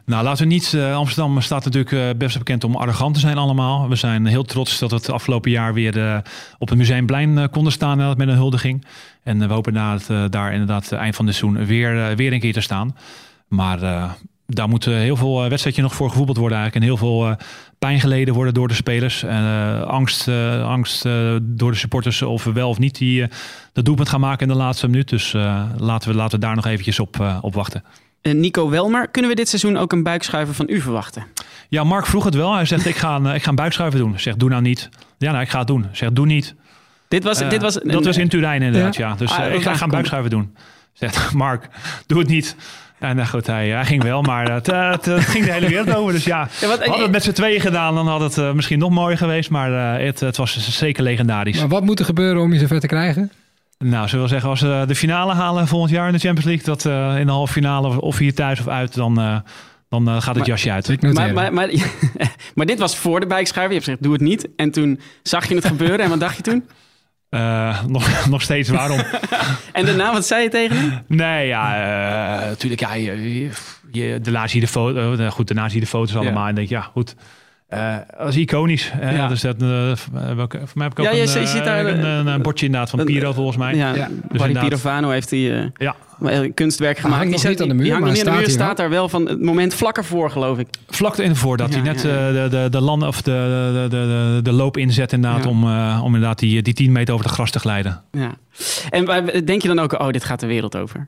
Nou, 0.05 0.23
laten 0.23 0.47
we 0.47 0.53
niet. 0.53 0.73
Uh, 0.75 0.95
Amsterdam 0.95 1.41
staat 1.41 1.63
natuurlijk 1.63 1.91
uh, 1.91 2.09
best 2.17 2.37
bekend 2.37 2.63
om 2.63 2.75
arrogant 2.75 3.13
te 3.13 3.19
zijn 3.19 3.37
allemaal. 3.37 3.89
We 3.89 3.95
zijn 3.95 4.25
heel 4.25 4.43
trots 4.43 4.79
dat 4.79 4.89
we 4.89 4.95
het 4.95 5.09
afgelopen 5.09 5.51
jaar 5.51 5.73
weer 5.73 5.97
uh, 5.97 6.17
op 6.57 6.69
het 6.69 6.77
Museumplein 6.77 7.49
konden 7.49 7.71
staan 7.71 7.97
met 7.97 8.27
een 8.27 8.29
huldiging. 8.29 8.85
En 9.23 9.47
we 9.47 9.53
hopen 9.53 9.73
na 9.73 9.97
het, 9.97 10.31
daar 10.31 10.51
inderdaad 10.51 10.91
eind 10.91 11.15
van 11.15 11.25
het 11.25 11.35
seizoen 11.35 11.65
weer, 11.65 12.15
weer 12.15 12.33
een 12.33 12.39
keer 12.39 12.53
te 12.53 12.61
staan. 12.61 12.95
Maar 13.47 13.79
daar 14.55 14.69
moet 14.69 14.85
heel 14.85 15.15
veel 15.15 15.49
wedstrijdje 15.49 15.81
nog 15.81 15.95
voor 15.95 16.09
gevoetbald 16.09 16.37
worden 16.37 16.57
eigenlijk. 16.57 16.85
En 16.85 16.95
heel 16.95 17.07
veel 17.07 17.35
pijn 17.79 17.99
geleden 17.99 18.33
worden 18.33 18.53
door 18.53 18.67
de 18.67 18.73
spelers. 18.73 19.23
Uh, 19.23 19.81
angst 19.81 20.27
uh, 20.27 20.65
angst 20.65 21.05
uh, 21.05 21.35
door 21.41 21.71
de 21.71 21.77
supporters 21.77 22.21
of 22.21 22.43
we 22.43 22.51
wel 22.51 22.69
of 22.69 22.79
niet 22.79 22.97
die, 22.97 23.27
dat 23.73 23.85
doelpunt 23.85 24.09
gaan 24.09 24.19
maken 24.19 24.47
in 24.47 24.53
de 24.53 24.59
laatste 24.59 24.87
minuut. 24.87 25.09
Dus 25.09 25.31
laten, 25.77 26.09
we, 26.09 26.15
laten 26.15 26.39
we 26.39 26.45
daar 26.45 26.55
nog 26.55 26.65
eventjes 26.65 26.99
op, 26.99 27.39
op 27.41 27.53
wachten. 27.53 27.83
Nico 28.21 28.69
Welmer, 28.69 29.07
kunnen 29.07 29.31
we 29.31 29.37
dit 29.37 29.49
seizoen 29.49 29.77
ook 29.77 29.91
een 29.91 30.03
buikschuiver 30.03 30.55
van 30.55 30.65
u 30.69 30.81
verwachten? 30.81 31.25
Ja, 31.69 31.83
Mark 31.83 32.05
vroeg 32.05 32.23
het 32.23 32.35
wel. 32.35 32.53
Hij 32.53 32.65
zegt, 32.65 32.85
ik 32.85 32.95
ga, 32.95 33.15
een, 33.15 33.25
ik 33.25 33.43
ga 33.43 33.49
een 33.49 33.55
buikschuiver 33.55 33.99
doen. 33.99 34.19
Zegt, 34.19 34.39
doe 34.39 34.49
nou 34.49 34.61
niet. 34.61 34.89
Ja, 35.17 35.31
nou, 35.31 35.43
ik 35.43 35.49
ga 35.49 35.57
het 35.57 35.67
doen. 35.67 35.85
Zegt, 35.91 36.15
doe 36.15 36.25
niet. 36.25 36.55
Dit 37.07 37.23
was, 37.23 37.37
dit 37.49 37.61
was, 37.61 37.73
dat 37.83 38.05
was 38.05 38.17
in 38.17 38.29
Turijn 38.29 38.61
inderdaad, 38.61 38.95
ja. 38.95 39.07
ja. 39.07 39.15
Dus 39.15 39.31
ah, 39.31 39.53
ik 39.53 39.61
ga, 39.61 39.75
ga 39.75 39.83
een 39.83 39.89
buikschuiver 39.89 40.29
doen. 40.29 40.55
Zegt, 40.93 41.33
Mark, 41.43 41.67
doe 42.05 42.19
het 42.19 42.27
niet. 42.27 42.55
En 43.01 43.15
nou 43.15 43.27
goed, 43.27 43.47
hij, 43.47 43.69
hij, 43.69 43.85
ging 43.85 44.03
wel, 44.03 44.21
maar 44.21 44.51
het, 44.51 44.67
het, 44.67 45.05
het, 45.05 45.23
ging 45.23 45.45
de 45.45 45.51
hele 45.51 45.67
wereld 45.67 45.95
over. 45.95 46.13
Dus 46.13 46.23
ja, 46.23 46.47
ja 46.59 46.67
wat, 46.67 46.77
hadden 46.77 46.95
we 46.95 47.01
het 47.01 47.11
met 47.11 47.23
z'n 47.23 47.31
tweeën 47.31 47.61
gedaan, 47.61 47.95
dan 47.95 48.07
had 48.07 48.21
het 48.21 48.37
uh, 48.37 48.51
misschien 48.51 48.79
nog 48.79 48.89
mooier 48.89 49.17
geweest. 49.17 49.49
Maar 49.49 49.71
uh, 49.71 50.05
het, 50.05 50.19
het 50.19 50.37
was 50.37 50.77
zeker 50.77 51.03
legendarisch. 51.03 51.59
Maar 51.59 51.67
wat 51.67 51.83
moet 51.83 51.99
er 51.99 52.05
gebeuren 52.05 52.41
om 52.41 52.53
je 52.53 52.59
zover 52.59 52.79
te 52.79 52.87
krijgen? 52.87 53.31
Nou, 53.77 54.07
zullen 54.07 54.23
we 54.23 54.29
zeggen, 54.29 54.49
als 54.49 54.61
we 54.61 54.83
de 54.87 54.95
finale 54.95 55.33
halen 55.33 55.67
volgend 55.67 55.91
jaar 55.91 56.07
in 56.07 56.13
de 56.13 56.19
Champions 56.19 56.45
League, 56.45 56.65
dat 56.65 56.85
uh, 56.85 57.19
in 57.19 57.25
de 57.25 57.31
halve 57.31 57.53
finale, 57.53 58.01
of 58.01 58.17
hier 58.17 58.33
thuis 58.33 58.59
of 58.59 58.67
uit, 58.67 58.93
dan, 58.93 59.15
dan 59.89 60.07
gaat 60.07 60.25
het 60.25 60.37
maar, 60.37 60.47
jasje 60.47 60.71
uit. 60.71 61.01
Maar, 61.01 61.33
maar, 61.33 61.53
maar, 61.53 61.69
maar, 62.55 62.65
dit 62.65 62.79
was 62.79 62.97
voor 62.97 63.19
de 63.19 63.27
bijschuiver. 63.27 63.73
Je 63.73 63.79
hebt 63.79 63.85
gezegd, 63.85 64.03
doe 64.03 64.13
het 64.13 64.21
niet. 64.21 64.47
En 64.55 64.71
toen 64.71 64.99
zag 65.23 65.47
je 65.47 65.55
het 65.55 65.65
gebeuren. 65.65 65.99
En 65.99 66.09
wat 66.09 66.19
dacht 66.19 66.35
je 66.35 66.43
toen? 66.43 66.63
Uh, 67.31 67.83
nog, 67.83 68.25
nog 68.29 68.41
steeds 68.41 68.69
waarom. 68.69 68.99
en 69.73 69.85
daarna, 69.85 70.13
wat 70.13 70.25
zei 70.25 70.43
je 70.43 70.49
tegen 70.49 70.77
hem? 70.77 71.03
Nee, 71.07 71.47
ja, 71.47 71.77
uh, 72.41 72.47
natuurlijk. 72.47 72.81
Ja, 72.81 72.93
je, 72.93 73.49
je, 73.91 74.19
daarna 74.21 74.47
zie 74.47 74.59
je 74.59 74.65
de 74.65 74.71
foto. 74.71 75.13
Uh, 75.13 75.31
goed, 75.31 75.47
daarna 75.47 75.69
zie 75.69 75.79
je 75.79 75.83
de 75.83 75.89
foto's 75.91 76.15
allemaal. 76.15 76.43
Ja. 76.43 76.49
En 76.49 76.55
denk 76.55 76.69
ja, 76.69 76.81
goed. 76.81 77.15
Uh, 77.73 77.95
dat 78.17 78.27
is 78.27 78.35
iconisch. 78.35 78.91
Ja. 79.01 79.27
Dus 79.27 79.41
dat, 79.41 79.61
uh, 79.61 79.91
welke, 80.35 80.57
voor 80.57 80.69
mij 80.73 80.83
heb 80.83 80.91
ik 80.91 80.99
ook 80.99 81.05
ja, 81.05 81.11
een, 81.11 81.17
je, 81.17 81.39
je 81.39 81.47
ziet 81.47 81.63
daar, 81.63 81.85
een, 81.85 82.05
een, 82.05 82.27
een, 82.27 82.41
bordje 82.41 82.65
inderdaad 82.65 82.89
van 82.89 83.05
Piro 83.05 83.33
volgens 83.33 83.57
mij. 83.57 83.75
Ja, 83.75 83.95
ja. 83.95 84.07
Dus 84.31 84.59
Pirovano 84.59 85.09
heeft 85.09 85.29
hij 85.29 85.39
uh, 85.39 85.65
ja. 85.77 85.95
kunstwerk 86.53 86.97
gemaakt. 86.97 87.29
Die, 87.29 87.39
zit, 87.39 87.61
aan 87.61 87.67
de 87.67 87.73
muur, 87.73 87.83
die 87.83 87.93
hangt 87.93 88.09
niet 88.09 88.27
aan 88.27 88.33
de 88.33 88.39
muur, 88.39 88.49
staat 88.49 88.77
daar 88.77 88.89
wel 88.89 89.09
van 89.09 89.27
het 89.27 89.41
moment 89.41 89.73
vlak 89.73 89.97
ervoor, 89.97 90.31
geloof 90.31 90.57
ik. 90.57 90.67
Vlak 90.87 91.17
ervoor 91.17 91.57
dat 91.57 91.73
hij 91.73 91.81
net 91.81 91.99
de, 91.99 92.47
de, 92.49 92.67
de, 92.69 92.81
land, 92.81 93.03
of 93.03 93.21
de, 93.21 93.87
de, 93.89 93.97
de, 93.97 94.39
de, 94.43 94.51
loop 94.51 94.77
inzet 94.77 95.13
inderdaad 95.13 95.45
om, 95.45 95.63
om 95.99 96.05
inderdaad 96.05 96.39
die, 96.39 96.61
die 96.61 96.73
10 96.73 96.91
meter 96.91 97.13
over 97.13 97.25
de 97.25 97.33
gras 97.33 97.51
te 97.51 97.59
glijden. 97.59 98.01
Ja. 98.11 98.31
En 98.89 99.05
denk 99.45 99.61
je 99.61 99.67
dan 99.67 99.79
ook, 99.79 99.93
oh, 99.93 100.09
dit 100.09 100.23
gaat 100.23 100.39
de 100.39 100.47
wereld 100.47 100.75
over? 100.77 101.07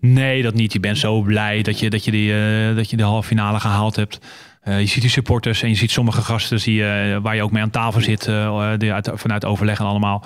Nee, 0.00 0.42
dat 0.42 0.54
niet. 0.54 0.72
Je 0.72 0.80
bent 0.80 0.98
zo 0.98 1.20
blij 1.20 1.62
dat 1.62 1.78
je, 1.78 1.90
dat 1.90 2.04
je, 2.04 2.10
die, 2.10 2.32
dat 2.74 2.90
je 2.90 2.96
de 2.96 3.02
halve 3.02 3.28
finale 3.28 3.60
gehaald 3.60 3.96
hebt. 3.96 4.18
Uh, 4.64 4.80
je 4.80 4.86
ziet 4.86 5.00
die 5.00 5.10
supporters 5.10 5.62
en 5.62 5.68
je 5.68 5.74
ziet 5.74 5.90
sommige 5.90 6.22
gasten 6.22 6.60
zie 6.60 6.74
je, 6.74 7.18
waar 7.22 7.34
je 7.34 7.42
ook 7.42 7.50
mee 7.50 7.62
aan 7.62 7.70
tafel 7.70 8.00
zit, 8.00 8.26
uh, 8.26 8.72
die 8.76 8.92
uit, 8.92 9.10
vanuit 9.14 9.44
overleg 9.44 9.78
en 9.78 9.86
allemaal. 9.86 10.24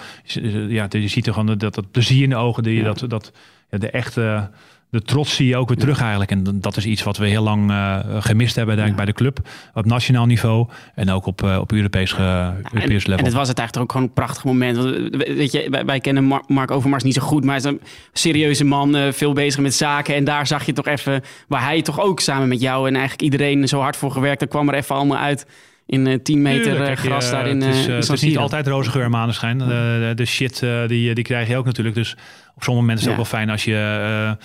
Ja, 0.69 0.87
je 0.89 1.09
ziet 1.09 1.27
er 1.27 1.33
gewoon 1.33 1.59
dat, 1.59 1.75
dat 1.75 1.91
plezier 1.91 2.23
in 2.23 2.31
de 2.31 2.37
ogen, 2.37 2.63
die, 2.63 2.77
ja. 2.77 2.83
dat, 2.83 3.05
dat, 3.11 3.33
ja, 3.71 3.79
de 3.79 3.91
echte 3.91 4.51
de 4.93 5.03
trots 5.03 5.35
zie 5.35 5.47
je 5.47 5.57
ook 5.57 5.69
weer 5.69 5.77
terug 5.77 6.01
eigenlijk. 6.01 6.31
En 6.31 6.61
dat 6.61 6.77
is 6.77 6.87
iets 6.87 7.03
wat 7.03 7.17
we 7.17 7.27
heel 7.27 7.43
lang 7.43 7.71
uh, 7.71 7.99
gemist 8.19 8.57
hebben 8.57 8.77
denk 8.77 8.89
ik, 8.89 8.97
bij 8.97 9.05
de 9.05 9.13
club. 9.13 9.49
Op 9.75 9.85
nationaal 9.85 10.27
niveau 10.27 10.69
en 10.95 11.11
ook 11.11 11.27
op, 11.27 11.43
uh, 11.43 11.59
op 11.59 11.73
Europees, 11.73 12.13
uh, 12.13 12.49
Europees 12.73 13.07
level. 13.07 13.19
En 13.19 13.25
het 13.25 13.35
was 13.35 13.49
het 13.49 13.59
eigenlijk 13.59 13.77
ook 13.77 13.93
gewoon 13.93 14.07
een 14.07 14.15
prachtig 14.15 14.45
moment. 14.45 14.77
Weet 15.17 15.53
je, 15.53 15.67
wij, 15.71 15.85
wij 15.85 16.01
kennen 16.01 16.25
Mar 16.25 16.43
Mark 16.47 16.71
Overmars 16.71 17.03
niet 17.03 17.15
zo 17.15 17.23
goed, 17.23 17.45
maar 17.45 17.61
hij 17.61 17.65
is 17.65 17.71
een 17.71 17.81
serieuze 18.13 18.65
man, 18.65 19.13
veel 19.13 19.33
bezig 19.33 19.61
met 19.61 19.75
zaken. 19.75 20.15
En 20.15 20.25
daar 20.25 20.47
zag 20.47 20.67
je 20.67 20.73
toch 20.73 20.87
even, 20.87 21.23
waar 21.49 21.63
hij 21.63 21.83
toch 21.83 22.01
ook 22.01 22.21
samen 22.21 22.49
met 22.49 22.61
jou 22.61 22.89
en 22.89 22.93
eigenlijk 22.93 23.23
iedereen 23.23 23.69
zo 23.69 23.81
hard 23.81 23.97
voor 23.97 24.11
gewerkt. 24.11 24.41
Dat 24.41 24.49
kwam 24.49 24.69
er 24.69 24.75
even 24.75 24.95
allemaal 24.95 25.19
uit 25.19 25.47
in 25.87 26.07
uh, 26.07 26.19
10 26.23 26.43
meter 26.43 26.97
gras 26.97 27.31
daar 27.31 27.47
in 27.47 27.61
Het 27.61 27.75
is, 27.75 27.89
uh, 27.89 27.95
het 27.95 28.09
is 28.09 28.23
niet 28.23 28.39
altijd 28.39 28.67
roze 28.67 28.91
geur 28.91 29.11
maneschijn. 29.11 29.59
De, 29.59 30.13
de, 30.15 30.25
shit 30.25 30.61
die, 30.87 31.15
die 31.15 31.25
krijg 31.25 31.49
je 31.49 31.57
ook 31.57 31.65
natuurlijk. 31.65 31.97
Dus 31.97 32.17
op 32.55 32.63
sommige 32.63 32.87
momenten 32.87 32.95
is 32.95 33.01
het 33.01 33.05
ja. 33.05 33.11
ook 33.11 33.31
wel 33.31 33.39
fijn 33.39 33.51
als 33.51 33.65
je 33.65 34.37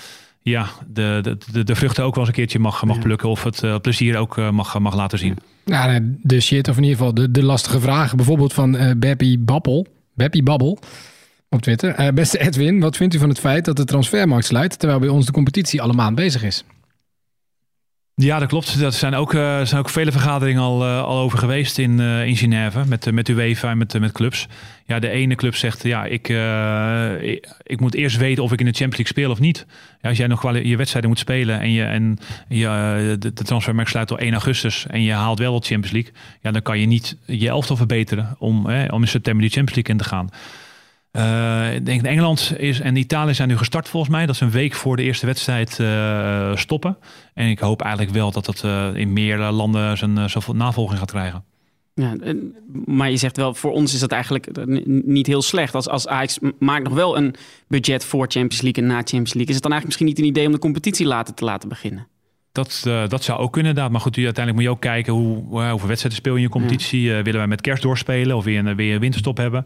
ja, 0.50 0.68
de, 0.88 1.38
de, 1.52 1.64
de 1.64 1.76
vruchten 1.76 2.04
ook 2.04 2.16
wel 2.16 2.20
eens 2.20 2.28
een 2.28 2.40
keertje 2.40 2.60
mag, 2.60 2.84
mag 2.84 3.00
plukken. 3.00 3.30
Of 3.30 3.44
het 3.44 3.64
uh, 3.64 3.76
plezier 3.82 4.18
ook 4.18 4.38
uh, 4.38 4.50
mag, 4.50 4.80
mag 4.80 4.96
laten 4.96 5.20
zien. 5.20 5.38
Ja, 5.66 6.00
de 6.22 6.40
shit, 6.40 6.68
of 6.68 6.78
in 6.78 6.84
ieder 6.84 6.98
geval 6.98 7.14
de, 7.14 7.32
de 7.32 7.44
lastige 7.44 7.80
vragen. 7.80 8.18
Bijvoorbeeld 8.18 8.54
van 8.54 8.76
uh, 8.76 8.92
Beppie 8.98 9.40
Babbel. 9.40 9.88
Beppie 10.14 10.44
Babbel 10.44 10.80
op 11.50 11.62
Twitter. 11.62 12.14
beste 12.14 12.40
Edwin, 12.40 12.80
wat 12.80 12.98
vindt 12.98 13.14
u 13.14 13.18
van 13.18 13.30
het 13.30 13.40
feit 13.40 13.66
dat 13.66 13.76
de 13.76 13.86
transfermarkt 13.86 14.46
sluit... 14.46 14.80
terwijl 14.80 15.00
bij 15.00 15.10
ons 15.10 15.26
de 15.26 15.32
competitie 15.32 15.82
allemaal 15.82 16.14
bezig 16.14 16.44
is? 16.44 16.64
Ja, 18.22 18.40
dat 18.40 18.48
klopt. 18.48 18.82
Er 18.82 18.92
zijn 18.92 19.16
ook, 19.16 19.34
uh, 19.34 19.62
zijn 19.62 19.80
ook 19.80 19.90
vele 19.90 20.12
vergaderingen 20.12 20.62
al, 20.62 20.86
uh, 20.86 21.04
al 21.04 21.20
over 21.20 21.38
geweest 21.38 21.78
in, 21.78 22.00
uh, 22.00 22.26
in 22.26 22.36
Genève 22.36 22.86
met, 22.88 23.12
met 23.12 23.30
UEFA 23.30 23.70
en 23.70 23.78
met, 23.78 24.00
met 24.00 24.12
clubs. 24.12 24.48
Ja, 24.86 25.00
de 25.00 25.10
ene 25.10 25.36
club 25.36 25.56
zegt, 25.56 25.84
ja, 25.84 26.06
ik, 26.06 26.30
ik, 27.22 27.48
ik, 27.64 27.80
moet 27.80 27.94
eerst 27.94 28.18
weten 28.18 28.44
of 28.44 28.52
ik 28.52 28.60
in 28.60 28.66
de 28.66 28.72
Champions 28.72 28.98
League 28.98 29.14
speel 29.14 29.32
of 29.32 29.40
niet. 29.40 29.66
Ja, 30.02 30.10
als 30.10 30.18
jij 30.18 30.28
nog 30.28 30.52
je 30.64 30.78
wedstrijden 30.78 31.10
moet 31.10 31.20
spelen 31.20 31.60
en, 31.60 31.72
je, 31.72 31.84
en 31.84 32.18
je, 32.48 33.16
de, 33.20 33.34
transfermarkt 33.34 33.90
sluit 33.90 34.12
al 34.12 34.20
1 34.20 34.32
augustus 34.32 34.86
en 34.88 35.04
je 35.04 35.14
haalt 35.14 35.40
wel 35.40 35.60
de 35.60 35.66
Champions 35.66 35.92
League, 35.92 36.12
ja, 36.42 36.52
dan 36.52 36.62
kan 36.62 36.80
je 36.80 36.86
niet 36.86 37.18
je 37.26 37.48
elftal 37.48 37.76
verbeteren 37.76 38.36
om, 38.40 38.66
om 38.90 39.02
in 39.02 39.08
september 39.08 39.42
die 39.42 39.52
Champions 39.52 39.76
League 39.76 39.94
in 39.94 39.98
te 39.98 40.10
gaan. 40.10 40.30
Uh, 41.18 41.74
ik 41.74 41.86
denk 41.86 42.02
Engeland 42.02 42.54
is, 42.58 42.80
en 42.80 42.96
Italië 42.96 43.34
zijn 43.34 43.48
nu 43.48 43.58
gestart 43.58 43.88
volgens 43.88 44.12
mij. 44.12 44.26
Dat 44.26 44.36
ze 44.36 44.44
een 44.44 44.52
week 44.52 44.74
voor 44.74 44.96
de 44.96 45.04
eerste 45.04 45.26
wedstrijd 45.26 45.78
uh, 45.82 46.56
stoppen. 46.56 46.98
En 47.34 47.50
ik 47.50 47.60
hoop 47.60 47.82
eigenlijk 47.82 48.14
wel 48.14 48.32
dat 48.32 48.46
dat 48.46 48.64
uh, 48.66 48.88
in 48.94 49.14
meer 49.14 49.38
landen 49.38 49.98
zijn 49.98 50.30
zoveel 50.30 50.56
navolging 50.56 51.00
gaat 51.00 51.12
krijgen. 51.12 51.44
Ja, 51.94 52.16
maar 52.86 53.10
je 53.10 53.18
zegt 53.18 53.38
wel, 53.38 53.54
voor 53.54 53.72
ons 53.72 53.94
is 53.94 54.00
dat 54.00 54.12
eigenlijk 54.12 54.66
niet 55.06 55.28
heel 55.28 55.42
slecht. 55.42 55.76
Als, 55.76 55.88
als 55.90 56.08
Ajax 56.08 56.40
maakt 56.60 56.84
nog 56.84 56.94
wel 56.94 57.18
een 57.18 57.36
budget 57.68 58.06
voor 58.06 58.26
Champions 58.30 58.62
League 58.62 58.84
en 58.84 58.90
na 58.90 58.96
Champions 58.96 59.34
League. 59.34 59.50
Is 59.50 59.54
het 59.54 59.64
dan 59.64 59.72
eigenlijk 59.72 59.86
misschien 59.86 60.06
niet 60.06 60.20
een 60.20 60.36
idee 60.36 60.46
om 60.46 60.52
de 60.52 60.60
competitie 60.60 61.06
later 61.06 61.34
te 61.34 61.46
laten 61.46 61.70
beginnen? 61.70 62.08
Dat, 62.52 62.82
dat 63.08 63.24
zou 63.24 63.40
ook 63.40 63.52
kunnen 63.52 63.70
inderdaad. 63.70 63.92
Maar 63.92 64.02
goed, 64.02 64.16
uiteindelijk 64.16 64.56
moet 64.56 64.64
je 64.64 64.70
ook 64.70 64.82
kijken 64.82 65.14
hoe, 65.14 65.36
hoeveel 65.70 65.88
wedstrijden 65.88 66.20
speel 66.20 66.32
je 66.32 66.38
in 66.38 66.44
je 66.44 66.50
competitie. 66.50 67.02
Ja. 67.02 67.22
willen 67.22 67.40
wij 67.40 67.48
met 67.48 67.62
kerst 67.62 67.82
doorspelen 67.82 68.36
of 68.36 68.44
weer 68.44 68.66
een, 68.66 68.76
weer 68.76 68.94
een 68.94 69.00
winterstop 69.00 69.38
hebben? 69.38 69.66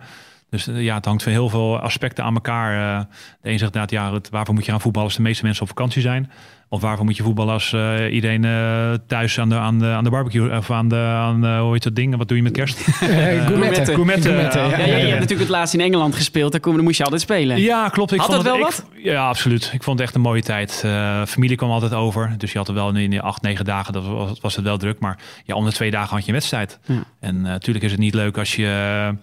Dus 0.51 0.67
eh, 0.67 0.81
ja, 0.81 0.95
het 0.95 1.05
hangt 1.05 1.23
van 1.23 1.31
heel 1.31 1.49
veel 1.49 1.79
aspecten 1.79 2.23
aan 2.23 2.33
elkaar. 2.33 2.73
Uh, 2.73 2.99
de 3.41 3.49
een 3.49 3.59
zegt 3.59 3.73
inderdaad, 3.73 3.91
ja, 3.91 4.13
het, 4.13 4.29
waarvoor 4.29 4.53
moet 4.53 4.65
je 4.65 4.71
gaan 4.71 4.81
voetballen 4.81 5.07
als 5.07 5.17
de 5.17 5.23
meeste 5.23 5.43
mensen 5.43 5.61
op 5.61 5.67
vakantie 5.67 6.01
zijn? 6.01 6.31
Of 6.69 6.81
waarvoor 6.81 7.05
moet 7.05 7.17
je 7.17 7.23
voetballen 7.23 7.53
als 7.53 7.73
uh, 7.73 8.13
iedereen 8.13 8.43
uh, 8.43 8.93
thuis 9.07 9.39
aan 9.39 9.49
de, 9.49 9.55
aan, 9.55 9.79
de, 9.79 9.85
aan 9.85 10.03
de 10.03 10.09
barbecue 10.09 10.57
of 10.57 10.71
aan 10.71 10.87
de, 10.87 10.95
aan, 10.95 11.45
uh, 11.45 11.59
hoe 11.59 11.71
heet 11.71 11.83
dat 11.83 11.95
ding? 11.95 12.17
Wat 12.17 12.27
doe 12.27 12.37
je 12.37 12.43
met 12.43 12.51
kerst? 12.51 12.77
Gourmetten. 13.47 13.85
Gourmetten. 13.85 14.31
Ja, 14.33 14.69
ja, 14.69 14.77
ja, 14.77 14.85
je 14.85 14.93
hebt 14.93 15.19
natuurlijk 15.19 15.39
het 15.39 15.49
laatst 15.49 15.73
in 15.73 15.81
Engeland 15.81 16.15
gespeeld. 16.15 16.51
Daar, 16.51 16.61
kom, 16.61 16.73
daar 16.73 16.83
moest 16.83 16.97
je 16.97 17.03
altijd 17.03 17.21
spelen. 17.21 17.61
Ja, 17.61 17.89
klopt. 17.89 18.11
Ik 18.11 18.19
had 18.19 18.27
vond 18.27 18.37
het 18.37 18.47
wel 18.47 18.57
ik, 18.57 18.63
wat? 18.63 18.85
Ja, 18.95 19.27
absoluut. 19.27 19.71
Ik 19.73 19.83
vond 19.83 19.97
het 19.97 20.07
echt 20.07 20.15
een 20.15 20.21
mooie 20.21 20.41
tijd. 20.41 20.85
familie 21.27 21.57
kwam 21.57 21.69
altijd 21.69 21.93
over. 21.93 22.35
Dus 22.37 22.51
je 22.51 22.57
had 22.57 22.67
er 22.67 22.73
wel 22.73 22.95
in 22.95 23.09
de 23.09 23.21
acht, 23.21 23.41
negen 23.41 23.65
dagen, 23.65 23.93
dat 23.93 24.05
was, 24.05 24.39
was 24.41 24.55
het 24.55 24.65
wel 24.65 24.77
druk. 24.77 24.99
Maar 24.99 25.17
ja, 25.45 25.55
om 25.55 25.65
de 25.65 25.71
twee 25.71 25.91
dagen 25.91 26.09
had 26.09 26.21
je 26.21 26.27
een 26.27 26.33
wedstrijd. 26.33 26.79
En 27.19 27.41
natuurlijk 27.41 27.85
is 27.85 27.91
het 27.91 27.99
niet 27.99 28.13
leuk 28.13 28.37
als 28.37 28.55
je 28.55 29.13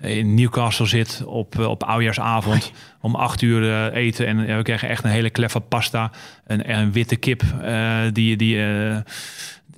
in 0.00 0.34
Newcastle 0.34 0.86
zit 0.86 1.22
op, 1.26 1.58
eh, 1.58 1.68
op 1.68 1.82
oudjaarsavond 1.82 2.72
om 3.00 3.14
acht 3.14 3.42
uur 3.42 3.62
uh, 3.62 3.94
eten. 3.94 4.26
En 4.26 4.38
uh, 4.38 4.56
we 4.56 4.62
kregen 4.62 4.88
echt 4.88 5.04
een 5.04 5.10
hele 5.10 5.30
kleffe 5.30 5.60
pasta. 5.60 6.10
En, 6.46 6.64
en 6.64 6.78
een 6.78 6.92
witte 6.92 7.16
kip 7.16 7.42
uh, 7.62 7.98
die, 8.12 8.36
die, 8.36 8.56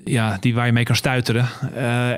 ja, 0.05 0.37
die 0.41 0.55
waar 0.55 0.67
je 0.67 0.73
mee 0.73 0.85
kan 0.85 0.97
stuiteren. 0.97 1.49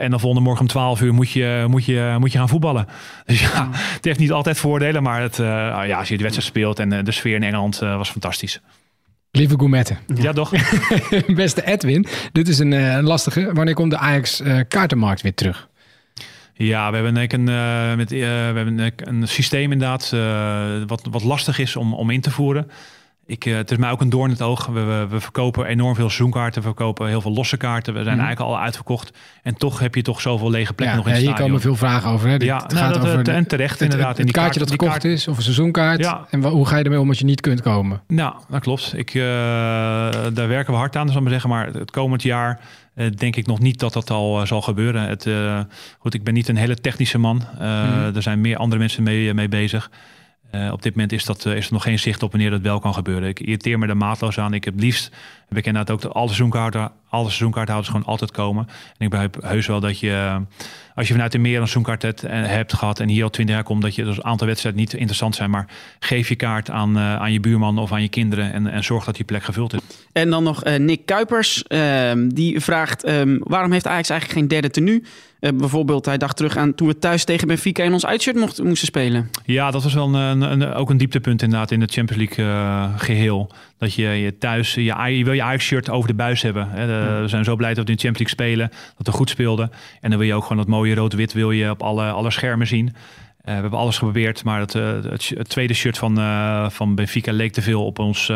en 0.00 0.10
dan 0.10 0.20
volgende 0.20 0.44
morgen 0.44 0.62
om 0.62 0.68
12 0.68 1.00
uur 1.00 1.14
moet 1.14 1.30
je, 1.30 1.64
moet 1.68 1.84
je, 1.84 2.16
moet 2.18 2.32
je 2.32 2.38
gaan 2.38 2.48
voetballen. 2.48 2.86
Dus 3.26 3.40
ja, 3.40 3.68
het 3.72 4.04
heeft 4.04 4.18
niet 4.18 4.32
altijd 4.32 4.58
voordelen. 4.58 5.02
Maar 5.02 5.20
het, 5.20 5.36
ja, 5.36 5.98
als 5.98 6.08
je 6.08 6.16
de 6.16 6.22
wedstrijd 6.22 6.50
speelt 6.50 6.78
en 6.78 7.04
de 7.04 7.12
sfeer 7.12 7.34
in 7.34 7.42
Engeland 7.42 7.78
was 7.78 8.10
fantastisch. 8.10 8.60
Lieve 9.30 9.54
Gourmetten. 9.56 9.98
Ja, 10.14 10.32
toch? 10.32 10.52
Beste 11.34 11.66
Edwin, 11.66 12.06
dit 12.32 12.48
is 12.48 12.58
een, 12.58 12.72
een 12.72 13.04
lastige. 13.04 13.52
Wanneer 13.52 13.74
komt 13.74 13.90
de 13.90 13.98
Ajax 13.98 14.42
kaartenmarkt 14.68 15.22
weer 15.22 15.34
terug? 15.34 15.67
Ja, 16.60 16.90
we 16.90 16.96
hebben, 16.96 17.16
een, 17.16 17.48
uh, 17.48 17.96
met, 17.96 18.12
uh, 18.12 18.20
we 18.20 18.52
hebben 18.54 18.78
een, 18.78 18.92
een 18.96 19.28
systeem 19.28 19.72
inderdaad 19.72 20.10
uh, 20.14 20.82
wat, 20.86 21.06
wat 21.10 21.24
lastig 21.24 21.58
is 21.58 21.76
om, 21.76 21.94
om 21.94 22.10
in 22.10 22.20
te 22.20 22.30
voeren. 22.30 22.70
Ik, 23.26 23.42
het 23.42 23.70
is 23.70 23.76
mij 23.76 23.90
ook 23.90 24.00
een 24.00 24.08
doorn 24.08 24.24
in 24.24 24.32
het 24.32 24.42
oog. 24.42 24.66
We, 24.66 24.80
we, 24.80 25.06
we, 25.10 25.20
verkopen 25.20 25.66
enorm 25.66 25.94
veel 25.94 26.08
seizoenkaarten. 26.08 26.60
We 26.60 26.66
verkopen 26.66 27.08
heel 27.08 27.20
veel 27.20 27.32
losse 27.32 27.56
kaarten. 27.56 27.94
We 27.94 28.02
zijn 28.02 28.16
mm. 28.16 28.24
eigenlijk 28.24 28.50
al 28.50 28.60
uitverkocht. 28.60 29.18
En 29.42 29.54
toch 29.54 29.78
heb 29.78 29.94
je 29.94 30.02
toch 30.02 30.20
zoveel 30.20 30.50
lege 30.50 30.72
plekken 30.72 30.98
ja, 30.98 31.02
nog 31.02 31.12
in 31.12 31.20
ja, 31.20 31.28
het 31.28 31.36
Hier 31.36 31.46
komen 31.46 31.60
veel 31.60 31.76
vragen 31.76 32.10
over. 32.10 32.28
Hè? 32.28 32.34
ja, 32.34 32.62
het 32.62 32.72
gaat 32.72 32.94
nou, 32.94 33.06
over 33.06 33.24
de, 33.24 33.30
en 33.30 33.46
terecht 33.46 33.72
het, 33.72 33.82
inderdaad. 33.82 34.16
Het, 34.16 34.26
het, 34.26 34.36
kaartje 34.36 34.60
dat 34.60 34.70
gekocht 34.70 35.04
is 35.04 35.28
of 35.28 35.36
een 35.36 35.42
seizoenkaart. 35.42 36.00
Ja. 36.00 36.26
En 36.30 36.44
hoe 36.44 36.66
ga 36.66 36.76
je 36.76 36.84
ermee 36.84 37.00
om 37.00 37.08
als 37.08 37.18
je 37.18 37.24
niet 37.24 37.40
kunt 37.40 37.60
komen? 37.60 38.02
Nou, 38.06 38.34
dat 38.48 38.60
klopt. 38.60 38.92
Ik, 38.96 39.12
daar 39.14 40.48
werken 40.48 40.72
we 40.72 40.78
hard 40.78 40.96
aan, 40.96 41.06
zal 41.06 41.16
ik 41.16 41.22
maar 41.22 41.32
zeggen. 41.32 41.50
Maar 41.50 41.66
het 41.66 41.90
komend 41.90 42.22
jaar 42.22 42.60
uh, 42.98 43.06
denk 43.16 43.36
ik 43.36 43.46
nog 43.46 43.58
niet 43.58 43.78
dat 43.78 43.92
dat 43.92 44.10
al 44.10 44.40
uh, 44.40 44.46
zal 44.46 44.62
gebeuren. 44.62 45.02
Het, 45.02 45.26
uh, 45.26 45.60
goed, 45.98 46.14
ik 46.14 46.24
ben 46.24 46.34
niet 46.34 46.48
een 46.48 46.56
hele 46.56 46.74
technische 46.74 47.18
man. 47.18 47.36
Mm 47.36 47.58
-hmm. 47.58 48.14
Er 48.14 48.22
zijn 48.22 48.40
meer 48.40 48.56
andere 48.56 48.80
mensen 48.80 49.02
mee, 49.02 49.34
mee 49.34 49.48
bezig. 49.48 49.90
op 50.72 50.82
dit 50.82 50.92
moment 50.94 51.12
is, 51.12 51.24
dat, 51.24 51.46
is 51.46 51.66
er 51.66 51.72
nog 51.72 51.82
geen 51.82 51.98
zicht 51.98 52.22
op 52.22 52.30
wanneer 52.30 52.50
dat 52.50 52.60
wel 52.60 52.78
kan 52.78 52.94
gebeuren. 52.94 53.28
Ik 53.28 53.40
irriteer 53.40 53.78
me 53.78 53.86
er 53.86 53.96
maatloos 53.96 54.38
aan. 54.38 54.54
Ik 54.54 54.64
heb 54.64 54.80
liefst, 54.80 55.12
heb 55.48 55.58
ik 55.58 55.66
inderdaad 55.66 55.94
ook 55.94 56.00
de, 56.00 56.08
alle, 56.08 56.26
seizoenkaarten, 56.26 56.90
alle 57.08 57.24
seizoenkaarthouders 57.24 57.90
gewoon 57.90 58.06
altijd 58.06 58.30
komen. 58.30 58.66
En 58.68 59.04
ik 59.04 59.10
begrijp 59.10 59.36
heus 59.42 59.66
wel 59.66 59.80
dat 59.80 60.00
je, 60.00 60.40
als 60.94 61.06
je 61.06 61.12
vanuit 61.12 61.32
de 61.32 61.38
meer 61.38 61.60
een 61.60 61.68
seizoenkaart 61.68 62.02
hebt, 62.02 62.22
hebt 62.26 62.72
gehad 62.72 63.00
en 63.00 63.08
hier 63.08 63.22
al 63.22 63.30
twintig 63.30 63.54
jaar 63.54 63.64
komt, 63.64 63.82
dat 63.82 63.94
je 63.94 64.04
dus 64.04 64.16
een 64.16 64.24
aantal 64.24 64.46
wedstrijden 64.46 64.80
niet 64.80 64.94
interessant 64.94 65.34
zijn. 65.34 65.50
Maar 65.50 65.66
geef 65.98 66.28
je 66.28 66.36
kaart 66.36 66.70
aan, 66.70 66.98
aan 66.98 67.32
je 67.32 67.40
buurman 67.40 67.78
of 67.78 67.92
aan 67.92 68.02
je 68.02 68.08
kinderen 68.08 68.52
en, 68.52 68.66
en 68.66 68.84
zorg 68.84 69.04
dat 69.04 69.16
die 69.16 69.24
plek 69.24 69.42
gevuld 69.42 69.74
is. 69.74 69.80
En 70.12 70.30
dan 70.30 70.42
nog 70.42 70.66
uh, 70.66 70.76
Nick 70.76 71.06
Kuipers. 71.06 71.64
Uh, 71.68 72.12
die 72.28 72.60
vraagt: 72.60 73.08
um, 73.08 73.38
waarom 73.42 73.72
heeft 73.72 73.86
Ajax 73.86 74.10
eigenlijk 74.10 74.40
geen 74.40 74.48
derde 74.48 74.70
tenue? 74.70 75.02
Uh, 75.40 75.50
bijvoorbeeld, 75.54 76.04
hij 76.04 76.18
dacht 76.18 76.36
terug 76.36 76.56
aan 76.56 76.74
toen 76.74 76.88
we 76.88 76.98
thuis 76.98 77.24
tegen 77.24 77.46
Benfica 77.46 77.82
in 77.82 77.92
ons 77.92 78.06
uitshirt 78.06 78.36
mocht, 78.36 78.62
moesten 78.62 78.86
spelen. 78.86 79.30
Ja, 79.44 79.70
dat 79.70 79.82
was 79.82 79.94
wel 79.94 80.14
een, 80.14 80.40
een, 80.40 80.72
ook 80.74 80.90
een 80.90 80.96
dieptepunt 80.96 81.42
inderdaad 81.42 81.70
in 81.70 81.80
het 81.80 81.92
Champions 81.92 82.36
League 82.36 82.98
geheel. 82.98 83.50
Dat 83.78 83.94
je, 83.94 84.08
je 84.08 84.38
thuis, 84.38 84.74
je, 84.74 84.82
je 84.82 85.24
wil 85.24 85.32
je 85.32 85.42
Ajax-shirt 85.42 85.90
over 85.90 86.08
de 86.08 86.14
buis 86.14 86.42
hebben. 86.42 86.68
Hè. 86.70 86.86
De, 86.86 87.20
we 87.20 87.28
zijn 87.28 87.44
zo 87.44 87.56
blij 87.56 87.74
dat 87.74 87.84
we 87.84 87.90
in 87.90 87.96
de 87.96 88.02
Champions 88.02 88.32
League 88.32 88.56
spelen, 88.56 88.94
dat 88.96 89.06
we 89.06 89.12
goed 89.12 89.30
speelden. 89.30 89.70
En 90.00 90.10
dan 90.10 90.18
wil 90.18 90.28
je 90.28 90.34
ook 90.34 90.42
gewoon 90.42 90.56
dat 90.56 90.66
mooie 90.66 90.94
rood-wit 90.94 91.32
wil 91.32 91.50
je 91.50 91.70
op 91.70 91.82
alle, 91.82 92.10
alle 92.10 92.30
schermen 92.30 92.66
zien. 92.66 92.86
Uh, 92.86 93.54
we 93.54 93.60
hebben 93.60 93.78
alles 93.78 93.98
geprobeerd, 93.98 94.44
maar 94.44 94.60
het, 94.60 94.74
uh, 94.74 95.02
het, 95.02 95.32
het 95.34 95.48
tweede 95.48 95.74
shirt 95.74 95.98
van, 95.98 96.18
uh, 96.18 96.70
van 96.70 96.94
Benfica 96.94 97.32
leek 97.32 97.52
te 97.52 97.62
veel 97.62 97.86
op 97.86 97.98
ons, 97.98 98.32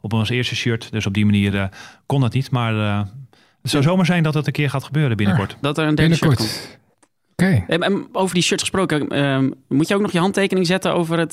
op 0.00 0.12
ons 0.12 0.28
eerste 0.28 0.56
shirt. 0.56 0.92
Dus 0.92 1.06
op 1.06 1.14
die 1.14 1.24
manier 1.24 1.68
kon 2.06 2.20
dat 2.20 2.32
niet. 2.32 2.50
Maar 2.50 2.74
het 3.62 3.70
zou 3.70 3.82
zomaar 3.82 4.06
zijn 4.06 4.22
dat 4.22 4.34
het 4.34 4.46
een 4.46 4.52
keer 4.52 4.70
gaat 4.70 4.84
gebeuren 4.84 5.16
binnenkort. 5.16 5.52
Ah, 5.52 5.62
dat 5.62 5.78
er 5.78 5.86
een 5.86 5.94
derde 5.94 6.10
binnenkort. 6.10 6.48
shirt 6.48 6.60
komt. 6.60 6.78
Oké. 7.32 7.64
Okay. 7.64 7.78
En 7.78 8.08
over 8.12 8.34
die 8.34 8.42
shirt 8.42 8.60
gesproken, 8.60 9.08
ehm, 9.08 9.50
moet 9.68 9.88
je 9.88 9.94
ook 9.94 10.00
nog 10.00 10.12
je 10.12 10.18
handtekening 10.18 10.66
zetten 10.66 10.94
over 10.94 11.18
het, 11.18 11.32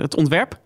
het 0.00 0.16
ontwerp? 0.16 0.62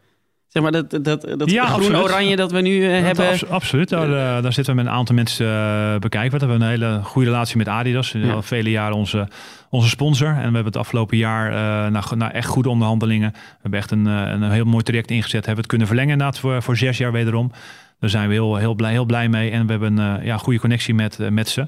Zeg 0.49 0.63
maar 0.63 0.73
dat, 0.73 0.91
dat, 0.91 1.05
dat 1.37 1.51
ja, 1.51 1.67
groen-oranje 1.67 2.37
dat 2.37 2.53
we 2.53 2.61
nu 2.61 2.71
uh, 2.71 3.01
hebben. 3.01 3.29
Abs 3.29 3.49
absoluut, 3.49 3.89
daar, 3.89 4.09
uh, 4.09 4.43
daar 4.43 4.53
zitten 4.53 4.75
we 4.77 4.83
met 4.83 4.91
een 4.91 4.99
aantal 4.99 5.15
mensen 5.15 5.47
uh, 5.47 5.99
bekijken. 5.99 6.39
We 6.39 6.47
hebben 6.47 6.63
een 6.63 6.69
hele 6.69 7.01
goede 7.03 7.29
relatie 7.29 7.57
met 7.57 7.69
Adidas. 7.69 8.13
Ja. 8.13 8.33
Al 8.33 8.43
vele 8.43 8.71
jaren 8.71 8.97
onze, 8.97 9.29
onze 9.71 9.89
sponsor. 9.89 10.29
En 10.29 10.35
we 10.35 10.43
hebben 10.43 10.65
het 10.65 10.77
afgelopen 10.77 11.17
jaar 11.17 11.51
na, 11.91 12.03
na 12.15 12.33
echt 12.33 12.47
goede 12.47 12.69
onderhandelingen. 12.69 13.31
We 13.33 13.59
hebben 13.63 13.81
echt 13.81 13.91
een, 13.91 14.07
een 14.07 14.51
heel 14.51 14.65
mooi 14.65 14.83
traject 14.83 15.11
ingezet. 15.11 15.33
Hebben 15.33 15.55
we 15.55 15.61
het 15.61 15.67
kunnen 15.67 15.87
verlengen 15.87 16.13
inderdaad 16.13 16.39
voor, 16.39 16.63
voor 16.63 16.77
zes 16.77 16.99
jaar 16.99 17.13
wederom. 17.13 17.53
Daar 18.01 18.11
zijn 18.11 18.29
we 18.29 18.35
heel, 18.35 18.57
heel, 18.57 18.75
blij, 18.75 18.91
heel 18.91 19.05
blij 19.05 19.29
mee. 19.29 19.51
En 19.51 19.65
we 19.65 19.71
hebben 19.71 19.99
een 19.99 20.25
ja, 20.25 20.37
goede 20.37 20.59
connectie 20.59 20.95
met, 20.95 21.19
met 21.31 21.49
ze. 21.49 21.67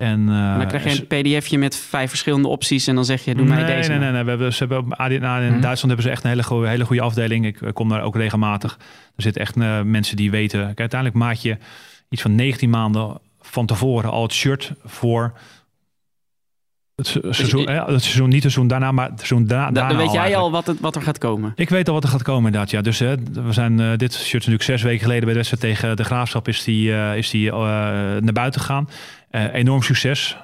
En, 0.00 0.20
uh, 0.20 0.58
dan 0.58 0.66
krijg 0.66 0.84
je 0.84 1.06
een 1.08 1.38
pdfje 1.40 1.58
met 1.58 1.76
vijf 1.76 2.08
verschillende 2.08 2.48
opties 2.48 2.86
en 2.86 2.94
dan 2.94 3.04
zeg 3.04 3.24
je, 3.24 3.34
doe 3.34 3.46
mij 3.46 3.62
nee, 3.62 3.76
deze. 3.76 3.90
Nee, 3.90 3.98
nee, 3.98 4.10
nee. 4.10 4.22
We 4.22 4.28
hebben, 4.28 4.52
ze 4.52 4.58
hebben 4.58 4.78
op 4.78 4.92
ADNA 4.92 5.38
in 5.38 5.52
-hmm. 5.52 5.60
Duitsland 5.60 5.80
hebben 5.80 6.02
ze 6.02 6.10
echt 6.10 6.24
een 6.24 6.30
hele, 6.30 6.42
goede, 6.42 6.68
hele 6.68 6.84
goede 6.84 7.02
afdeling. 7.02 7.46
Ik, 7.46 7.60
ik 7.60 7.74
kom 7.74 7.88
daar 7.88 8.02
ook 8.02 8.16
regelmatig. 8.16 8.78
Er 9.16 9.22
zitten 9.22 9.42
echt 9.42 9.56
uh, 9.56 9.82
mensen 9.82 10.16
die 10.16 10.30
weten. 10.30 10.64
Kijk, 10.64 10.78
uiteindelijk 10.78 11.20
maak 11.20 11.34
je 11.34 11.56
iets 12.08 12.22
van 12.22 12.34
19 12.34 12.70
maanden 12.70 13.18
van 13.40 13.66
tevoren 13.66 14.10
al 14.10 14.22
het 14.22 14.32
shirt 14.32 14.72
voor 14.84 15.32
het 17.00 17.06
seizoen, 17.06 17.66
dus, 17.66 17.76
het 17.76 18.02
seizoen, 18.02 18.28
niet 18.28 18.42
het 18.42 18.52
seizoen 18.52 18.68
daarna, 18.68 18.92
maar 18.92 19.08
het 19.08 19.18
seizoen 19.18 19.46
da 19.46 19.66
da 19.66 19.70
daarna. 19.70 19.88
Dan 19.88 19.96
weet 19.96 20.06
al 20.06 20.12
jij 20.12 20.22
eigenlijk. 20.22 20.54
al 20.54 20.60
wat, 20.60 20.66
het, 20.66 20.80
wat 20.80 20.96
er 20.96 21.02
gaat 21.02 21.18
komen. 21.18 21.52
Ik 21.56 21.68
weet 21.68 21.88
al 21.88 21.94
wat 21.94 22.02
er 22.02 22.08
gaat 22.08 22.22
komen 22.22 22.44
inderdaad. 22.44 22.70
Ja. 22.70 22.80
Dus 22.80 22.98
hè, 22.98 23.14
we 23.32 23.52
zijn 23.52 23.80
uh, 23.80 23.96
dit 23.96 24.14
shirt 24.14 24.32
natuurlijk 24.32 24.62
zes 24.62 24.82
weken 24.82 25.00
geleden 25.00 25.24
bij 25.24 25.32
de 25.32 25.38
wedstrijd 25.38 25.62
tegen 25.62 25.96
de 25.96 26.04
Graafschap 26.04 26.48
is 26.48 26.64
die, 26.64 26.88
uh, 26.88 27.16
is 27.16 27.30
die 27.30 27.46
uh, 27.46 27.52
naar 27.52 28.32
buiten 28.32 28.60
gegaan. 28.60 28.88
Enorm 29.30 29.82
succes. 29.82 30.36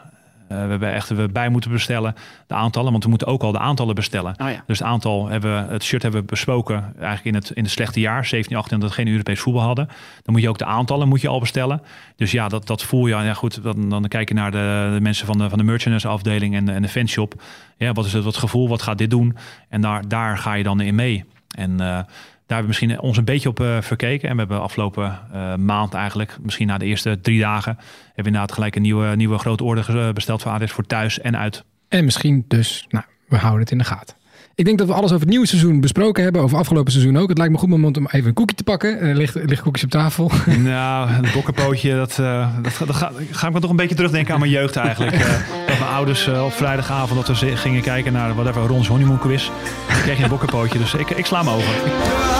Uh, 0.53 0.63
we 0.63 0.69
hebben 0.71 0.93
echt 0.93 1.09
we 1.09 1.29
bij 1.29 1.49
moeten 1.49 1.71
bestellen 1.71 2.15
de 2.47 2.55
aantallen, 2.55 2.91
want 2.91 3.05
we 3.05 3.11
moeten 3.11 3.27
ook 3.27 3.43
al 3.43 3.53
de 3.53 3.59
aantallen 3.59 3.95
bestellen. 3.95 4.35
Oh 4.43 4.51
ja. 4.51 4.63
Dus 4.67 4.79
het 4.79 4.89
aantal 4.89 5.29
hebben 5.29 5.69
het 5.69 5.83
shirt 5.85 6.03
hebben 6.03 6.21
we 6.21 6.27
besproken 6.27 6.93
eigenlijk 6.99 7.25
in 7.25 7.35
het, 7.35 7.51
in 7.51 7.63
het 7.63 7.73
slechte 7.73 8.01
jaar, 8.01 8.27
17, 8.27 8.57
18, 8.57 8.81
dat 8.81 8.89
we 8.89 8.95
geen 8.95 9.09
Europees 9.09 9.41
voetbal 9.41 9.63
hadden. 9.63 9.87
Dan 10.23 10.35
moet 10.35 10.43
je 10.43 10.49
ook 10.49 10.59
de 10.59 10.65
aantallen 10.65 11.09
moet 11.09 11.21
je 11.21 11.29
al 11.29 11.41
bestellen. 11.41 11.83
Dus 12.17 12.31
ja, 12.31 12.49
dat, 12.49 12.67
dat 12.67 12.83
voel 12.83 13.07
je. 13.07 13.15
Ja, 13.15 13.35
goed, 13.35 13.63
dan, 13.63 13.89
dan 13.89 14.09
kijk 14.09 14.29
je 14.29 14.35
naar 14.35 14.51
de, 14.51 14.91
de 14.95 15.01
mensen 15.01 15.27
van 15.27 15.39
de, 15.39 15.49
van 15.49 15.59
de 15.59 15.65
merchandise 15.65 16.09
afdeling 16.09 16.55
en, 16.55 16.69
en 16.69 16.83
de 16.83 16.89
fanshop. 16.89 17.43
Ja, 17.77 17.93
wat 17.93 18.05
is 18.05 18.13
het 18.13 18.25
wat 18.25 18.37
gevoel? 18.37 18.69
Wat 18.69 18.83
gaat 18.83 18.99
dit 18.99 19.11
doen? 19.11 19.37
En 19.69 19.81
daar, 19.81 20.09
daar 20.09 20.39
ga 20.39 20.55
je 20.55 20.63
dan 20.63 20.81
in 20.81 20.95
mee. 20.95 21.25
En 21.57 21.71
uh, 21.71 21.79
daar 21.79 22.07
hebben 22.55 22.61
we 22.61 22.67
misschien 22.67 23.01
ons 23.01 23.17
een 23.17 23.25
beetje 23.25 23.49
op 23.49 23.61
uh, 23.61 23.81
verkeken. 23.81 24.29
En 24.29 24.35
we 24.35 24.41
hebben 24.41 24.61
afgelopen 24.61 25.19
uh, 25.35 25.55
maand 25.55 25.95
eigenlijk, 25.95 26.37
misschien 26.43 26.67
na 26.67 26.79
de 26.79 26.85
eerste 26.85 27.21
drie 27.21 27.41
dagen, 27.41 27.75
hebben 27.77 28.15
we 28.15 28.23
inderdaad 28.23 28.53
gelijk 28.53 28.77
een 28.77 28.83
nieuwe, 28.83 29.17
nieuwe 29.17 29.39
grote 29.39 29.65
orde 29.65 30.13
besteld 30.13 30.43
voor 30.43 30.53
ADS 30.53 30.73
voor 30.73 30.87
thuis 30.87 31.21
en 31.21 31.37
uit. 31.37 31.65
En 31.89 32.05
misschien 32.05 32.45
dus, 32.49 32.87
nou, 32.89 33.05
we 33.29 33.37
houden 33.37 33.61
het 33.61 33.71
in 33.71 33.79
de 33.79 33.85
gaten. 33.85 34.17
Ik 34.57 34.65
denk 34.65 34.79
dat 34.79 34.87
we 34.87 34.93
alles 34.93 35.11
over 35.11 35.21
het 35.21 35.29
nieuwe 35.29 35.47
seizoen 35.47 35.81
besproken 35.81 36.23
hebben. 36.23 36.43
Over 36.43 36.59
afgelopen 36.59 36.93
seizoen 36.93 37.17
ook. 37.17 37.29
Het 37.29 37.39
lijkt 37.39 37.53
me 37.53 37.59
goed 37.59 37.69
moment 37.69 37.97
om 37.97 38.07
even 38.07 38.29
een 38.29 38.35
koekje 38.35 38.57
te 38.57 38.63
pakken. 38.63 39.01
Er 39.01 39.15
ligt, 39.15 39.35
ligt 39.35 39.63
koekjes 39.63 39.85
op 39.85 39.91
tafel. 39.91 40.31
Nou, 40.63 41.11
een 41.11 41.33
bokkenpootje, 41.35 41.95
dat, 41.95 42.19
uh, 42.21 42.49
dat, 42.63 42.87
dat 42.87 42.97
ga, 42.97 43.13
ga, 43.31 43.47
ik 43.47 43.53
me 43.53 43.61
toch 43.61 43.71
een 43.71 43.77
beetje 43.77 43.95
terugdenken 43.95 44.35
aan 44.35 44.41
mijn 44.41 44.53
jeugd 44.53 44.77
eigenlijk. 44.77 45.17
Uh, 45.17 45.27
dat 45.67 45.79
mijn 45.79 45.91
ouders 45.91 46.29
uh, 46.29 46.45
op 46.45 46.53
vrijdagavond 46.53 47.27
dat 47.27 47.41
we 47.41 47.57
gingen 47.57 47.83
kijken 47.83 48.13
naar 48.13 48.35
whatever 48.35 48.63
Rons 48.63 48.89
honeymoon 48.89 49.19
quiz. 49.19 49.51
Dan 49.89 50.01
kreeg 50.01 50.17
je 50.17 50.23
een 50.23 50.29
bokkenpootje, 50.29 50.79
dus 50.79 50.95
ik, 50.95 51.11
ik 51.11 51.27
sla 51.27 51.43
me 51.43 51.51
over. 51.51 52.36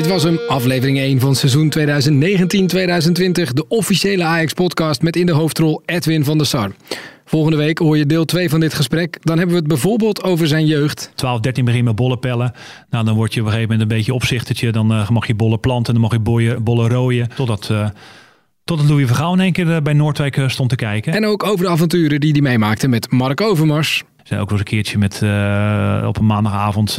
Dit 0.00 0.08
was 0.08 0.22
hem, 0.22 0.38
aflevering 0.48 0.98
1 0.98 1.20
van 1.20 1.34
seizoen 1.34 1.72
2019-2020. 1.78 1.82
De 3.52 3.64
officiële 3.68 4.24
Ajax-podcast 4.24 5.02
met 5.02 5.16
in 5.16 5.26
de 5.26 5.32
hoofdrol 5.32 5.82
Edwin 5.84 6.24
van 6.24 6.38
der 6.38 6.46
Sar. 6.46 6.72
Volgende 7.24 7.56
week 7.56 7.78
hoor 7.78 7.96
je 7.96 8.06
deel 8.06 8.24
2 8.24 8.50
van 8.50 8.60
dit 8.60 8.74
gesprek. 8.74 9.18
Dan 9.20 9.36
hebben 9.36 9.54
we 9.54 9.60
het 9.60 9.70
bijvoorbeeld 9.70 10.22
over 10.22 10.46
zijn 10.46 10.66
jeugd. 10.66 11.12
12, 11.14 11.40
13 11.40 11.64
begin 11.64 11.84
met 11.84 11.94
bollen 11.94 12.18
pellen. 12.18 12.52
Nou, 12.90 13.04
dan 13.04 13.14
word 13.14 13.34
je 13.34 13.40
op 13.40 13.46
een 13.46 13.52
gegeven 13.52 13.72
moment 13.72 13.90
een 13.90 13.96
beetje 13.96 14.14
opzichtertje. 14.14 14.72
Dan 14.72 14.92
uh, 14.92 15.08
mag 15.08 15.26
je 15.26 15.34
bollen 15.34 15.60
planten, 15.60 15.92
dan 15.92 16.02
mag 16.02 16.12
je 16.12 16.20
bollen, 16.20 16.62
bollen 16.62 16.88
rooien. 16.88 17.28
Totdat... 17.34 17.68
Uh, 17.72 17.88
Totdat 18.64 18.88
Louis 18.88 19.06
Vergaal 19.06 19.32
in 19.32 19.40
één 19.40 19.52
keer 19.52 19.74
eh, 19.74 19.82
bij 19.82 19.92
Noordwijk 19.92 20.44
stond 20.46 20.68
te 20.68 20.76
kijken. 20.76 21.12
En 21.12 21.26
ook 21.26 21.44
over 21.44 21.64
de 21.64 21.70
avonturen 21.70 22.20
die 22.20 22.32
hij 22.32 22.40
meemaakte 22.40 22.88
met 22.88 23.10
Mark 23.10 23.40
Overmars. 23.40 24.02
Zijn 24.22 24.40
ook 24.40 24.50
wel 24.50 24.58
eens 24.58 24.68
een 24.70 24.76
keertje 24.76 24.98
met, 24.98 25.20
uh, 25.24 26.04
op 26.06 26.18
een 26.18 26.26
maandagavond 26.26 26.98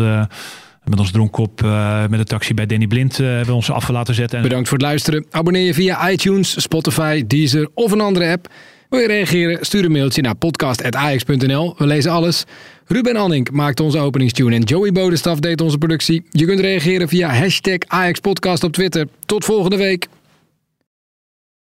met 0.83 0.99
ons 0.99 1.11
dronkkop 1.11 1.61
uh, 1.63 2.07
met 2.07 2.19
de 2.19 2.25
taxi 2.25 2.53
bij 2.53 2.65
Danny 2.65 2.87
Blind 2.87 3.17
hebben 3.17 3.45
we 3.45 3.53
ons 3.53 3.71
af 3.71 3.89
laten 3.89 4.13
zetten. 4.13 4.41
Bedankt 4.41 4.67
voor 4.67 4.77
het 4.77 4.87
luisteren. 4.87 5.25
Abonneer 5.31 5.65
je 5.65 5.73
via 5.73 6.09
iTunes, 6.09 6.61
Spotify, 6.61 7.23
Deezer 7.27 7.69
of 7.73 7.91
een 7.91 8.01
andere 8.01 8.31
app. 8.31 8.47
Wil 8.89 8.99
je 8.99 9.07
reageren? 9.07 9.65
Stuur 9.65 9.85
een 9.85 9.91
mailtje 9.91 10.21
naar 10.21 10.35
podcast.ajax.nl. 10.35 11.75
We 11.77 11.85
lezen 11.85 12.11
alles. 12.11 12.45
Ruben 12.85 13.15
Anning 13.15 13.51
maakte 13.51 13.83
onze 13.83 13.99
openingstune 13.99 14.55
en 14.55 14.61
Joey 14.61 14.91
Bodestaf 14.91 15.39
deed 15.39 15.61
onze 15.61 15.77
productie. 15.77 16.23
Je 16.29 16.45
kunt 16.45 16.59
reageren 16.59 17.07
via 17.07 17.29
hashtag 17.29 17.77
AjaxPodcast 17.87 18.63
op 18.63 18.73
Twitter. 18.73 19.07
Tot 19.25 19.45
volgende 19.45 19.77
week. 19.77 20.07